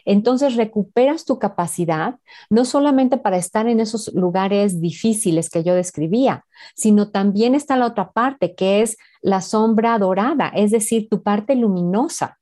[0.05, 2.15] entonces recuperas tu capacidad
[2.49, 6.45] no solamente para estar en esos lugares difíciles que yo describía,
[6.75, 11.55] sino también está la otra parte que es la sombra dorada, es decir, tu parte
[11.55, 12.37] luminosa.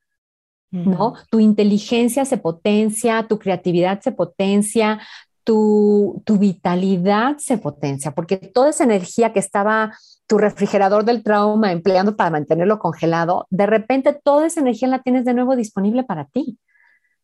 [0.69, 1.13] ¿no?
[1.31, 4.99] Tu inteligencia se potencia, tu creatividad se potencia,
[5.45, 9.93] tu, tu, vitalidad se potencia, porque toda esa energía que estaba
[10.27, 15.25] tu refrigerador del trauma empleando para mantenerlo congelado, de repente toda esa energía la tienes
[15.25, 16.59] de nuevo disponible para ti.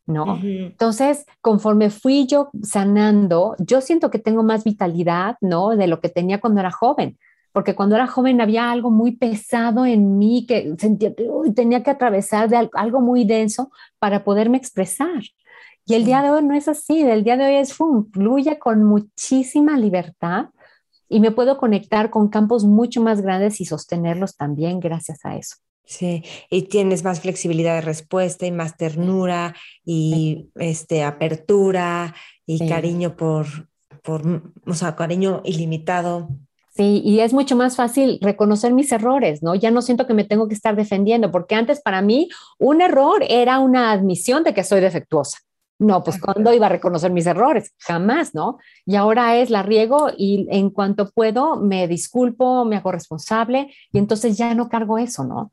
[0.06, 0.40] ¿no?
[0.44, 5.78] Entonces, conforme fui yo sanando, yo siento que tengo más vitalidad, ¿no?
[5.78, 7.18] De lo que tenía cuando era joven,
[7.54, 11.26] porque cuando era joven había algo muy pesado en mí que sentía que
[11.56, 15.24] tenía que atravesar de algo muy denso para poderme expresar.
[15.86, 18.84] Y el día de hoy no es así, el día de hoy es fluye con
[18.84, 20.48] muchísima libertad
[21.10, 25.56] y me puedo conectar con campos mucho más grandes y sostenerlos también gracias a eso.
[25.86, 29.54] Sí, y tienes más flexibilidad de respuesta y más ternura
[29.84, 32.16] y este, apertura
[32.46, 33.48] y cariño por,
[34.02, 36.30] por, o sea, cariño ilimitado.
[36.76, 39.54] Sí, y es mucho más fácil reconocer mis errores, ¿no?
[39.54, 43.24] Ya no siento que me tengo que estar defendiendo, porque antes para mí un error
[43.30, 45.40] era una admisión de que soy defectuosa.
[45.84, 48.58] No, pues cuando iba a reconocer mis errores, jamás, ¿no?
[48.86, 53.98] Y ahora es la riego y en cuanto puedo me disculpo, me hago responsable y
[53.98, 55.52] entonces ya no cargo eso, ¿no?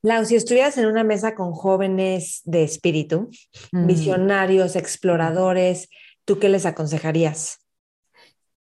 [0.00, 3.30] Lau, si estuvieras en una mesa con jóvenes de espíritu,
[3.72, 3.86] mm.
[3.86, 5.90] visionarios, exploradores,
[6.24, 7.58] ¿tú qué les aconsejarías?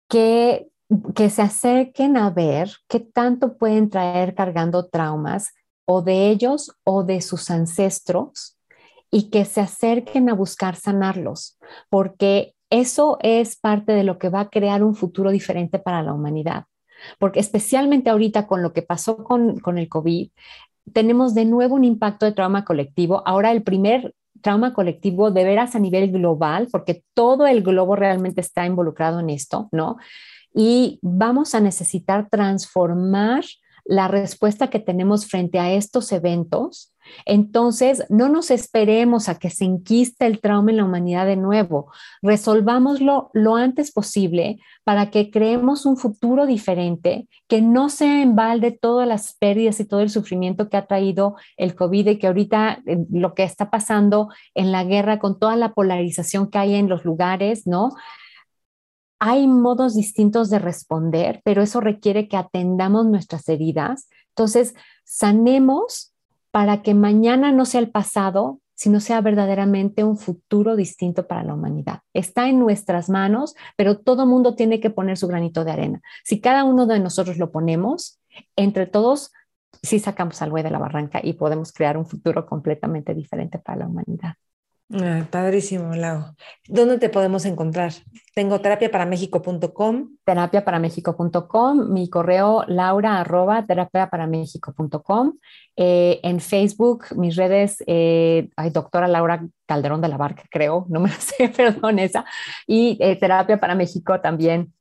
[0.09, 0.67] Que,
[1.15, 5.53] que se acerquen a ver qué tanto pueden traer cargando traumas
[5.85, 8.52] o de ellos o de sus ancestros
[9.13, 11.59] y que se acerquen a buscar sanarlos,
[11.91, 16.13] porque eso es parte de lo que va a crear un futuro diferente para la
[16.13, 16.65] humanidad.
[17.19, 20.31] Porque especialmente ahorita con lo que pasó con, con el COVID,
[20.93, 23.21] tenemos de nuevo un impacto de trauma colectivo.
[23.27, 28.41] Ahora el primer trauma colectivo de veras a nivel global, porque todo el globo realmente
[28.41, 29.97] está involucrado en esto, ¿no?
[30.55, 33.43] Y vamos a necesitar transformar
[33.85, 36.93] la respuesta que tenemos frente a estos eventos
[37.25, 41.91] entonces, no nos esperemos a que se enquiste el trauma en la humanidad de nuevo.
[42.21, 48.71] Resolvámoslo lo antes posible para que creemos un futuro diferente, que no sea en balde
[48.71, 52.81] todas las pérdidas y todo el sufrimiento que ha traído el COVID y que ahorita
[52.85, 56.89] eh, lo que está pasando en la guerra con toda la polarización que hay en
[56.89, 57.91] los lugares, ¿no?
[59.25, 64.09] Hay modos distintos de responder, pero eso requiere que atendamos nuestras heridas.
[64.27, 64.75] Entonces,
[65.05, 66.13] sanemos
[66.51, 71.53] para que mañana no sea el pasado, sino sea verdaderamente un futuro distinto para la
[71.53, 72.01] humanidad.
[72.11, 76.01] Está en nuestras manos, pero todo mundo tiene que poner su granito de arena.
[76.25, 78.19] Si cada uno de nosotros lo ponemos,
[78.57, 79.31] entre todos
[79.81, 83.87] sí sacamos algo de la barranca y podemos crear un futuro completamente diferente para la
[83.87, 84.33] humanidad.
[84.95, 86.35] Ah, padrísimo, Lau.
[86.67, 87.93] ¿Dónde te podemos encontrar?
[88.35, 90.17] Tengo terapiaparamexico.com.
[90.23, 95.33] Terapiaparamexico.com, mi correo laura arroba terapiaparamexico.com.
[95.75, 101.09] Eh, en Facebook, mis redes, eh, doctora Laura Calderón de la Barca, creo, no me
[101.09, 102.23] lo sé, perdón esa.
[102.67, 104.73] Y eh, Terapia para México también.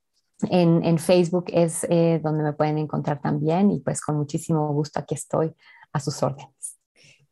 [0.51, 4.99] En, en Facebook es eh, donde me pueden encontrar también y pues con muchísimo gusto
[4.99, 5.55] aquí estoy
[5.93, 6.79] a sus órdenes.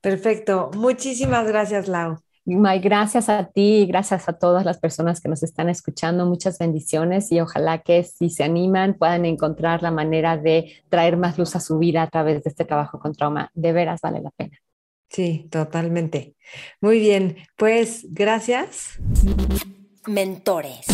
[0.01, 0.71] Perfecto.
[0.77, 2.19] Muchísimas gracias, Lau.
[2.57, 6.27] May, gracias a ti y gracias a todas las personas que nos están escuchando.
[6.27, 11.39] Muchas bendiciones y ojalá que si se animan puedan encontrar la manera de traer más
[11.39, 13.51] luz a su vida a través de este trabajo con trauma.
[13.55, 14.59] De veras vale la pena.
[15.09, 16.35] Sí, totalmente.
[16.81, 18.99] Muy bien, pues gracias.
[20.07, 20.87] Mentores.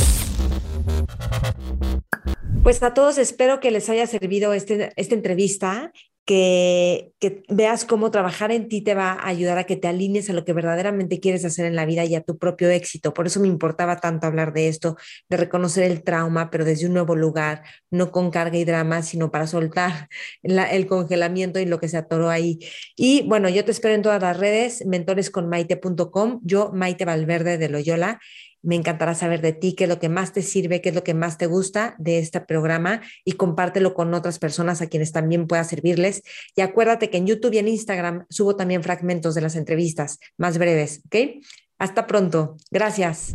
[2.62, 5.92] Pues a todos espero que les haya servido este, esta entrevista
[6.26, 7.12] que,
[7.48, 10.44] veas cómo trabajar en ti te va a ayudar a que te alinees a lo
[10.44, 13.14] que verdaderamente quieres hacer en la vida y a tu propio éxito.
[13.14, 14.96] Por eso me importaba tanto hablar de esto,
[15.28, 19.30] de reconocer el trauma, pero desde un nuevo lugar, no con carga y drama, sino
[19.30, 20.08] para soltar
[20.42, 22.58] el congelamiento y lo que se atoró ahí.
[22.96, 28.20] Y bueno, yo te espero en todas las redes, mentoresconmaite.com, yo Maite Valverde de Loyola
[28.66, 31.04] me encantará saber de ti, qué es lo que más te sirve, qué es lo
[31.04, 35.46] que más te gusta de este programa y compártelo con otras personas a quienes también
[35.46, 36.22] pueda servirles.
[36.56, 40.58] Y acuérdate que en YouTube y en Instagram subo también fragmentos de las entrevistas más
[40.58, 41.44] breves, ¿ok?
[41.78, 42.56] Hasta pronto.
[42.70, 43.34] Gracias.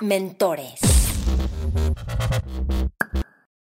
[0.00, 0.80] Mentores.